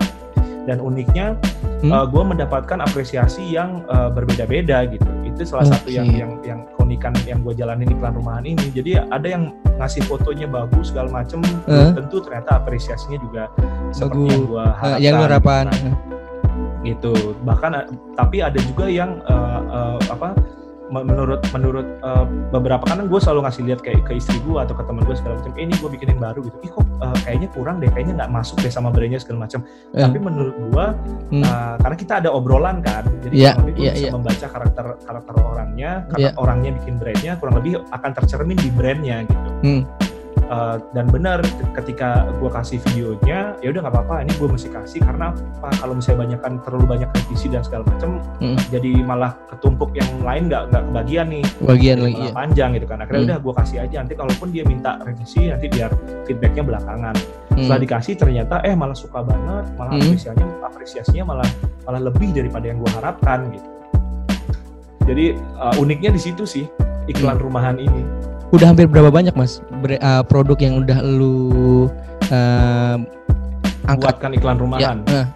dan 0.63 0.77
uniknya 0.77 1.33
Hmm. 1.81 2.05
gue 2.05 2.21
mendapatkan 2.23 2.77
apresiasi 2.77 3.41
yang 3.49 3.81
eh, 3.89 4.05
berbeda-beda 4.07 4.85
gitu 4.85 5.09
itu 5.25 5.41
salah 5.41 5.65
satu 5.65 5.89
Oke. 5.89 5.97
yang 5.97 6.05
yang 6.13 6.31
yang 6.45 6.59
keunikan 6.77 7.09
yang 7.25 7.41
gue 7.41 7.57
jalanin 7.57 7.89
iklan 7.89 8.13
rumahan 8.13 8.45
ini 8.45 8.69
jadi 8.69 9.09
ada 9.09 9.25
yang 9.25 9.49
ngasih 9.81 10.05
fotonya 10.05 10.45
bagus 10.45 10.93
segala 10.93 11.09
macem 11.09 11.41
Eh. 11.65 11.89
tentu 11.97 12.21
ternyata 12.21 12.61
apresiasinya 12.61 13.17
juga 13.17 13.49
seperti 13.89 14.13
Bagus. 14.13 14.29
yang 14.29 14.45
gue 14.45 14.61
Eh, 14.61 14.73
harapkan 14.77 15.01
yang 15.01 15.13
lu 15.17 15.23
harapan. 15.25 15.63
Nah, 15.65 15.97
gitu 16.81 17.13
bahkan 17.41 17.71
eh, 17.73 17.85
tapi 18.13 18.37
ada 18.41 18.59
juga 18.61 18.85
yang 18.85 19.17
eh, 19.25 19.59
eh, 19.73 19.97
apa 20.05 20.37
menurut 20.91 21.39
menurut 21.56 21.88
eh, 21.88 22.25
beberapa 22.51 22.84
kan 22.84 23.08
gue 23.08 23.19
selalu 23.19 23.47
ngasih 23.47 23.63
lihat 23.63 23.80
kayak 23.80 24.04
ke 24.04 24.19
istri 24.19 24.38
gue 24.43 24.60
atau 24.60 24.75
ke 24.75 24.84
teman 24.84 25.01
gue 25.01 25.15
segala 25.15 25.39
macam 25.39 25.51
eh, 25.56 25.63
ini 25.63 25.73
gue 25.73 25.89
bikinin 25.89 26.19
baru 26.19 26.39
gitu 26.43 26.58
ih 26.62 26.71
kok 26.71 26.84
eh, 26.84 27.17
kayaknya 27.23 27.47
kurang 27.56 27.75
deh 27.80 27.88
kayaknya 27.88 28.13
nggak 28.19 28.32
masuk 28.32 28.60
deh 28.60 28.69
sama 28.69 28.91
brandnya 28.91 29.17
segala 29.17 29.47
macam 29.47 29.63
Eh. 29.95 30.04
tapi 30.04 30.17
menurut 30.19 30.56
gue 30.60 30.86
Hmm. 31.32 31.43
eh, 31.43 31.75
karena 31.80 31.95
kita 31.95 32.13
ada 32.19 32.30
obrolan 32.30 32.84
kan 32.84 33.08
jadi 33.23 33.56
lebih 33.56 33.73
gue 33.80 33.84
iya, 33.88 33.91
bisa 33.95 34.06
iya. 34.06 34.12
membaca 34.12 34.45
karakter 34.51 34.86
karakter 35.01 35.34
orangnya 35.39 35.91
karena 36.12 36.19
Iya. 36.21 36.32
orangnya 36.36 36.71
bikin 36.84 36.93
brandnya 36.99 37.32
kurang 37.39 37.56
lebih 37.58 37.71
akan 37.88 38.12
tercermin 38.12 38.58
di 38.60 38.69
brandnya 38.69 39.23
gitu 39.23 39.49
Hmm. 39.63 39.82
Uh, 40.51 40.75
dan 40.91 41.07
benar 41.07 41.39
ketika 41.79 42.27
gue 42.35 42.51
kasih 42.51 42.83
videonya 42.83 43.55
ya 43.63 43.71
udah 43.71 43.87
nggak 43.87 43.95
apa-apa 43.95 44.27
ini 44.27 44.35
gue 44.35 44.51
mesti 44.51 44.67
kasih 44.67 44.99
karena 44.99 45.31
apa 45.31 45.71
kalau 45.79 45.95
misalnya 45.95 46.27
banyak 46.27 46.39
kan 46.43 46.53
terlalu 46.59 46.85
banyak 46.91 47.07
revisi 47.07 47.47
dan 47.47 47.63
segala 47.63 47.87
macam 47.87 48.19
Hmm. 48.43 48.59
jadi 48.67 48.99
malah 48.99 49.31
ketumpuk 49.47 49.95
yang 49.95 50.11
lain 50.19 50.51
nggak 50.51 50.67
nggak 50.67 50.83
kebagian 50.91 51.27
nih 51.31 51.43
Bagian 51.63 51.97
lagi 52.03 52.19
malah 52.19 52.27
ya. 52.27 52.33
panjang 52.35 52.69
gitu 52.75 52.83
kan 52.83 52.97
akhirnya 52.99 53.21
Hmm. 53.23 53.29
udah 53.31 53.37
gue 53.39 53.53
kasih 53.63 53.77
aja 53.79 53.95
nanti 54.03 54.13
kalaupun 54.13 54.47
dia 54.51 54.63
minta 54.67 54.91
revisi 54.99 55.47
nanti 55.47 55.65
biar 55.71 55.91
feedbacknya 56.27 56.63
belakangan 56.67 57.15
Hmm. 57.15 57.55
setelah 57.55 57.79
dikasih 57.79 58.13
ternyata 58.19 58.55
eh 58.61 58.75
malah 58.75 58.97
suka 58.99 59.23
banget 59.23 59.65
malah 59.79 59.95
Hmm. 59.95 60.03
apresiasinya 60.03 60.45
apresiasinya 60.67 61.23
malah 61.31 61.49
malah 61.87 62.01
lebih 62.03 62.35
daripada 62.35 62.67
yang 62.67 62.83
gue 62.83 62.91
harapkan 62.91 63.39
gitu 63.49 63.69
jadi 65.07 65.25
uh, 65.55 65.79
uniknya 65.79 66.11
di 66.11 66.19
situ 66.19 66.43
sih 66.43 66.67
iklan 67.07 67.39
Hmm. 67.39 67.45
rumahan 67.47 67.79
ini 67.79 68.03
Udah 68.51 68.67
hampir 68.67 68.85
berapa 68.85 69.07
banyak 69.07 69.31
mas? 69.33 69.63
Bre- 69.79 69.99
uh, 69.99 70.21
produk 70.21 70.59
yang 70.59 70.75
udah 70.77 70.99
lu 70.99 71.87
uh, 72.29 72.99
angkat? 73.85 74.19
buatkan 74.19 74.31
iklan 74.35 74.57
rumahan. 74.59 74.97
Ya, 75.07 75.23
eh, 75.23 75.27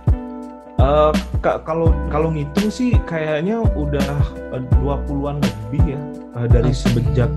Eh, 0.76 1.12
ka- 1.40 1.64
kalau 1.64 1.96
kalau 2.12 2.28
ngitung 2.30 2.68
sih 2.68 3.00
kayaknya 3.08 3.64
udah 3.74 4.04
eh, 4.52 4.62
20-an 4.76 5.40
lebih 5.40 5.96
ya. 5.96 6.00
Eh, 6.36 6.48
dari 6.52 6.70
Oke. 6.70 6.78
semenjak 6.78 7.32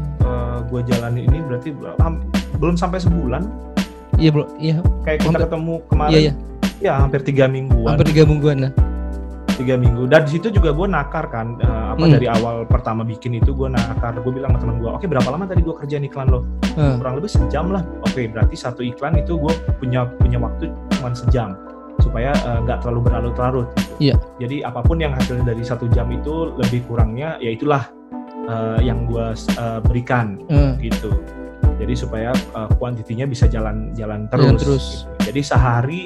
gue 0.68 0.84
jalanin 0.84 1.24
ini 1.24 1.38
berarti 1.40 1.70
ber- 1.72 1.96
ham- 1.96 2.20
belum 2.58 2.74
sampai 2.74 2.98
sebulan. 2.98 3.46
Iya 4.18 4.34
bro, 4.34 4.44
iya. 4.58 4.82
Kayak 5.00 5.22
kita 5.22 5.28
Hampir- 5.30 5.42
ketemu 5.46 5.74
kemarin. 5.86 6.10
Iya 6.10 6.18
iya. 6.20 6.32
Ya 6.78 6.92
hampir 6.98 7.20
tiga 7.22 7.46
mingguan. 7.46 7.94
Hampir 7.94 8.06
tiga 8.10 8.22
mingguan 8.26 8.56
lah. 8.68 8.72
Tiga 9.58 9.74
minggu 9.74 10.06
dan 10.06 10.22
di 10.22 10.38
situ 10.38 10.48
juga 10.48 10.70
gue 10.70 10.86
nakar 10.86 11.26
kan 11.26 11.58
uh, 11.58 11.92
apa 11.92 12.00
Hmm. 12.00 12.14
dari 12.14 12.26
awal 12.26 12.62
pertama 12.64 13.02
bikin 13.02 13.34
itu 13.34 13.50
gue 13.50 13.66
nakar 13.66 14.14
gue 14.16 14.30
bilang 14.30 14.54
sama 14.54 14.62
teman 14.62 14.76
gue 14.78 14.90
oke 14.92 15.04
berapa 15.04 15.28
lama 15.28 15.44
tadi 15.44 15.60
gue 15.60 15.74
kerjain 15.74 16.02
iklan 16.02 16.28
lo 16.28 16.40
Eh, 16.78 16.94
kurang 16.94 17.18
lebih 17.18 17.26
sejam 17.26 17.68
lah 17.68 17.82
oke 18.00 18.22
berarti 18.30 18.54
satu 18.54 18.80
iklan 18.80 19.18
itu 19.18 19.34
gue 19.34 19.50
punya 19.76 20.06
punya 20.14 20.38
waktu 20.38 20.70
cuma 20.94 21.10
sejam 21.10 21.58
supaya 21.98 22.30
eh, 22.30 22.58
nggak 22.62 22.78
terlalu 22.80 23.00
berlarut-larut 23.04 23.66
gitu. 23.74 23.92
Iya. 23.98 24.14
jadi 24.38 24.56
apa 24.64 24.80
pun 24.80 24.96
yang 24.96 25.10
hasilnya 25.10 25.42
dari 25.44 25.66
satu 25.66 25.90
jam 25.90 26.06
itu 26.08 26.54
lebih 26.54 26.86
kurangnya 26.86 27.34
ya 27.38 27.50
itulah 27.50 27.90
eh, 28.46 28.78
yang 28.80 29.04
gue 29.04 29.26
eh, 29.34 29.80
berikan 29.82 30.38
eh, 30.46 30.78
gitu 30.80 31.10
jadi 31.78 31.94
supaya 31.94 32.30
uh, 32.54 32.66
kuantitinya 32.74 33.22
bisa 33.22 33.46
jalan 33.46 33.94
jalan 33.94 34.26
terus, 34.26 34.42
Jalan 34.42 34.58
terus. 34.58 34.84
gitu. 35.06 35.30
jadi 35.30 35.40
sehari 35.46 36.00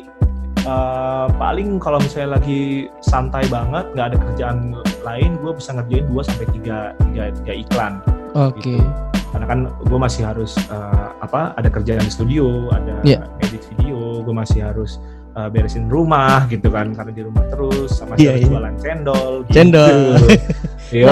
uh, 0.67 1.27
paling 1.37 1.79
kalau 1.83 1.99
misalnya 2.03 2.39
lagi 2.39 2.89
santai 3.03 3.45
banget 3.51 3.87
nggak 3.95 4.07
ada 4.15 4.17
kerjaan 4.19 4.59
lain 5.03 5.31
gue 5.43 5.53
bisa 5.55 5.75
ngerjain 5.75 6.07
2 6.11 6.29
sampai 6.29 6.47
tiga 6.55 6.79
tiga 7.13 7.53
iklan 7.55 7.93
Oke. 8.33 8.79
gitu. 8.79 8.85
karena 9.33 9.47
kan 9.49 9.61
gue 9.69 9.99
masih 9.99 10.23
harus 10.29 10.53
uh, 10.69 11.17
apa 11.25 11.57
ada 11.57 11.69
kerjaan 11.73 12.05
di 12.05 12.13
studio 12.13 12.69
ada 12.71 13.01
Iya. 13.03 13.25
edit 13.43 13.65
video 13.75 14.21
gue 14.23 14.35
masih 14.35 14.61
harus 14.63 15.01
uh, 15.37 15.49
beresin 15.49 15.89
rumah 15.89 16.45
gitu 16.53 16.69
kan 16.69 16.93
karena 16.93 17.13
di 17.13 17.23
rumah 17.25 17.45
terus 17.49 17.97
sama 17.97 18.15
harus 18.17 18.23
iya. 18.25 18.45
jualan 18.45 18.75
cendol 18.79 19.33
gitu. 19.49 19.55
Cendol. 19.57 19.99
Yo, 20.93 21.09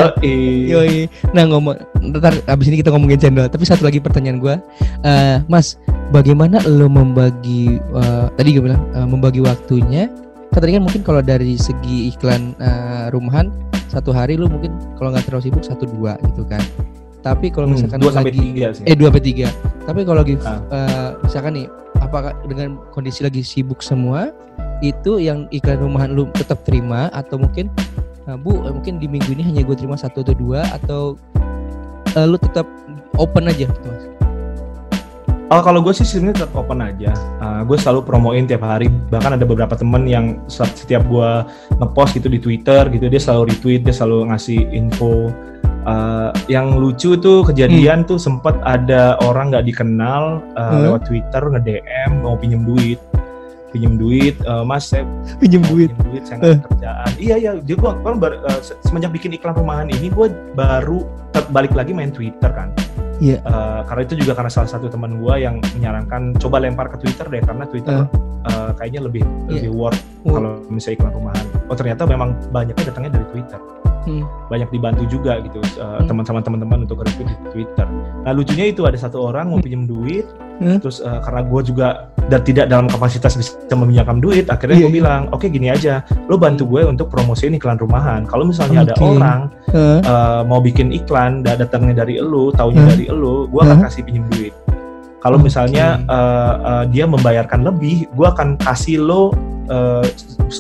Yoi. 0.69 1.09
Nah 1.33 1.49
ngomong, 1.49 1.73
ntar 2.13 2.37
abis 2.47 2.69
ini 2.69 2.79
kita 2.79 2.93
ngomongin 2.93 3.17
cendol. 3.17 3.49
Tapi 3.49 3.65
satu 3.65 3.83
lagi 3.83 3.97
pertanyaan 3.97 4.37
gue, 4.37 4.55
Eh, 5.01 5.41
Mas, 5.47 5.81
bagaimana 6.11 6.61
lo 6.63 6.87
membagi? 6.87 7.81
eh, 7.81 8.27
tadi 8.31 8.49
gue 8.53 8.63
bilang 8.63 8.85
eh, 8.93 9.03
membagi 9.03 9.41
waktunya. 9.41 10.13
Kan 10.51 10.61
tadi 10.61 10.77
kan 10.77 10.83
mungkin 10.83 11.01
kalau 11.01 11.23
dari 11.23 11.57
segi 11.57 12.13
iklan 12.13 12.53
eh, 12.57 13.09
rumahan 13.09 13.49
satu 13.89 14.13
hari 14.13 14.37
lo 14.37 14.47
mungkin 14.47 14.71
kalau 14.95 15.11
nggak 15.11 15.25
terlalu 15.25 15.49
sibuk 15.49 15.65
satu 15.65 15.89
dua 15.89 16.21
gitu 16.23 16.45
kan. 16.45 16.61
Tapi 17.21 17.49
kalau 17.49 17.69
Hmm, 17.69 17.77
misalkan 17.77 18.01
sampai 18.01 18.33
lagi 18.33 18.47
sih 18.73 18.85
eh 18.85 18.95
dua 18.95 19.09
sampai 19.09 19.25
tiga. 19.25 19.49
Tapi 19.83 20.01
kalau 20.05 20.19
lagi 20.21 20.35
Ah. 20.43 20.61
eh, 20.69 21.11
misalkan 21.21 21.53
nih, 21.55 21.67
apakah 21.99 22.37
dengan 22.45 22.77
kondisi 22.91 23.21
lagi 23.21 23.41
sibuk 23.41 23.81
semua, 23.81 24.29
itu 24.81 25.17
yang 25.17 25.49
iklan 25.49 25.79
rumahan 25.79 26.13
lu 26.13 26.29
tetap 26.33 26.65
terima 26.65 27.09
atau 27.11 27.37
mungkin 27.37 27.69
bu 28.37 28.63
eh, 28.63 28.73
mungkin 28.73 28.99
di 28.99 29.07
minggu 29.07 29.33
ini 29.33 29.43
hanya 29.43 29.63
gue 29.63 29.75
terima 29.75 29.95
satu 29.95 30.23
atau 30.23 30.35
dua 30.35 30.63
atau 30.71 31.15
eh, 32.15 32.27
lu 32.27 32.37
tetap 32.37 32.67
open 33.17 33.49
aja 33.49 33.67
gitu 33.67 33.89
mas? 33.89 34.05
Oh 35.51 35.59
kalau 35.59 35.83
gue 35.83 35.91
sih 35.91 36.07
sebenarnya 36.07 36.47
tetap 36.47 36.55
open 36.55 36.79
aja. 36.79 37.11
gue 37.67 37.75
selalu 37.75 38.07
promoin 38.07 38.47
tiap 38.47 38.63
hari. 38.63 38.87
Bahkan 38.87 39.35
ada 39.35 39.43
beberapa 39.43 39.75
temen 39.75 40.07
yang 40.07 40.39
set- 40.47 40.79
setiap 40.79 41.03
gue 41.11 41.31
ngepost 41.75 42.15
gitu 42.15 42.31
di 42.31 42.39
Twitter 42.39 42.87
gitu 42.87 43.11
dia 43.11 43.19
selalu 43.19 43.51
retweet, 43.51 43.83
dia 43.83 43.91
selalu 43.91 44.31
ngasih 44.31 44.63
info. 44.71 45.35
Uh, 45.81 46.31
yang 46.47 46.77
lucu 46.79 47.17
tuh 47.19 47.41
kejadian 47.43 48.05
tuh 48.07 48.21
sempat 48.21 48.53
ada 48.63 49.17
orang 49.25 49.49
nggak 49.51 49.65
dikenal 49.65 50.39
uh, 50.55 50.71
Hmm. 50.71 50.87
lewat 50.87 51.09
Twitter 51.09 51.43
nge 51.43 51.61
DM 51.67 52.11
mau 52.23 52.37
pinjem 52.39 52.63
duit, 52.63 53.01
pinjem 53.71 53.95
duit, 53.95 54.35
"Eh, 54.37 54.63
Mas 54.63 54.87
saya 54.87 55.07
Pinjem 55.39 55.63
mau 55.63 55.73
duit. 55.73 55.91
pinjem 55.91 56.07
duit 56.11 56.23
saya 56.25 56.37
nggak 56.37 56.51
ada 56.51 56.63
kerjaan. 56.67 57.11
Iya 57.17 57.35
iya, 57.37 57.51
dia 57.57 57.75
gua 57.75 57.93
kan 57.97 58.17
baru, 58.17 58.37
uh, 58.43 58.61
se- 58.61 58.79
semenjak 58.83 59.11
bikin 59.11 59.31
iklan 59.33 59.55
rumahan 59.55 59.87
ini 59.87 60.07
gue 60.07 60.27
baru 60.53 61.07
balik 61.49 61.73
lagi 61.73 61.91
main 61.91 62.11
Twitter 62.11 62.51
kan. 62.51 62.71
Iya. 63.19 63.39
Uh, 63.43 63.85
karena 63.85 64.03
itu 64.03 64.15
juga 64.17 64.33
karena 64.33 64.49
salah 64.49 64.67
satu 64.67 64.89
teman 64.89 65.17
gue 65.17 65.35
yang 65.37 65.61
menyarankan 65.75 66.35
coba 66.37 66.57
lempar 66.59 66.89
ke 66.89 66.97
Twitter 66.99 67.29
deh 67.29 67.41
karena 67.41 67.65
Twitter 67.65 68.09
uh, 68.43 68.71
kayaknya 68.75 69.05
lebih 69.05 69.23
Iya. 69.47 69.61
lebih 69.61 69.71
worth 69.77 70.01
Oh. 70.25 70.33
kalau 70.35 70.53
misalnya 70.67 70.97
iklan 71.01 71.13
rumahan. 71.15 71.47
Oh 71.69 71.77
ternyata 71.77 72.03
memang 72.05 72.33
banyaknya 72.49 72.85
datangnya 72.89 73.21
dari 73.21 73.27
Twitter. 73.29 73.61
Hmm. 74.03 74.25
Banyak 74.49 74.69
dibantu 74.69 75.03
juga 75.07 75.39
gitu 75.41 75.59
uh, 75.77 76.01
Hmm. 76.01 76.09
teman-teman 76.09 76.43
teman-teman 76.43 76.79
untuk 76.85 77.01
retweet 77.01 77.29
di 77.29 77.37
Twitter. 77.51 77.87
Nah 78.21 78.33
lucunya 78.33 78.67
itu 78.67 78.85
ada 78.85 78.97
satu 78.97 79.21
orang 79.23 79.49
mau 79.49 79.59
Hmm. 79.59 79.65
pinjam 79.65 79.85
duit, 79.85 80.27
Hmm. 80.61 80.77
terus 80.77 81.01
uh, 81.01 81.21
karena 81.21 81.41
gue 81.43 81.61
juga 81.65 81.87
dan 82.29 82.41
tidak 82.41 82.69
dalam 82.69 82.87
kapasitas 82.87 83.33
bisa 83.33 83.57
meminjamkan 83.73 84.21
duit, 84.21 84.47
akhirnya 84.47 84.77
Iya, 84.77 84.85
gue 84.85 84.93
iya. 84.93 84.99
bilang, 85.01 85.23
oke 85.31 85.47
gini 85.49 85.67
aja, 85.67 86.05
lo 86.29 86.37
bantu 86.37 86.69
gue 86.69 86.85
untuk 86.85 87.09
promosiin 87.09 87.57
iklan 87.57 87.75
rumahan. 87.75 88.23
Kalau 88.23 88.45
misalnya 88.45 88.85
ada 88.85 88.95
Oke. 88.95 89.03
orang 89.11 89.51
uh, 89.73 90.43
mau 90.45 90.61
bikin 90.61 90.93
iklan 90.93 91.41
da- 91.41 91.57
datangnya 91.57 92.05
dari 92.05 92.19
elu, 92.19 92.53
taunya 92.53 92.85
Hah? 92.85 92.91
dari 92.93 93.05
elu, 93.09 93.49
gua 93.49 93.65
akan 93.65 93.89
kasih 93.89 94.03
pinjem 94.05 94.25
duit. 94.31 94.53
Kalau 95.21 95.37
misalnya 95.37 96.01
uh, 96.09 96.55
uh, 96.61 96.85
dia 96.89 97.05
membayarkan 97.05 97.61
lebih, 97.61 98.09
gua 98.17 98.33
akan 98.33 98.57
kasih 98.57 99.05
lo 99.05 99.37
uh, 99.69 100.01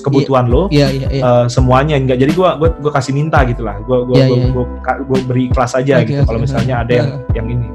kebutuhan 0.05 0.46
lo 0.53 0.68
Iya 0.68 0.88
iya 0.92 1.09
iya. 1.09 1.23
uh, 1.25 1.46
semuanya 1.49 1.96
enggak. 1.96 2.20
Jadi 2.20 2.33
gua 2.37 2.61
gua 2.61 2.77
gua 2.77 2.92
kasih 2.92 3.16
minta 3.16 3.40
gitulah. 3.49 3.81
Gua 3.88 4.05
gua 4.05 4.20
Iya, 4.20 4.27
gua, 4.29 4.37
iya. 4.37 4.49
gua, 4.53 4.64
ka- 4.85 5.01
gua 5.09 5.18
beri 5.25 5.49
kelas 5.49 5.73
aja 5.81 6.05
Oke, 6.05 6.12
gitu. 6.12 6.20
oke. 6.20 6.29
Kalau 6.29 6.40
misalnya 6.44 6.75
ada 6.85 6.92
yang 6.92 7.09
yang 7.33 7.46
ini. 7.49 7.68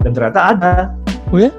Dan 0.00 0.10
ternyata 0.16 0.40
ada. 0.56 0.74
Oh 1.28 1.36
ya? 1.36 1.52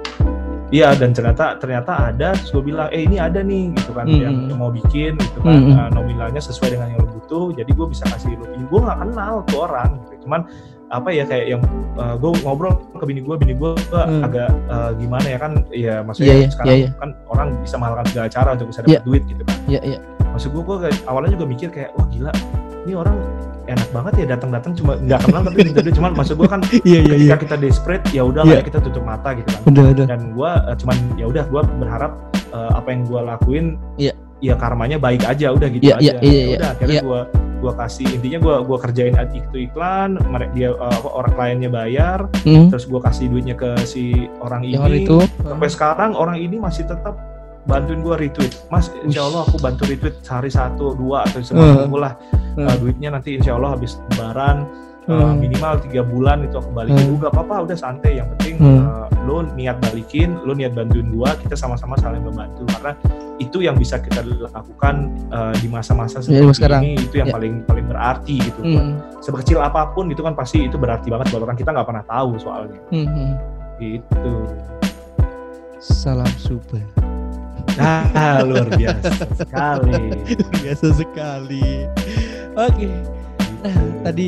Iya 0.73 0.97
dan 0.97 1.13
ternyata 1.13 1.61
ternyata 1.61 2.09
ada 2.09 2.33
terus 2.33 2.49
gue 2.49 2.73
bilang 2.73 2.89
eh 2.89 3.05
ini 3.05 3.21
ada 3.21 3.45
nih 3.45 3.69
gitu 3.77 3.93
kan 3.93 4.09
Hmm, 4.09 4.17
yang 4.17 4.35
hmm. 4.49 4.57
mau 4.57 4.73
bikin 4.73 5.13
gitu 5.13 5.39
kan 5.45 5.61
hmm. 5.61 5.77
uh, 5.77 5.89
nominalnya 5.93 6.41
sesuai 6.41 6.73
dengan 6.73 6.89
yang 6.89 7.05
lo 7.05 7.07
butuh 7.21 7.53
jadi 7.53 7.69
gue 7.69 7.87
bisa 7.93 8.03
kasih 8.09 8.33
lo 8.33 8.49
pinjem 8.49 8.65
gue 8.73 8.81
nggak 8.81 8.97
kenal 8.97 9.45
tuh 9.45 9.69
orang 9.69 10.01
gitu 10.03 10.25
cuman 10.25 10.41
apa 10.87 11.09
ya 11.09 11.23
kayak 11.23 11.47
yang 11.49 11.61
gue 11.95 12.31
ngobrol 12.43 12.75
ke 12.93 13.05
bini 13.05 13.19
gue 13.19 13.35
bini 13.35 13.53
gue 13.53 13.71
Hmm. 13.89 14.21
agak 14.21 14.51
uh, 14.67 14.91
gimana 14.93 15.25
ya 15.25 15.37
kan 15.37 15.51
ya 15.69 15.95
maksudnya 16.01 16.29
Iya, 16.29 16.37
iya, 16.37 16.49
sekarang 16.51 16.67
iya, 16.69 16.77
iya. 16.77 16.89
kan 16.95 17.09
orang 17.25 17.47
bisa 17.59 17.75
melakukan 17.75 18.05
segala 18.05 18.27
cara 18.27 18.49
untuk 18.53 18.67
bisa 18.69 18.79
dapat 18.83 18.91
Iya. 18.91 19.01
duit 19.01 19.23
gitu 19.25 19.41
kan 19.41 19.55
Iya 19.65 19.79
iya. 19.81 19.97
maksud 20.27 20.49
gue 20.51 20.61
gue 20.61 20.77
awalnya 21.05 21.31
juga 21.31 21.45
mikir 21.45 21.67
kayak 21.69 21.89
wah 21.93 22.05
gila 22.05 22.31
ini 22.85 22.93
orang 22.93 23.15
enak 23.65 23.89
banget 23.89 24.13
ya 24.15 24.25
datang-datang 24.29 24.71
cuma 24.75 24.93
nggak 24.95 25.19
kenal 25.23 25.41
tapi 25.41 25.57
minta 25.63 25.81
duit 25.81 25.95
cuman 25.95 26.11
maksud 26.13 26.35
gue 26.35 26.45
kan 26.45 26.61
Iya 26.83 26.83
iya 26.85 26.99
iya. 27.01 27.09
ketika 27.09 27.37
kita 27.39 27.55
desperate 27.57 28.05
ya 28.11 28.21
udah 28.21 28.43
Iya. 28.43 28.53
lah 28.53 28.63
kita 28.63 28.79
tutup 28.79 29.03
mata 29.03 29.29
gitu 29.33 29.49
kan 29.49 29.61
Udah 29.65 29.83
udah. 29.89 30.05
dan 30.05 30.21
gue 30.29 30.51
cuman 30.75 30.95
ya 31.15 31.25
udah 31.25 31.43
gue 31.47 31.61
berharap 31.79 32.11
eh, 32.51 32.71
apa 32.75 32.87
yang 32.91 33.01
gue 33.03 33.21
lakuin 33.23 33.65
Iya. 33.97 34.13
ya 34.37 34.53
karmanya 34.53 34.97
baik 34.99 35.23
aja 35.23 35.49
udah 35.49 35.67
gitu 35.71 35.81
Iya, 35.81 35.95
aja 35.97 36.03
iya, 36.03 36.13
iya, 36.21 36.29
Ya 36.29 36.43
iya, 36.45 36.55
udah 36.59 36.69
akhirnya 36.75 36.93
iya. 36.93 37.07
gue 37.07 37.21
gua 37.65 37.73
kasih 37.75 38.05
intinya 38.07 38.37
gue 38.37 38.55
gua 38.61 38.77
kerjain 38.77 39.15
ad- 39.15 39.33
itu 39.33 39.57
iklan 39.65 40.21
mereka 40.23 40.53
dia 40.53 40.69
apa, 40.71 41.09
orang 41.09 41.33
kliennya 41.33 41.69
bayar 41.69 42.19
Hmm. 42.41 42.69
terus 42.69 42.85
gue 42.85 43.01
kasih 43.01 43.25
duitnya 43.25 43.53
ke 43.53 43.73
si 43.83 44.13
orang 44.37 44.61
ini 44.61 44.77
Yang 44.77 44.83
hari 44.83 44.97
itu. 45.01 45.17
sampai 45.41 45.67
sekarang 45.67 46.11
orang 46.13 46.37
ini 46.37 46.55
masih 46.55 46.85
tetap 46.85 47.17
bantuin 47.65 47.99
gue 47.99 48.13
retweet 48.15 48.53
mas 48.69 48.93
insya 49.01 49.25
Allah 49.25 49.41
aku 49.41 49.57
bantu 49.57 49.83
retweet 49.83 50.21
sehari 50.21 50.47
satu 50.47 50.93
dua 50.93 51.25
atau 51.25 51.41
seminggu 51.41 51.97
lah 51.97 52.13
Eh. 52.53 52.61
Eh, 52.61 52.75
duitnya 52.77 53.09
nanti 53.11 53.35
insya 53.35 53.57
Allah 53.57 53.73
habis 53.73 53.97
lebaran 54.07 54.69
Hmm. 55.03 55.37
minimal 55.37 55.77
tiga 55.81 56.01
bulan 56.01 56.41
itu 56.41 56.55
aku 56.55 56.69
balikin 56.71 57.05
Hmm. 57.07 57.17
udah 57.17 57.29
apa-apa 57.29 57.55
udah 57.63 57.75
santai 57.75 58.17
yang 58.17 58.29
penting 58.33 58.57
Hmm. 58.57 58.81
eh, 58.81 59.07
lo 59.21 59.41
niat 59.43 59.77
balikin 59.79 60.33
lo 60.39 60.53
niat 60.53 60.71
bantuin 60.71 61.09
gua 61.11 61.33
kita 61.35 61.53
sama-sama 61.53 61.93
saling 61.95 62.21
membantu 62.21 62.65
karena 62.67 62.93
itu 63.35 63.59
yang 63.59 63.75
bisa 63.75 63.97
kita 63.97 64.23
lakukan 64.23 64.95
eh, 65.27 65.55
di 65.57 65.67
masa-masa 65.67 66.19
Ya, 66.21 66.39
seperti 66.39 66.55
sekarang. 66.55 66.81
ini 66.81 66.93
itu 66.97 67.15
yang 67.15 67.27
Ya. 67.27 67.35
paling 67.35 67.53
paling 67.63 67.85
berarti 67.85 68.35
gitu 68.39 68.59
Hmm. 68.61 68.95
sekecil 69.19 69.59
apa 69.59 69.91
pun 69.91 70.07
itu 70.07 70.19
kan 70.19 70.31
pasti 70.31 70.63
itu 70.63 70.75
berarti 70.75 71.07
banget 71.07 71.27
buat 71.29 71.43
orang 71.43 71.53
kita 71.53 71.69
nggak 71.69 71.83
pernah 71.85 72.05
tahu 72.05 72.37
soalnya 72.37 72.79
Hmm. 72.89 73.03
hmm. 73.05 73.31
gitu 73.77 74.35
Salam 75.77 76.31
super. 76.35 76.79
ah 77.75 78.39
luar 78.47 78.71
biasa 78.71 79.11
sekali 79.35 80.15
Biasa 80.55 80.87
sekali. 80.95 81.83
Oke. 82.55 82.87
Nah, 83.59 83.67
Gitu. 83.67 83.99
tadi 84.01 84.27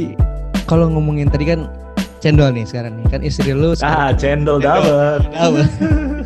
kalau 0.65 0.89
ngomongin 0.89 1.25
tadi 1.27 1.47
kan 1.47 1.63
cendol 2.19 2.49
nih 2.49 2.65
sekarang 2.65 2.97
nih 2.97 3.07
kan 3.07 3.21
istri 3.21 3.53
lu 3.53 3.71
ah 3.79 4.11
cendol 4.11 4.59
dawet 4.59 5.21
Apa? 5.31 5.61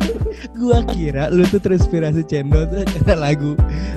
gua 0.58 0.82
kira 0.90 1.30
lu 1.30 1.46
tuh 1.46 1.60
terinspirasi 1.62 2.26
cendol 2.26 2.66
tuh 2.66 2.82
karena 2.98 3.14
lagu 3.18 3.52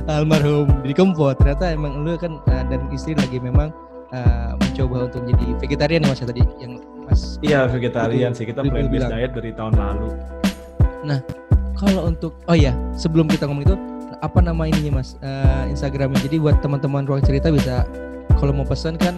almarhum 0.09 0.69
di 0.85 0.93
Kempot 0.93 1.37
ternyata 1.41 1.73
emang 1.73 2.05
lu 2.05 2.15
kan 2.15 2.37
uh, 2.49 2.63
dan 2.69 2.81
istri 2.93 3.17
lagi 3.17 3.41
memang 3.41 3.73
uh, 4.13 4.53
mencoba 4.59 5.09
untuk 5.09 5.25
jadi 5.25 5.45
vegetarian 5.59 6.05
ya 6.05 6.09
mas 6.11 6.19
ya 6.21 6.27
tadi 6.29 6.41
yang 6.61 6.73
mas 7.05 7.21
iya 7.41 7.59
vegetarian 7.65 8.31
sih 8.31 8.45
kita 8.45 8.61
Ibu 8.61 8.71
plant 8.71 8.89
based 8.93 9.09
diet 9.09 9.31
dari 9.33 9.51
tahun 9.53 9.73
lalu 9.75 10.09
kalau 11.75 12.07
untuk 12.07 12.33
oh 12.47 12.57
ya 12.57 12.71
sebelum 12.95 13.27
kita 13.27 13.45
ngomong 13.45 13.67
itu 13.67 13.75
apa 14.23 14.39
nama 14.39 14.65
ininya 14.65 15.03
mas 15.03 15.19
Uh, 15.19 15.67
Instagramnya 15.69 16.21
jadi 16.23 16.39
buat 16.39 16.61
teman-teman 16.63 17.03
ruang 17.03 17.21
cerita 17.21 17.51
bisa 17.51 17.83
kalau 18.39 18.55
mau 18.55 18.65
pesan 18.65 18.95
kan 18.95 19.13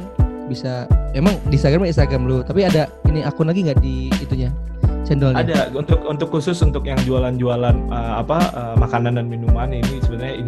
bisa 0.47 0.87
emang 1.11 1.35
di 1.51 1.59
Instagram 1.59 1.85
Instagram 1.85 2.23
lu 2.25 2.37
tapi 2.41 2.63
ada 2.63 2.87
ini 3.11 3.21
akun 3.21 3.51
lagi 3.51 3.67
nggak 3.67 3.79
di 3.83 4.09
itunya 4.23 4.49
cendolnya? 5.07 5.39
Ada 5.39 5.71
untuk 5.71 6.03
untuk 6.03 6.27
khusus 6.35 6.59
untuk 6.59 6.83
yang 6.83 6.99
jualan-jualan 7.07 7.87
uh, 7.87 8.19
apa 8.19 8.37
uh, 8.51 8.75
makanan 8.75 9.15
dan 9.15 9.31
minuman 9.31 9.71
ini 9.71 10.03
sebenarnya 10.03 10.43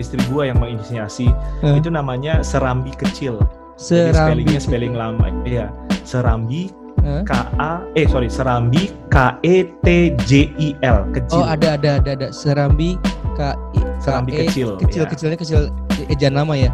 istri 0.00 0.16
gua 0.32 0.48
yang 0.48 0.56
menginisiasi. 0.56 1.28
Eh. 1.60 1.76
itu 1.76 1.92
namanya 1.92 2.40
serambi 2.40 2.96
kecil. 2.96 3.36
Jadi 3.76 4.12
Serambi 4.12 4.16
spellingnya 4.16 4.60
spelling 4.60 4.94
lama. 4.96 5.28
Iya. 5.44 5.68
Serambi 6.08 6.72
Eh? 7.00 7.24
K 7.24 7.32
A 7.56 7.80
eh 7.96 8.04
sorry 8.04 8.28
serambi 8.28 8.92
K 9.08 9.32
E 9.40 9.64
T 9.80 10.12
J 10.28 10.52
I 10.60 10.76
L 10.84 11.08
kecil. 11.16 11.40
Oh 11.40 11.48
ada 11.48 11.80
ada 11.80 11.96
ada 11.96 12.10
ada. 12.12 12.28
Serambi 12.28 13.00
K 13.40 13.56
I- 13.72 13.88
Serambi 14.04 14.36
KE, 14.36 14.48
kecil, 14.52 14.68
kecil 14.84 15.04
ya. 15.04 15.08
kecilnya 15.08 15.38
kecil. 15.40 15.60
Ejaan 16.12 16.36
lama 16.36 16.52
ya? 16.56 16.68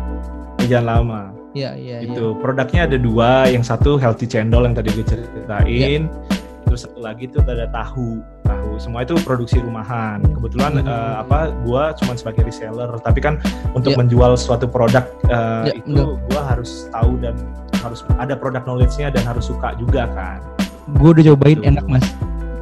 Kerjaan 0.58 0.86
lama. 0.86 1.30
Iya, 1.54 1.78
iya, 1.78 1.96
iya. 2.02 2.10
Itu 2.10 2.36
produknya 2.42 2.90
ada 2.90 2.98
dua, 3.00 3.46
yang 3.48 3.62
satu 3.62 3.96
healthy 3.96 4.26
cendol 4.28 4.66
yang 4.68 4.74
tadi 4.74 4.92
gue 4.92 5.06
ceritain, 5.06 6.10
terus 6.76 6.92
satu 6.92 7.00
lagi 7.00 7.24
tuh 7.24 7.40
ada 7.40 7.64
tahu, 7.72 8.20
tahu. 8.44 8.76
Semua 8.76 9.00
itu 9.00 9.16
produksi 9.24 9.56
rumahan. 9.56 10.20
Kebetulan 10.20 10.76
Hmm. 10.76 10.84
eh, 10.84 11.14
apa, 11.24 11.48
gua 11.64 11.96
cuma 11.96 12.12
sebagai 12.12 12.44
reseller, 12.44 12.92
tapi 13.00 13.24
kan 13.24 13.40
untuk 13.72 13.96
Ya. 13.96 14.04
menjual 14.04 14.36
suatu 14.36 14.68
produk 14.68 15.08
eh, 15.24 15.72
Ya, 15.72 15.80
itu 15.80 16.20
gua 16.28 16.42
harus 16.44 16.84
tahu 16.92 17.16
dan 17.16 17.32
harus 17.80 18.04
ada 18.20 18.36
produk 18.36 18.60
knowledge-nya 18.60 19.08
dan 19.08 19.24
harus 19.24 19.48
suka 19.48 19.72
juga 19.80 20.04
kan. 20.12 20.44
Gue 21.00 21.16
udah 21.16 21.24
cobain 21.32 21.56
Tuh. 21.56 21.64
enak 21.64 21.84
mas. 21.88 22.04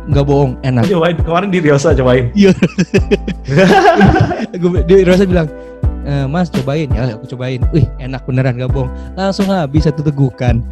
Nggak 0.07 0.25
bohong, 0.25 0.53
enak. 0.62 0.85
Cobain 0.87 1.17
kemarin 1.19 1.49
di 1.51 1.59
Riosa 1.59 1.91
cobain. 1.91 2.31
Gue 4.55 4.81
di 4.85 5.03
Rosa 5.03 5.25
bilang, 5.27 5.49
"Eh, 6.07 6.25
Mas 6.25 6.49
cobain 6.49 6.87
ya, 6.89 7.19
aku 7.19 7.35
cobain. 7.35 7.61
Wih 7.75 7.89
enak 7.99 8.23
beneran 8.23 8.55
gak 8.55 8.71
bohong. 8.71 8.93
Langsung 9.17 9.51
habis 9.51 9.85
satu 9.85 10.05
tegukan. 10.05 10.62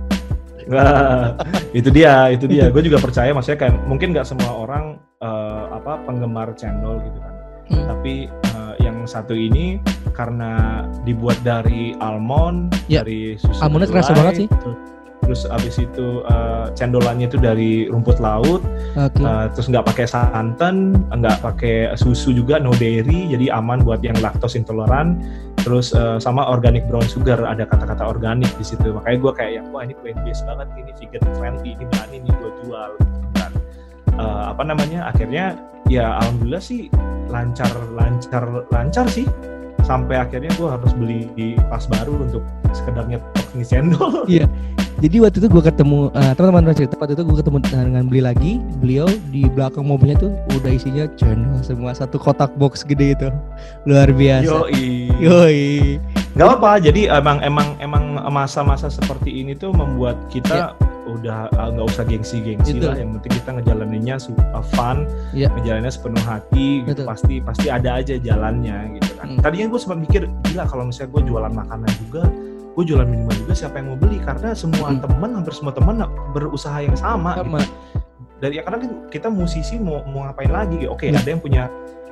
Itu 1.79 1.89
dia, 1.89 2.29
itu 2.29 2.45
dia. 2.45 2.69
Gue 2.69 2.85
juga 2.85 3.01
percaya, 3.01 3.33
maksudnya 3.33 3.59
kayak 3.69 3.75
mungkin 3.89 4.13
nggak 4.13 4.29
semua 4.29 4.53
orang 4.53 5.01
eh, 5.21 5.65
apa 5.73 6.01
penggemar 6.05 6.53
cendol 6.57 7.01
gitu 7.01 7.19
kan. 7.21 7.33
Hmm. 7.73 7.87
Tapi 7.97 8.15
eh, 8.29 8.75
yang 8.85 9.09
satu 9.09 9.33
ini 9.33 9.81
karena 10.13 10.85
dibuat 11.09 11.41
dari 11.41 11.97
almond, 11.99 12.77
Ya. 12.93 13.01
dari 13.01 13.41
susu 13.41 13.57
Almondnya 13.65 13.89
kerasa 13.89 14.13
banget 14.13 14.45
sih. 14.45 14.49
Terus, 14.53 14.77
terus 15.23 15.43
abis 15.49 15.75
itu 15.81 16.07
eh, 16.29 16.67
cendolannya 16.77 17.27
itu 17.33 17.39
dari 17.41 17.87
rumput 17.89 18.21
laut, 18.21 18.61
Oke. 18.99 19.23
eh, 19.23 19.47
terus 19.57 19.67
nggak 19.73 19.87
pakai 19.89 20.05
santan, 20.05 20.93
nggak 21.09 21.41
pakai 21.41 21.97
susu 21.97 22.37
juga, 22.37 22.61
no 22.61 22.75
dairy, 22.77 23.33
jadi 23.33 23.57
aman 23.57 23.81
buat 23.81 24.05
yang 24.05 24.19
laktos 24.21 24.53
intoleran. 24.59 25.17
Terus 25.63 25.95
eh, 25.95 26.19
sama 26.19 26.43
organic 26.51 26.91
brown 26.91 27.07
sugar, 27.07 27.39
ada 27.39 27.63
kata-kata 27.63 28.03
organik 28.03 28.51
di 28.59 28.65
situ. 28.67 28.91
Makanya 28.91 29.19
gue 29.23 29.33
kayak 29.39 29.53
yang 29.63 29.67
wah 29.71 29.87
ini 29.87 29.95
plant 30.03 30.19
based 30.27 30.43
banget, 30.45 30.67
ini 30.75 30.91
vegan 30.99 31.23
friendly, 31.39 31.71
ini 31.79 31.85
berani 31.87 32.17
nih 32.27 32.33
gue 32.35 32.51
jual. 32.67 32.91
gitu 32.99 33.29
kan. 33.39 33.53
Eh, 34.19 34.45
apa 34.51 34.63
namanya? 34.67 35.01
Akhirnya 35.15 35.55
ya 35.87 36.19
alhamdulillah 36.19 36.63
sih 36.63 36.91
lancar, 37.31 37.71
lancar, 37.95 38.45
lancar 38.75 39.07
sih. 39.07 39.27
Sampai 39.83 40.15
akhirnya 40.19 40.51
gue 40.59 40.69
harus 40.71 40.95
beli 40.95 41.59
pas 41.67 41.83
baru 41.91 42.15
untuk 42.23 42.43
sekedar 42.71 43.07
nyetok 43.07 43.47
nih 43.55 43.67
cendol. 43.67 44.27
Jadi 45.03 45.19
waktu 45.19 45.37
itu 45.43 45.49
gue 45.51 45.63
ketemu 45.67 46.15
eh, 46.15 46.33
teman-teman 46.39 46.79
cerita 46.79 46.95
waktu 46.95 47.19
itu 47.19 47.27
gue 47.27 47.37
ketemu 47.43 47.59
dengan 47.67 48.05
beli 48.07 48.23
lagi 48.23 48.53
beliau 48.79 49.11
di 49.35 49.51
belakang 49.51 49.83
mobilnya 49.83 50.15
tuh 50.15 50.31
udah 50.55 50.71
isinya 50.71 51.11
channel 51.19 51.59
semua 51.67 51.91
satu 51.91 52.23
kotak 52.23 52.55
box 52.55 52.87
gede 52.87 53.19
itu 53.19 53.29
luar 53.91 54.15
biasa. 54.15 54.71
Yoi. 54.71 55.11
Yoi. 55.19 55.63
Gak 56.33 56.49
apa, 56.49 56.81
jadi 56.81 57.13
emang 57.19 57.43
emang 57.45 57.77
emang 57.83 58.17
masa-masa 58.31 58.89
seperti 58.89 59.43
ini 59.43 59.53
tuh 59.53 59.75
membuat 59.75 60.17
kita 60.33 60.73
udah 61.13 61.53
uh, 61.61 61.69
nggak 61.77 61.87
usah 61.93 62.05
gengsi-gengsi 62.09 62.79
Betul. 62.79 62.89
lah. 62.89 62.97
Yang 62.97 63.11
penting 63.19 63.33
kita 63.43 63.51
ngejalaninnya 63.59 64.17
uh, 64.57 64.65
fun, 64.73 65.05
Iya. 65.37 65.53
ngejalaninnya 65.53 65.93
sepenuh 65.93 66.25
hati, 66.25 66.87
gitu. 66.89 67.05
Betul. 67.05 67.07
pasti 67.11 67.35
pasti 67.45 67.67
ada 67.69 68.01
aja 68.01 68.15
jalannya 68.17 68.97
gitu 68.97 69.13
kan. 69.21 69.27
Hmm. 69.35 69.41
Tadinya 69.45 69.67
gue 69.77 69.81
sempat 69.83 69.99
mikir, 70.01 70.23
gila 70.49 70.65
kalau 70.65 70.89
misalnya 70.89 71.11
gue 71.13 71.23
jualan 71.29 71.53
makanan 71.53 71.91
juga, 72.07 72.23
gue 72.73 72.85
jualan 72.85 73.05
minuman 73.05 73.37
juga 73.37 73.53
siapa 73.53 73.79
yang 73.79 73.93
mau 73.93 73.99
beli? 73.99 74.17
Karena 74.19 74.53
semua 74.53 74.89
Hmm. 74.89 75.01
teman, 75.01 75.31
hampir 75.35 75.53
semua 75.53 75.73
teman 75.73 76.01
berusaha 76.33 76.81
yang 76.81 76.97
sama. 76.97 77.37
Sama. 77.37 77.61
Gitu. 77.61 77.73
Dari 78.41 78.55
ya 78.59 78.63
karena 78.63 78.79
kan 78.81 78.91
kita 79.07 79.29
musisi 79.29 79.77
mau 79.77 80.03
mau 80.05 80.27
ngapain 80.27 80.51
lagi? 80.51 80.85
Oke, 80.85 81.07
Hmm. 81.07 81.21
ada 81.21 81.29
yang 81.29 81.39
punya 81.39 81.65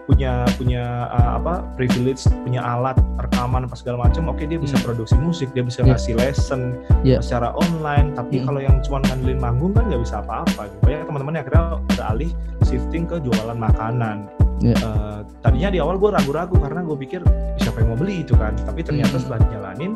punya 0.07 0.43
punya 0.59 1.07
uh, 1.07 1.39
apa 1.39 1.63
privilege 1.79 2.27
punya 2.43 2.59
alat 2.59 2.99
rekaman 3.15 3.63
apa 3.63 3.79
segala 3.79 4.11
macam 4.11 4.27
oke 4.27 4.43
dia 4.43 4.59
bisa 4.59 4.75
Hmm. 4.75 4.91
produksi 4.91 5.15
musik 5.15 5.55
dia 5.55 5.63
bisa 5.63 5.87
Yeah. 5.87 5.95
ngasih 5.95 6.15
lesson 6.19 6.61
Yeah. 7.07 7.23
secara 7.23 7.55
online 7.55 8.19
tapi 8.19 8.43
Hmm. 8.43 8.51
kalau 8.51 8.59
yang 8.59 8.83
cuma 8.83 8.99
ngandelin 9.07 9.39
manggung 9.39 9.71
kan 9.71 9.87
nggak 9.87 10.03
bisa 10.03 10.19
apa-apa 10.19 10.67
gitu. 10.67 10.83
banyak 10.83 11.07
teman-teman 11.07 11.33
yang 11.33 11.43
akhirnya 11.47 11.65
beralih 11.87 12.31
shifting 12.67 13.07
ke 13.07 13.23
jualan 13.23 13.55
makanan 13.55 14.27
Yeah. 14.59 14.77
Eh, 14.77 15.19
tadinya 15.41 15.69
di 15.71 15.79
awal 15.79 15.95
gue 15.97 16.11
ragu-ragu 16.11 16.57
karena 16.59 16.81
gue 16.83 16.97
pikir 16.99 17.21
siapa 17.57 17.77
yang 17.79 17.95
mau 17.95 17.99
beli 18.01 18.21
itu 18.21 18.35
kan 18.35 18.53
tapi 18.61 18.83
ternyata 18.83 19.15
Hmm. 19.15 19.23
setelah 19.23 19.39
dijalanin 19.41 19.93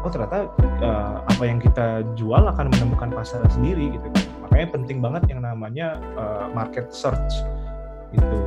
oh 0.00 0.10
ternyata 0.10 0.48
eh, 0.80 1.14
apa 1.24 1.42
yang 1.44 1.58
kita 1.60 2.02
jual 2.16 2.42
akan 2.42 2.72
menemukan 2.72 3.10
pasar 3.12 3.44
sendiri 3.52 3.96
gitu 3.96 4.06
kan 4.10 4.24
makanya 4.46 4.66
penting 4.72 4.98
banget 5.04 5.22
yang 5.28 5.40
namanya 5.44 5.96
eh, 6.16 6.46
market 6.52 6.88
search 6.92 7.44
gitu 8.12 8.38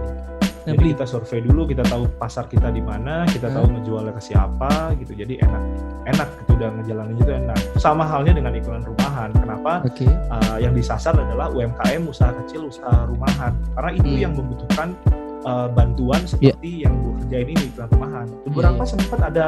Nah, 0.64 0.72
jadi 0.72 0.80
beli 0.80 0.90
kita 0.96 1.04
survei 1.04 1.44
dulu, 1.44 1.68
kita 1.68 1.84
tahu 1.84 2.08
pasar 2.16 2.48
kita 2.48 2.72
di 2.72 2.80
mana, 2.80 3.28
kita 3.28 3.52
Hmm. 3.52 3.56
tahu 3.60 3.66
ngejualnya 3.76 4.16
ke 4.16 4.32
siapa 4.32 4.96
gitu. 4.96 5.12
Jadi 5.12 5.44
enak, 5.44 5.64
enak 6.08 6.30
gitu 6.40 6.56
udah 6.56 6.70
ngejalanin 6.80 7.20
itu 7.20 7.32
enak. 7.36 7.60
Sama 7.76 8.08
halnya 8.08 8.32
dengan 8.32 8.56
iklan 8.56 8.80
rumahan. 8.80 9.36
Kenapa? 9.36 9.84
Oke. 9.84 10.08
Uh, 10.08 10.64
yang 10.64 10.72
disasar 10.72 11.20
adalah 11.20 11.52
UMKM, 11.52 12.08
usaha 12.08 12.32
kecil, 12.32 12.72
usaha 12.72 13.04
rumahan. 13.12 13.52
Karena 13.76 13.92
itu 13.92 14.08
Hmm. 14.08 14.24
yang 14.24 14.34
membutuhkan 14.40 14.96
uh, 15.44 15.68
bantuan 15.70 16.22
seperti 16.24 16.84
yang 16.84 16.94
gue 17.00 17.14
kerjain 17.24 17.48
ini 17.50 17.64
iklan 17.70 17.90
rumahan. 17.92 18.28
Beberapa 18.48 18.84
iya. 18.84 18.90
sempat 18.90 19.20
ada 19.22 19.46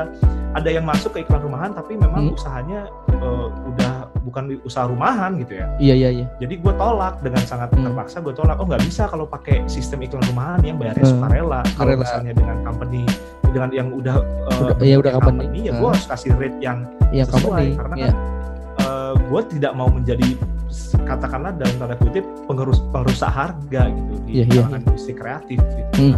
ada 0.55 0.69
yang 0.71 0.85
masuk 0.87 1.11
ke 1.11 1.19
iklan 1.21 1.41
rumahan, 1.43 1.71
tapi 1.71 1.99
memang 1.99 2.31
Hmm. 2.31 2.37
usahanya 2.37 2.87
uh, 3.19 3.51
udah 3.67 4.07
bukan 4.23 4.55
usaha 4.63 4.87
rumahan 4.87 5.35
gitu 5.39 5.59
ya. 5.59 5.67
Iya 5.77 5.93
iya 5.95 6.09
iya. 6.21 6.25
Jadi 6.39 6.59
gue 6.59 6.73
tolak 6.75 7.19
dengan 7.19 7.43
sangat 7.43 7.69
Hmm. 7.75 7.85
terpaksa 7.85 8.23
gue 8.23 8.33
tolak. 8.33 8.55
Oh 8.59 8.65
nggak 8.65 8.83
bisa 8.83 9.07
kalau 9.07 9.27
pakai 9.27 9.63
sistem 9.67 10.03
iklan 10.03 10.23
rumahan 10.31 10.63
yang 10.63 10.77
bayarnya 10.79 11.03
Hmm. 11.05 11.13
sukarela. 11.19 11.61
Kalau 11.75 11.93
misalnya 11.95 12.31
dengan 12.31 12.57
company 12.63 13.03
dengan 13.45 13.71
yang 13.71 13.87
udah, 13.87 14.19
uh, 14.51 14.61
Udah- 14.67 14.83
iya, 14.83 14.99
udah 14.99 15.15
bentuknya 15.15 15.47
company. 15.47 15.59
ya 15.63 15.71
Hmm. 15.71 15.79
gue 15.79 15.89
harus 15.95 16.05
kasih 16.05 16.31
rate 16.35 16.59
yang 16.59 16.77
Iya 17.09 17.23
sesuai 17.23 17.39
company. 17.39 17.71
karena 17.79 17.95
Iya. 17.95 18.11
kan 18.11 18.15
gue 19.13 19.41
tidak 19.53 19.77
mau 19.77 19.85
menjadi 19.87 20.33
katakanlah 21.05 21.53
dalam 21.55 21.75
tanda 21.77 21.95
kutip 21.95 22.25
pengerus 22.49 22.81
perusak 22.89 23.29
harga 23.29 23.81
gitu 23.93 24.13
di 24.25 24.31
Iya, 24.41 24.43
iya, 24.49 24.61
kalangan 24.65 24.81
industri 24.89 25.13
kreatif 25.13 25.59
gitu. 25.61 25.93
Hmm. 26.01 26.17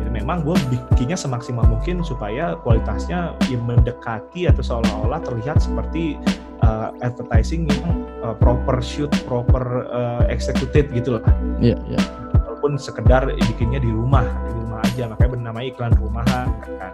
Jadi 0.00 0.10
memang 0.10 0.42
gue 0.42 0.56
bikinnya 0.72 1.14
semaksimal 1.14 1.68
mungkin 1.68 2.00
supaya 2.02 2.56
kualitasnya 2.64 3.36
ya 3.46 3.58
mendekati 3.60 4.48
atau 4.48 4.62
seolah-olah 4.64 5.20
terlihat 5.22 5.60
seperti 5.60 6.16
uh, 6.62 6.90
advertising 7.04 7.68
yang 7.68 7.84
uh, 8.24 8.34
proper 8.34 8.80
shoot, 8.80 9.12
proper 9.28 9.84
uh, 9.92 10.24
executed 10.26 10.88
gitu 10.90 11.20
lah. 11.20 11.24
Iya 11.60 11.76
iya. 11.86 12.00
Walaupun 12.34 12.80
sekedar 12.80 13.28
bikinnya 13.28 13.78
di 13.78 13.90
rumah, 13.92 14.24
di 14.24 14.52
rumah 14.56 14.80
aja 14.82 15.10
makanya 15.10 15.30
bernamanya 15.36 15.68
iklan 15.70 15.92
rumahan 16.00 16.48
kan. 16.80 16.92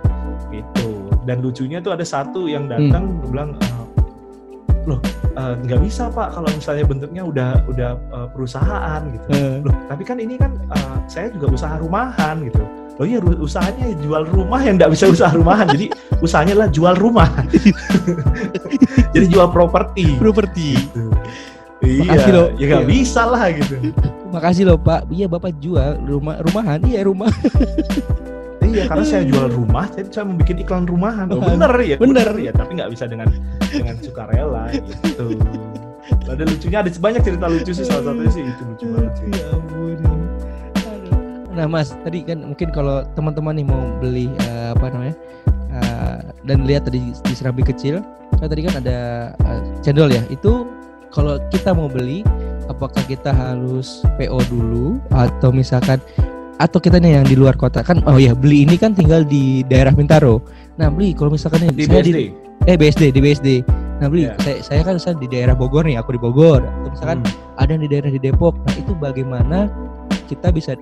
Gitu. 0.50 0.90
Dan 1.28 1.44
lucunya 1.44 1.78
tuh 1.78 1.94
ada 1.94 2.02
satu 2.02 2.50
yang 2.50 2.66
datang 2.66 3.06
Hmm. 3.06 3.30
bilang 3.30 3.50
"Eh, 3.60 3.84
loh 4.86 5.00
eh, 5.36 5.54
nggak 5.60 5.80
bisa 5.82 6.08
pak 6.08 6.32
kalau 6.32 6.48
misalnya 6.50 6.84
bentuknya 6.84 7.22
udah 7.22 7.50
udah 7.68 7.90
eh, 7.96 8.28
perusahaan 8.32 9.00
gitu. 9.10 9.26
Eh, 9.32 9.56
Loh, 9.60 9.74
tapi 9.86 10.02
kan 10.04 10.16
ini 10.16 10.34
kan 10.36 10.56
eh, 10.56 10.96
saya 11.06 11.28
juga 11.30 11.52
usaha 11.52 11.74
rumahan 11.76 12.44
gitu. 12.48 12.62
Loh 13.00 13.06
iya 13.08 13.16
usahanya 13.20 13.96
jual 14.04 14.28
rumah 14.28 14.60
yang 14.60 14.76
nggak 14.76 14.92
bisa 14.92 15.08
usaha 15.08 15.32
rumahan. 15.32 15.68
jadi 15.72 15.88
usahanya 16.20 16.54
lah 16.64 16.68
jual 16.68 16.92
rumah. 16.96 17.28
jadi 19.16 19.26
jual 19.28 19.48
properti. 19.50 20.16
properti. 20.20 20.76
Gitu. 20.76 21.08
Iya, 21.80 22.28
loh. 22.28 22.48
ya 22.60 22.64
nggak 22.76 22.84
Iya. 22.84 22.92
bisa 22.92 23.22
lah 23.24 23.42
gitu. 23.56 23.74
Makasih 24.30 24.64
loh 24.68 24.76
Pak. 24.76 25.08
Iya 25.08 25.26
Bapak 25.32 25.56
jual 25.58 25.96
rumah 26.04 26.36
rumahan. 26.44 26.78
Iya 26.84 27.00
rumah. 27.08 27.32
Iya, 28.60 28.86
karena 28.86 29.02
saya 29.02 29.24
jual 29.26 29.50
rumah, 29.50 29.90
jadi 29.90 30.06
saya 30.14 30.30
bikin 30.30 30.62
iklan 30.62 30.86
rumahan. 30.86 31.26
Oh, 31.34 31.42
bener 31.42 31.72
ya, 31.82 31.96
Bener. 31.98 32.28
ya, 32.38 32.52
tapi 32.54 32.78
nggak 32.78 32.94
bisa 32.94 33.10
dengan 33.10 33.26
dengan 33.70 33.96
sukarela 34.02 34.64
gitu. 34.74 35.38
Ada 36.26 36.42
lucunya, 36.46 36.78
ada 36.82 36.90
banyak 36.90 37.22
cerita 37.22 37.46
lucu 37.46 37.72
sih. 37.74 37.86
Salah 37.86 38.10
satunya 38.10 38.30
sih 38.30 38.42
itu 38.42 38.62
lucu 38.66 38.84
banget 38.90 39.12
sih. 39.18 39.26
Ya 39.34 39.46
ampun. 39.54 39.98
Nah 41.50 41.66
Mas, 41.66 41.92
tadi 42.06 42.22
kan 42.22 42.40
mungkin 42.46 42.70
kalau 42.70 43.02
teman-teman 43.18 43.58
nih 43.58 43.66
mau 43.66 43.82
beli 43.98 44.26
eh, 44.48 44.70
apa 44.72 44.86
namanya 44.94 45.14
eh, 45.74 46.18
dan 46.46 46.64
lihat 46.64 46.86
tadi 46.86 47.10
di 47.12 47.34
serambi 47.34 47.66
kecil, 47.66 48.00
kan 48.38 48.48
tadi 48.48 48.62
kan 48.64 48.78
ada 48.78 48.98
eh, 49.34 49.60
cendol 49.82 50.08
ya. 50.08 50.22
Itu 50.30 50.64
kalau 51.10 51.42
kita 51.50 51.74
mau 51.74 51.90
beli, 51.90 52.22
apakah 52.70 53.02
kita 53.10 53.34
harus 53.34 54.06
PO 54.14 54.38
dulu 54.46 55.02
atau 55.10 55.50
misalkan 55.50 55.98
atau 56.62 56.78
kita 56.78 57.00
nih 57.02 57.18
yang 57.18 57.26
di 57.26 57.34
luar 57.34 57.58
kota 57.58 57.82
kan? 57.82 57.98
Oh 58.06 58.16
ya 58.16 58.32
beli 58.32 58.64
ini 58.64 58.78
kan 58.78 58.94
tinggal 58.94 59.26
di 59.26 59.66
daerah 59.66 59.90
Bintaro. 59.90 60.40
Nah 60.78 60.86
beli 60.88 61.12
kalau 61.12 61.34
misalkan 61.34 61.66
nih 61.66 61.70
Di 61.74 61.84
BSD. 61.90 62.39
Eh 62.66 62.76
BSD 62.76 63.12
di 63.12 63.20
BSD. 63.20 63.48
Nah 64.00 64.08
beli 64.08 64.28
Iya. 64.28 64.36
saya, 64.40 64.56
saya 64.60 64.80
kan 64.82 64.96
misalnya 64.96 65.18
di 65.20 65.28
daerah 65.28 65.52
Bogor 65.52 65.84
nih, 65.84 66.00
aku 66.00 66.16
di 66.16 66.20
Bogor. 66.20 66.60
Atau 66.64 66.88
misalkan 66.90 67.18
Hmm. 67.20 67.60
ada 67.60 67.70
yang 67.72 67.82
di 67.84 67.90
daerah 67.90 68.10
di 68.10 68.20
Depok. 68.20 68.54
Nah 68.64 68.74
itu 68.76 68.92
bagaimana 68.96 69.58
kita 70.24 70.48
bisa 70.48 70.72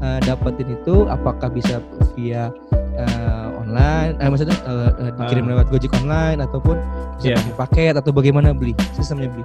uh, 0.00 0.18
dapetin 0.20 0.72
itu? 0.72 1.08
Apakah 1.08 1.48
bisa 1.48 1.80
via 2.12 2.52
uh, 2.98 3.48
online? 3.56 4.20
Eh, 4.20 4.28
maksudnya 4.28 4.56
uh, 4.64 4.92
uh, 4.92 5.10
dikirim 5.16 5.48
Ah. 5.48 5.50
lewat 5.56 5.66
Gojek 5.72 5.92
online 5.96 6.44
ataupun 6.44 6.76
bisa 7.16 7.34
pakai 7.34 7.54
paket 7.56 7.94
atau 7.96 8.12
bagaimana 8.12 8.52
beli 8.52 8.76
sistemnya 8.92 9.28
beli? 9.28 9.44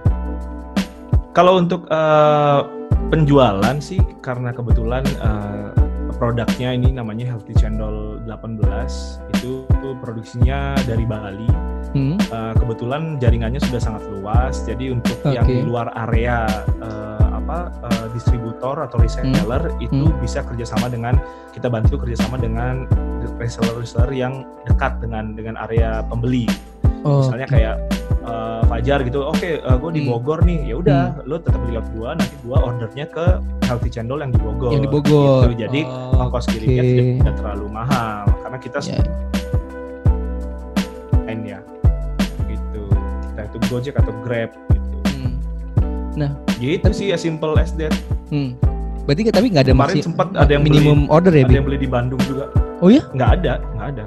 Kalau 1.33 1.57
untuk 1.57 1.89
eh, 1.89 2.59
penjualan 3.09 3.73
sih, 3.81 3.97
karena 4.21 4.53
kebetulan 4.53 5.01
eh, 5.01 5.69
produknya 6.23 6.71
ini 6.71 6.95
namanya 6.95 7.35
Healthy 7.35 7.51
Cendol 7.59 8.23
18 8.23 8.63
itu 9.35 9.67
produksinya 9.99 10.71
dari 10.87 11.03
Bali. 11.03 11.51
Hmm. 11.93 12.15
Uh, 12.31 12.55
kebetulan 12.57 13.19
jaringannya 13.19 13.59
sudah 13.59 13.77
sangat 13.77 14.01
luas, 14.09 14.63
jadi 14.63 14.95
untuk 14.95 15.19
yang 15.27 15.45
Oke. 15.45 15.51
di 15.51 15.61
luar 15.67 15.91
area 16.07 16.47
uh, 16.79 17.37
apa 17.43 17.69
uh, 17.85 18.07
distributor 18.15 18.79
atau 18.81 18.97
reseller 19.03 19.69
itu 19.83 20.07
Hmm. 20.07 20.17
bisa 20.23 20.41
kerjasama 20.47 20.87
dengan 20.87 21.19
kita 21.51 21.67
bantu 21.69 21.99
kerjasama 21.99 22.39
dengan 22.39 22.87
reseller-reseller 23.37 24.15
yang 24.15 24.47
dekat 24.65 24.97
dengan 25.03 25.35
dengan 25.35 25.59
area 25.59 26.01
pembeli. 26.07 26.47
Oh, 27.03 27.19
Misalnya 27.27 27.47
oke. 27.51 27.53
kayak 27.53 27.75
uh, 28.23 28.62
Fajar 28.83 28.99
gitu, 29.07 29.23
oke 29.23 29.49
gue 29.63 29.91
di 29.95 30.01
Hmm. 30.03 30.11
Bogor 30.11 30.43
nih, 30.43 30.59
ya 30.67 30.75
udah 30.75 31.23
lo 31.23 31.39
tetap 31.39 31.55
beli 31.63 31.79
lewat 31.79 31.87
gua, 31.95 32.09
nanti 32.19 32.35
gua 32.43 32.57
ordernya 32.67 33.07
ke 33.07 33.25
Healthy 33.63 33.87
Cendol 33.87 34.19
yang 34.19 34.35
di 34.35 34.39
Bogor. 34.43 34.75
yang 34.75 34.83
di 34.83 34.91
Bogor. 34.91 35.47
Gitu. 35.47 35.63
Jadi 35.63 35.79
Oh, 35.87 36.19
ongkos 36.19 36.51
kirimnya 36.51 36.83
tidak, 36.83 37.05
tidak 37.15 37.35
terlalu 37.39 37.65
mahal 37.71 38.27
karena 38.43 38.57
kita 38.59 38.77
Ya. 38.83 38.99
lain 41.23 41.39
ya 41.47 41.59
gitu 42.43 42.83
kita 43.31 43.41
itu 43.41 43.57
Gojek 43.71 43.95
atau 43.95 44.11
Grab 44.19 44.51
gitu 44.67 44.95
Hmm. 45.15 46.35
gitu 46.59 46.89
sih 46.91 47.07
ya 47.09 47.17
simple 47.17 47.55
as 47.55 47.71
that 47.73 47.95
Hmm. 48.27 48.51
Berarti 49.07 49.31
tapi 49.31 49.47
nggak 49.47 49.63
ada 49.63 49.71
kemarin 49.71 49.95
sempat 49.97 50.27
ada 50.35 50.51
yang 50.51 50.67
beli 50.67 50.83
minimum 50.83 51.07
order 51.07 51.31
ya, 51.31 51.47
ada 51.47 51.55
yang 51.55 51.63
beli 51.63 51.79
di 51.79 51.87
Bandung 51.87 52.19
juga 52.27 52.51
Oh 52.79 52.91
ya? 52.91 52.99
nggak 53.15 53.29
ada 53.39 53.53
nggak 53.79 53.87
ada 53.95 54.03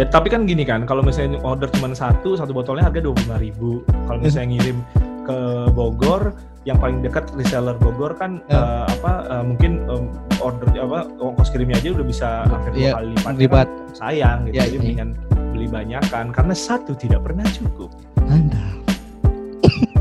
jadi 0.00 0.08
tapi 0.08 0.32
kan 0.32 0.48
gini 0.48 0.64
kan 0.64 0.88
kalau 0.88 1.04
misalnya 1.04 1.36
order 1.44 1.68
cuma 1.68 1.92
satu 1.92 2.32
satu 2.32 2.56
botolnya 2.56 2.88
harga 2.88 3.04
dua 3.04 3.12
puluh 3.12 3.36
ribu 3.36 3.70
kalau 4.08 4.16
misalnya 4.16 4.56
ngirim 4.56 4.80
ke 5.28 5.36
Bogor 5.76 6.32
yang 6.64 6.80
paling 6.80 7.04
dekat 7.04 7.28
reseller 7.36 7.76
Bogor 7.76 8.16
kan 8.16 8.40
Ya. 8.48 8.56
eh, 8.56 8.86
apa 8.96 9.12
eh, 9.28 9.44
mungkin 9.44 9.84
em, 9.84 10.08
order 10.40 10.72
apa 10.72 11.04
ongkos 11.20 11.52
kirimnya 11.52 11.76
aja 11.76 11.92
udah 11.92 12.06
bisa 12.08 12.48
hampir 12.48 12.72
dua 12.72 12.80
Iya, 12.80 12.92
kali 12.96 13.08
lipat 13.12 13.34
Lipat. 13.36 13.68
Kan 13.68 13.92
sayang 13.92 14.38
gitu 14.48 14.56
Ya, 14.56 14.64
jadi 14.64 14.72
iya. 14.72 14.80
mendingan 14.80 15.08
beli 15.52 15.68
banyak 15.68 16.00
kan 16.08 16.32
karena 16.32 16.56
satu 16.56 16.96
tidak 16.96 17.20
pernah 17.20 17.44
cukup 17.52 17.92
Mantap. 18.24 18.80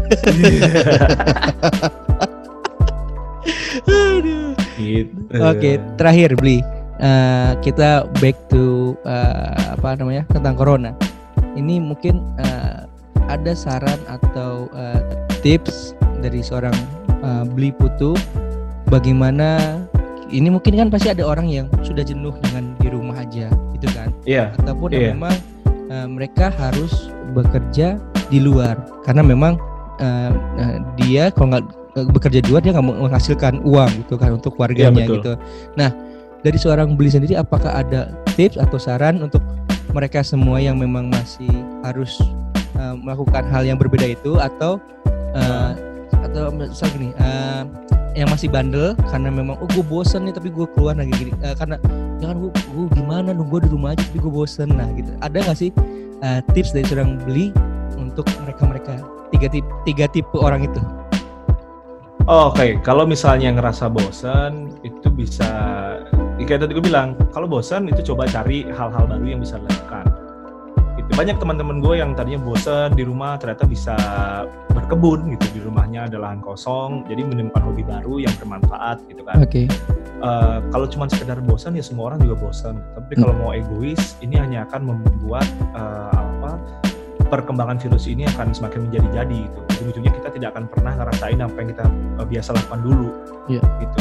Aduh. 3.90 4.54
gitu 4.80 5.16
Oke, 5.44 5.80
terakhir 5.96 6.36
beli. 6.36 6.60
Eh, 7.00 7.52
kita 7.64 8.04
back 8.20 8.36
to 8.52 8.92
eh, 9.08 9.56
apa 9.72 9.96
namanya 9.96 10.28
tentang 10.28 10.56
corona. 10.56 10.92
Ini 11.56 11.80
mungkin 11.80 12.20
eh, 12.36 12.84
ada 13.26 13.56
saran 13.56 14.00
atau 14.06 14.68
eh, 14.76 15.00
tips 15.40 15.96
dari 16.20 16.44
seorang 16.44 16.76
eh, 17.24 17.44
beli 17.48 17.72
putu 17.72 18.20
bagaimana 18.92 19.80
ini 20.28 20.52
mungkin 20.52 20.76
kan 20.76 20.88
pasti 20.92 21.08
ada 21.10 21.24
orang 21.24 21.48
yang 21.48 21.66
sudah 21.82 22.04
jenuh 22.04 22.36
dengan 22.44 22.76
di 22.78 22.88
rumah 22.92 23.18
aja 23.18 23.50
gitu 23.74 23.88
kan 23.96 24.14
iya 24.26 24.54
ataupun 24.62 24.94
yang 24.94 25.02
Iya. 25.02 25.12
memang 25.16 25.36
eh, 25.90 26.08
mereka 26.10 26.52
harus 26.54 27.10
bekerja 27.32 27.96
di 28.28 28.44
luar 28.44 28.76
karena 29.08 29.24
memang 29.24 29.56
eh, 29.98 30.32
eh, 30.60 30.78
dia 31.00 31.32
kalau 31.32 31.56
nggak 31.56 31.66
bekerja 32.12 32.40
di 32.44 32.50
luar 32.52 32.62
dia 32.62 32.74
nggak 32.76 32.88
menghasilkan 32.92 33.62
uang 33.66 33.90
gitu 34.06 34.20
kan 34.20 34.36
untuk 34.36 34.54
Iya, 34.60 34.90
betul. 34.92 35.16
gitu. 35.22 35.32
Nah 35.80 35.90
dari 36.44 36.58
seorang 36.58 36.96
beli 36.96 37.12
sendiri 37.12 37.36
apakah 37.36 37.84
ada 37.84 38.14
tips 38.36 38.56
atau 38.56 38.80
saran 38.80 39.20
untuk 39.20 39.44
mereka 39.92 40.22
semua 40.22 40.62
yang 40.62 40.78
memang 40.78 41.10
masih 41.10 41.50
harus 41.84 42.22
eh, 42.78 42.96
melakukan 42.96 43.44
hal 43.50 43.66
yang 43.66 43.76
berbeda 43.76 44.16
itu? 44.16 44.38
Atau 44.40 44.80
eh, 45.36 45.72
atau 46.20 46.52
misal 46.54 46.88
gini 46.96 47.10
eh, 47.18 47.64
yang 48.18 48.30
masih 48.30 48.52
bandel 48.52 48.98
karena 49.08 49.30
memang 49.32 49.56
oh 49.62 49.70
gue 49.72 49.86
bosen 49.86 50.28
nih 50.28 50.34
tapi 50.36 50.50
gue 50.52 50.66
keluar 50.78 50.96
lagi 50.96 51.12
gini. 51.16 51.32
Eh, 51.44 51.56
karena 51.58 51.76
jangan 52.20 52.48
gue, 52.48 52.52
gue 52.52 52.86
gimana 52.96 53.36
dong 53.36 53.50
gue 53.52 53.60
di 53.66 53.70
rumah 53.72 53.96
aja 53.96 54.04
tapi 54.06 54.20
gue 54.22 54.32
bosen. 54.32 54.70
Nah 54.72 54.88
gitu. 54.96 55.12
Ada 55.20 55.38
nggak 55.44 55.58
sih 55.58 55.70
eh, 56.24 56.40
tips 56.56 56.72
dari 56.72 56.86
seorang 56.88 57.20
beli 57.24 57.52
untuk 58.00 58.26
mereka 58.46 58.64
mereka 58.64 58.94
tiga 59.30 59.48
tipe 59.52 59.70
tiga 59.86 60.06
tipe 60.10 60.36
orang 60.40 60.66
itu. 60.66 60.82
Oh, 62.30 62.54
Oke, 62.54 62.78
kalau 62.86 63.10
misalnya 63.10 63.50
ngerasa 63.58 63.90
bosan, 63.90 64.70
itu 64.86 65.10
bisa, 65.10 65.50
kayak 66.46 66.68
tadi 66.68 66.72
gue 66.78 66.86
bilang, 66.86 67.18
kalau 67.34 67.48
bosan 67.50 67.88
itu 67.90 68.14
coba 68.14 68.28
cari 68.28 68.68
hal-hal 68.70 69.04
baru 69.08 69.26
yang 69.26 69.42
bisa 69.44 69.60
dilakukan. 69.60 70.06
Itu 71.00 71.12
banyak 71.16 71.40
teman-teman 71.40 71.80
gue 71.80 71.96
yang 72.00 72.12
tadinya 72.14 72.44
bosan 72.44 72.96
di 72.96 73.04
rumah 73.08 73.40
ternyata 73.40 73.64
bisa 73.66 73.96
berkebun 74.72 75.36
gitu 75.36 75.46
di 75.56 75.60
rumahnya 75.64 76.08
ada 76.08 76.20
lahan 76.22 76.40
kosong, 76.40 77.08
jadi 77.08 77.26
menemukan 77.26 77.64
hobi 77.64 77.84
baru 77.84 78.24
yang 78.24 78.34
bermanfaat 78.40 79.04
gitu 79.08 79.24
kan. 79.26 79.42
oke 79.42 79.64
Eh, 80.20 80.58
kalau 80.76 80.84
cuma 80.92 81.08
sekedar 81.08 81.40
bosan 81.40 81.80
ya 81.80 81.84
semua 81.84 82.12
orang 82.12 82.20
juga 82.20 82.36
bosan. 82.44 82.84
Tapi 82.92 83.14
kalau 83.16 83.32
mau 83.40 83.56
egois, 83.56 84.20
ini 84.20 84.36
hanya 84.36 84.68
akan 84.68 84.92
membuat 84.92 85.48
eh, 85.72 86.12
apa 86.12 86.60
perkembangan 87.32 87.80
virus 87.80 88.10
ini 88.12 88.28
akan 88.36 88.52
semakin 88.52 88.92
menjadi-jadi 88.92 89.40
gitu. 89.48 89.60
Ujung-ujungnya 89.80 90.12
kita 90.20 90.30
tidak 90.36 90.50
akan 90.56 90.68
pernah 90.68 90.94
ngerasain 91.00 91.40
apa 91.40 91.56
yang 91.56 91.70
kita 91.72 91.86
eh, 92.20 92.28
biasa 92.28 92.50
lakukan 92.52 92.80
dulu. 92.84 93.10
Iya. 93.48 93.64
Gitu. 93.80 94.00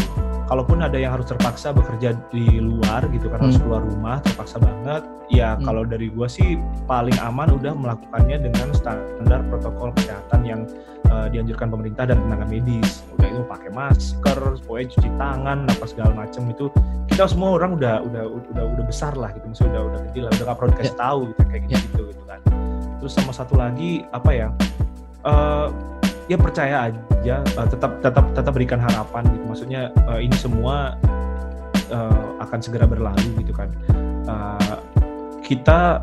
Kalaupun 0.49 0.81
ada 0.81 0.97
yang 0.97 1.13
harus 1.13 1.29
terpaksa 1.29 1.71
bekerja 1.71 2.17
di 2.33 2.57
luar 2.57 3.05
gitu 3.13 3.29
kan 3.29 3.45
harus 3.45 3.61
Hmm. 3.61 3.69
keluar 3.69 3.83
rumah 3.85 4.17
terpaksa 4.25 4.57
banget. 4.59 5.05
Ya 5.29 5.55
Hmm. 5.55 5.63
kalau 5.63 5.83
dari 5.85 6.09
gua 6.09 6.25
sih 6.25 6.57
paling 6.89 7.15
aman 7.21 7.53
udah 7.53 7.77
melakukannya 7.77 8.49
dengan 8.49 8.73
standar 8.73 9.45
protokol 9.47 9.93
kesehatan 9.95 10.43
yang 10.43 10.63
eh, 11.09 11.29
dianjurkan 11.33 11.69
pemerintah 11.69 12.05
dan 12.05 12.21
tenaga 12.21 12.45
medis. 12.45 13.01
Udah 13.17 13.29
itu 13.29 13.41
pakai 13.45 13.73
masker, 13.73 14.39
pokoknya 14.61 14.87
cuci 14.93 15.11
tangan, 15.17 15.59
apa 15.65 15.85
segala 15.89 16.13
macam 16.13 16.45
itu 16.49 16.69
kita 17.09 17.25
semua 17.25 17.57
orang 17.57 17.81
udah 17.81 18.05
udah 18.05 18.25
udah 18.29 18.65
udah 18.77 18.85
besar 18.85 19.17
lah 19.17 19.33
gitu, 19.33 19.49
maksudnya 19.49 19.73
udah 19.73 19.85
udah 19.89 20.01
gede 20.13 20.21
lah, 20.21 20.31
udah 20.37 20.45
gak 20.45 20.57
perlu 20.61 20.71
dikasih 20.77 20.97
tahu 21.01 21.19
gitu 21.33 21.43
kayak 21.49 21.63
gitu, 21.65 21.73
Ya. 21.73 21.81
gitu 21.81 22.03
gitu 22.13 22.23
kan. 22.29 22.41
Terus 23.01 23.13
sama 23.17 23.33
satu 23.33 23.55
lagi 23.57 24.05
apa 24.13 24.31
ya? 24.37 24.49
eh 25.25 25.67
ya 26.29 26.37
percaya 26.37 26.93
aja, 26.93 27.35
eh, 27.43 27.67
tetap 27.73 27.99
tetap 28.05 28.25
tetap 28.37 28.53
berikan 28.53 28.79
harapan 28.79 29.25
gitu. 29.33 29.45
Maksudnya 29.49 29.91
eh, 30.15 30.21
ini 30.25 30.37
semua 30.37 30.95
eh, 31.89 32.25
akan 32.45 32.59
segera 32.61 32.85
berlalu 32.85 33.43
gitu 33.43 33.53
kan. 33.57 33.73
Eh, 34.29 34.77
kita 35.43 35.99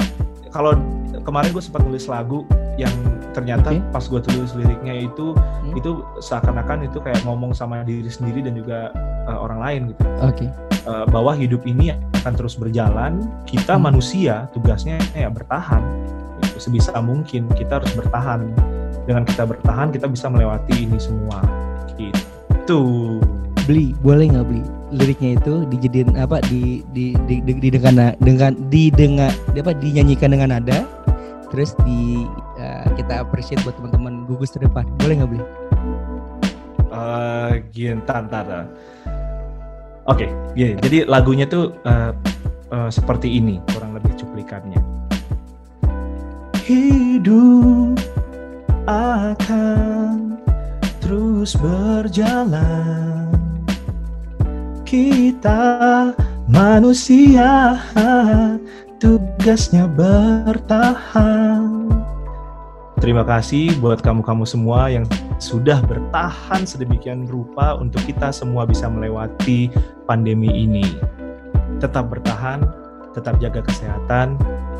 kalau 0.49 0.73
kemarin 1.21 1.53
gue 1.53 1.61
sempat 1.61 1.85
nulis 1.85 2.09
lagu 2.09 2.41
yang 2.75 2.91
ternyata 3.35 3.71
Oke. 3.71 3.83
pas 3.91 4.03
gue 4.03 4.21
tulis 4.23 4.51
liriknya 4.55 5.05
itu 5.05 5.35
Hmm. 5.35 5.75
itu 5.75 6.01
seakan-akan 6.23 6.87
itu 6.87 7.03
kayak 7.03 7.19
ngomong 7.27 7.51
sama 7.51 7.83
diri 7.83 8.07
sendiri 8.07 8.39
dan 8.45 8.55
juga 8.55 8.93
uh, 9.27 9.39
orang 9.43 9.59
lain 9.59 9.81
gitu 9.93 10.03
oke 10.23 10.47
Uh, 10.85 11.01
bahwa 11.09 11.33
hidup 11.33 11.65
ini 11.65 11.97
akan 12.21 12.37
terus 12.37 12.53
berjalan 12.53 13.17
kita 13.49 13.73
Hmm. 13.73 13.89
manusia 13.89 14.45
tugasnya 14.53 15.01
ya 15.17 15.33
bertahan 15.33 15.81
sebisa 16.61 16.93
mungkin 17.01 17.49
kita 17.57 17.81
harus 17.81 17.89
bertahan 17.97 18.53
dengan 19.05 19.23
kita 19.23 19.45
bertahan 19.45 19.93
kita 19.93 20.09
bisa 20.09 20.27
melewati 20.27 20.85
ini 20.85 20.97
semua. 20.97 21.41
Gitu. 21.95 22.81
Beli 23.65 23.93
boleh 24.01 24.29
nggak 24.29 24.45
beli? 24.45 24.63
Liriknya 24.93 25.37
itu 25.41 25.65
dijadiin 25.69 26.17
apa? 26.17 26.41
Di 26.45 26.85
di 26.93 27.17
di 27.25 27.41
di, 27.41 27.53
di 27.57 27.69
dengan 27.69 28.13
dengan 28.21 28.53
di 28.69 28.89
dengan 28.93 29.31
di 29.53 29.57
apa? 29.61 29.73
Dinyanyikan 29.73 30.33
dengan 30.33 30.57
nada. 30.57 30.85
Terus 31.53 31.77
di 31.85 32.25
eh, 32.57 32.85
kita 32.97 33.25
appreciate 33.25 33.61
buat 33.63 33.77
teman-teman 33.77 34.25
gugus 34.25 34.53
terdepan. 34.53 34.85
Boleh 35.01 35.21
nggak 35.21 35.29
beli? 35.29 35.43
Eh, 36.95 37.51
gini. 37.73 38.01
Oke, 40.05 40.29
gini. 40.53 40.77
Jadi 40.81 40.97
lagunya 41.09 41.49
tuh 41.49 41.73
eh, 41.85 42.11
eh, 42.73 42.89
seperti 42.93 43.29
ini, 43.37 43.61
kurang 43.73 43.97
lebih 43.97 44.13
cuplikannya. 44.17 44.81
Hidup 46.65 48.14
akan 48.85 50.37
terus 51.01 51.57
berjalan. 51.57 53.29
Kita 54.85 56.13
manusia 56.45 57.81
tugasnya 59.01 59.89
bertahan. 59.89 61.85
Terima 63.01 63.21
kasih 63.21 63.75
buat 63.83 64.01
kamu-kamu 64.01 64.49
semua 64.49 64.89
yang 64.89 65.05
sudah 65.37 65.83
bertahan 65.83 66.63
sedemikian 66.65 67.27
rupa 67.27 67.77
untuk 67.77 68.01
kita 68.07 68.31
semua 68.33 68.65
bisa 68.65 68.89
melewati 68.89 69.69
pandemi 70.09 70.49
ini. 70.49 70.85
Tetap 71.77 72.09
bertahan, 72.09 72.65
tetap 73.13 73.37
jaga 73.43 73.61
kesehatan, 73.61 74.39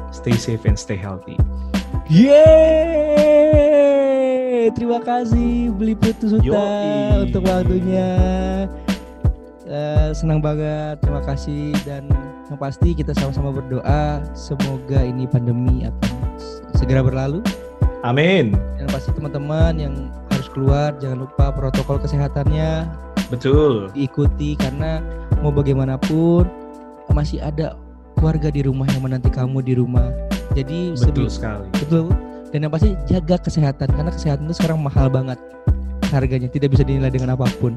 stay 0.09 0.33
safe 0.33 0.63
and 0.65 0.79
stay 0.79 0.97
healthy. 0.97 1.37
Yeay! 2.07 3.54
Terima 4.73 4.97
kasih 5.03 5.69
beli 5.75 5.93
putus 5.93 6.33
Suta 6.33 6.41
Yoi. 6.41 7.29
untuk 7.29 7.45
waktunya. 7.45 8.09
Eh, 9.65 10.09
senang 10.13 10.39
banget, 10.41 11.01
terima 11.01 11.21
kasih 11.25 11.73
dan 11.85 12.05
yang 12.45 12.59
pasti 12.61 12.93
kita 12.93 13.17
sama-sama 13.17 13.49
berdoa 13.49 14.21
semoga 14.37 15.01
ini 15.01 15.25
pandemi 15.25 15.89
akan 15.89 16.13
segera 16.77 17.01
berlalu 17.01 17.41
Amin. 18.05 18.53
dan 18.77 18.85
pasti 18.93 19.09
teman-teman 19.17 19.73
yang 19.81 19.93
harus 20.29 20.45
keluar 20.53 20.93
jangan 21.01 21.25
lupa 21.25 21.49
protokol 21.49 21.97
kesehatannya 21.97 22.85
Betul. 23.33 23.89
diikuti 23.97 24.53
karena 24.53 25.01
mau 25.41 25.49
bagaimanapun 25.49 26.45
masih 27.09 27.41
ada 27.41 27.73
keluarga 28.21 28.53
di 28.53 28.61
rumah 28.61 28.85
yang 28.93 29.01
menanti 29.01 29.33
kamu 29.33 29.65
di 29.65 29.73
rumah. 29.73 30.13
Jadi 30.53 30.93
Betul 30.93 31.27
sekali. 31.27 31.65
betul 31.73 32.13
dan 32.55 32.63
yang 32.63 32.71
pasti 32.71 32.95
jaga 33.03 33.35
kesehatan 33.35 33.91
karena 33.91 34.07
kesehatan 34.15 34.47
itu 34.47 34.55
sekarang 34.63 34.79
mahal 34.79 35.11
banget 35.11 35.35
harganya 36.15 36.47
tidak 36.47 36.71
bisa 36.71 36.87
dinilai 36.87 37.11
dengan 37.11 37.35
apa 37.35 37.51
pun 37.59 37.75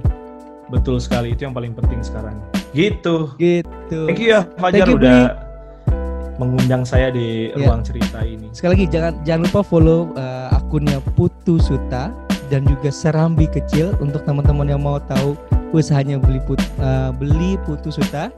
Betul 0.68 1.00
sekali. 1.02 1.32
Itu 1.32 1.48
yang 1.48 1.56
paling 1.56 1.72
penting 1.72 2.04
sekarang. 2.04 2.38
Gitu. 2.76 3.32
gitu 3.40 4.00
Thank 4.06 4.20
you 4.22 4.36
ya 4.36 4.44
Fajar 4.60 4.84
Thank 4.84 4.92
you, 4.92 5.00
udah 5.00 5.20
mengundang 6.38 6.86
saya 6.86 7.10
di 7.10 7.50
Ya. 7.56 7.66
ruang 7.66 7.82
cerita 7.82 8.22
ini. 8.22 8.46
sekali 8.54 8.78
lagi 8.78 8.86
jangan 8.86 9.12
jangan 9.26 9.42
lupa 9.50 9.60
follow 9.66 10.14
uh, 10.14 10.54
akunnya 10.54 11.02
Putu 11.18 11.58
Suta 11.58 12.14
dan 12.46 12.62
juga 12.62 12.94
Serambi 12.94 13.50
Kecil 13.50 13.98
untuk 13.98 14.22
teman-teman 14.22 14.70
yang 14.70 14.78
mau 14.78 15.02
tahu 15.02 15.34
usahanya 15.74 16.22
beli 16.22 16.38
put, 16.46 16.62
uh, 16.78 17.10
beli 17.10 17.58
Putu 17.66 17.90
Suta 17.90 18.30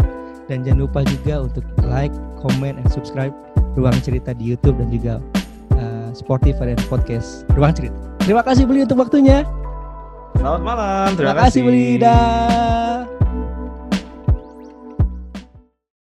dan 0.48 0.64
jangan 0.64 0.88
lupa 0.88 1.04
juga 1.04 1.44
untuk 1.44 1.66
like, 1.84 2.14
comment, 2.40 2.80
and 2.80 2.88
subscribe 2.88 3.34
ruang 3.76 3.98
cerita 4.00 4.32
di 4.32 4.54
YouTube 4.54 4.80
dan 4.80 4.88
juga 4.88 5.18
Spotify 6.14 6.74
dan 6.74 6.78
podcast 6.88 7.46
ruang 7.54 7.74
cerita. 7.74 7.96
Terima 8.22 8.42
kasih 8.44 8.64
beli 8.68 8.84
untuk 8.84 9.00
waktunya. 9.00 9.46
Selamat 10.36 10.62
malam. 10.62 11.08
Terima 11.18 11.36
kasih 11.36 11.60
beli. 11.66 12.00
Dah. 12.00 13.19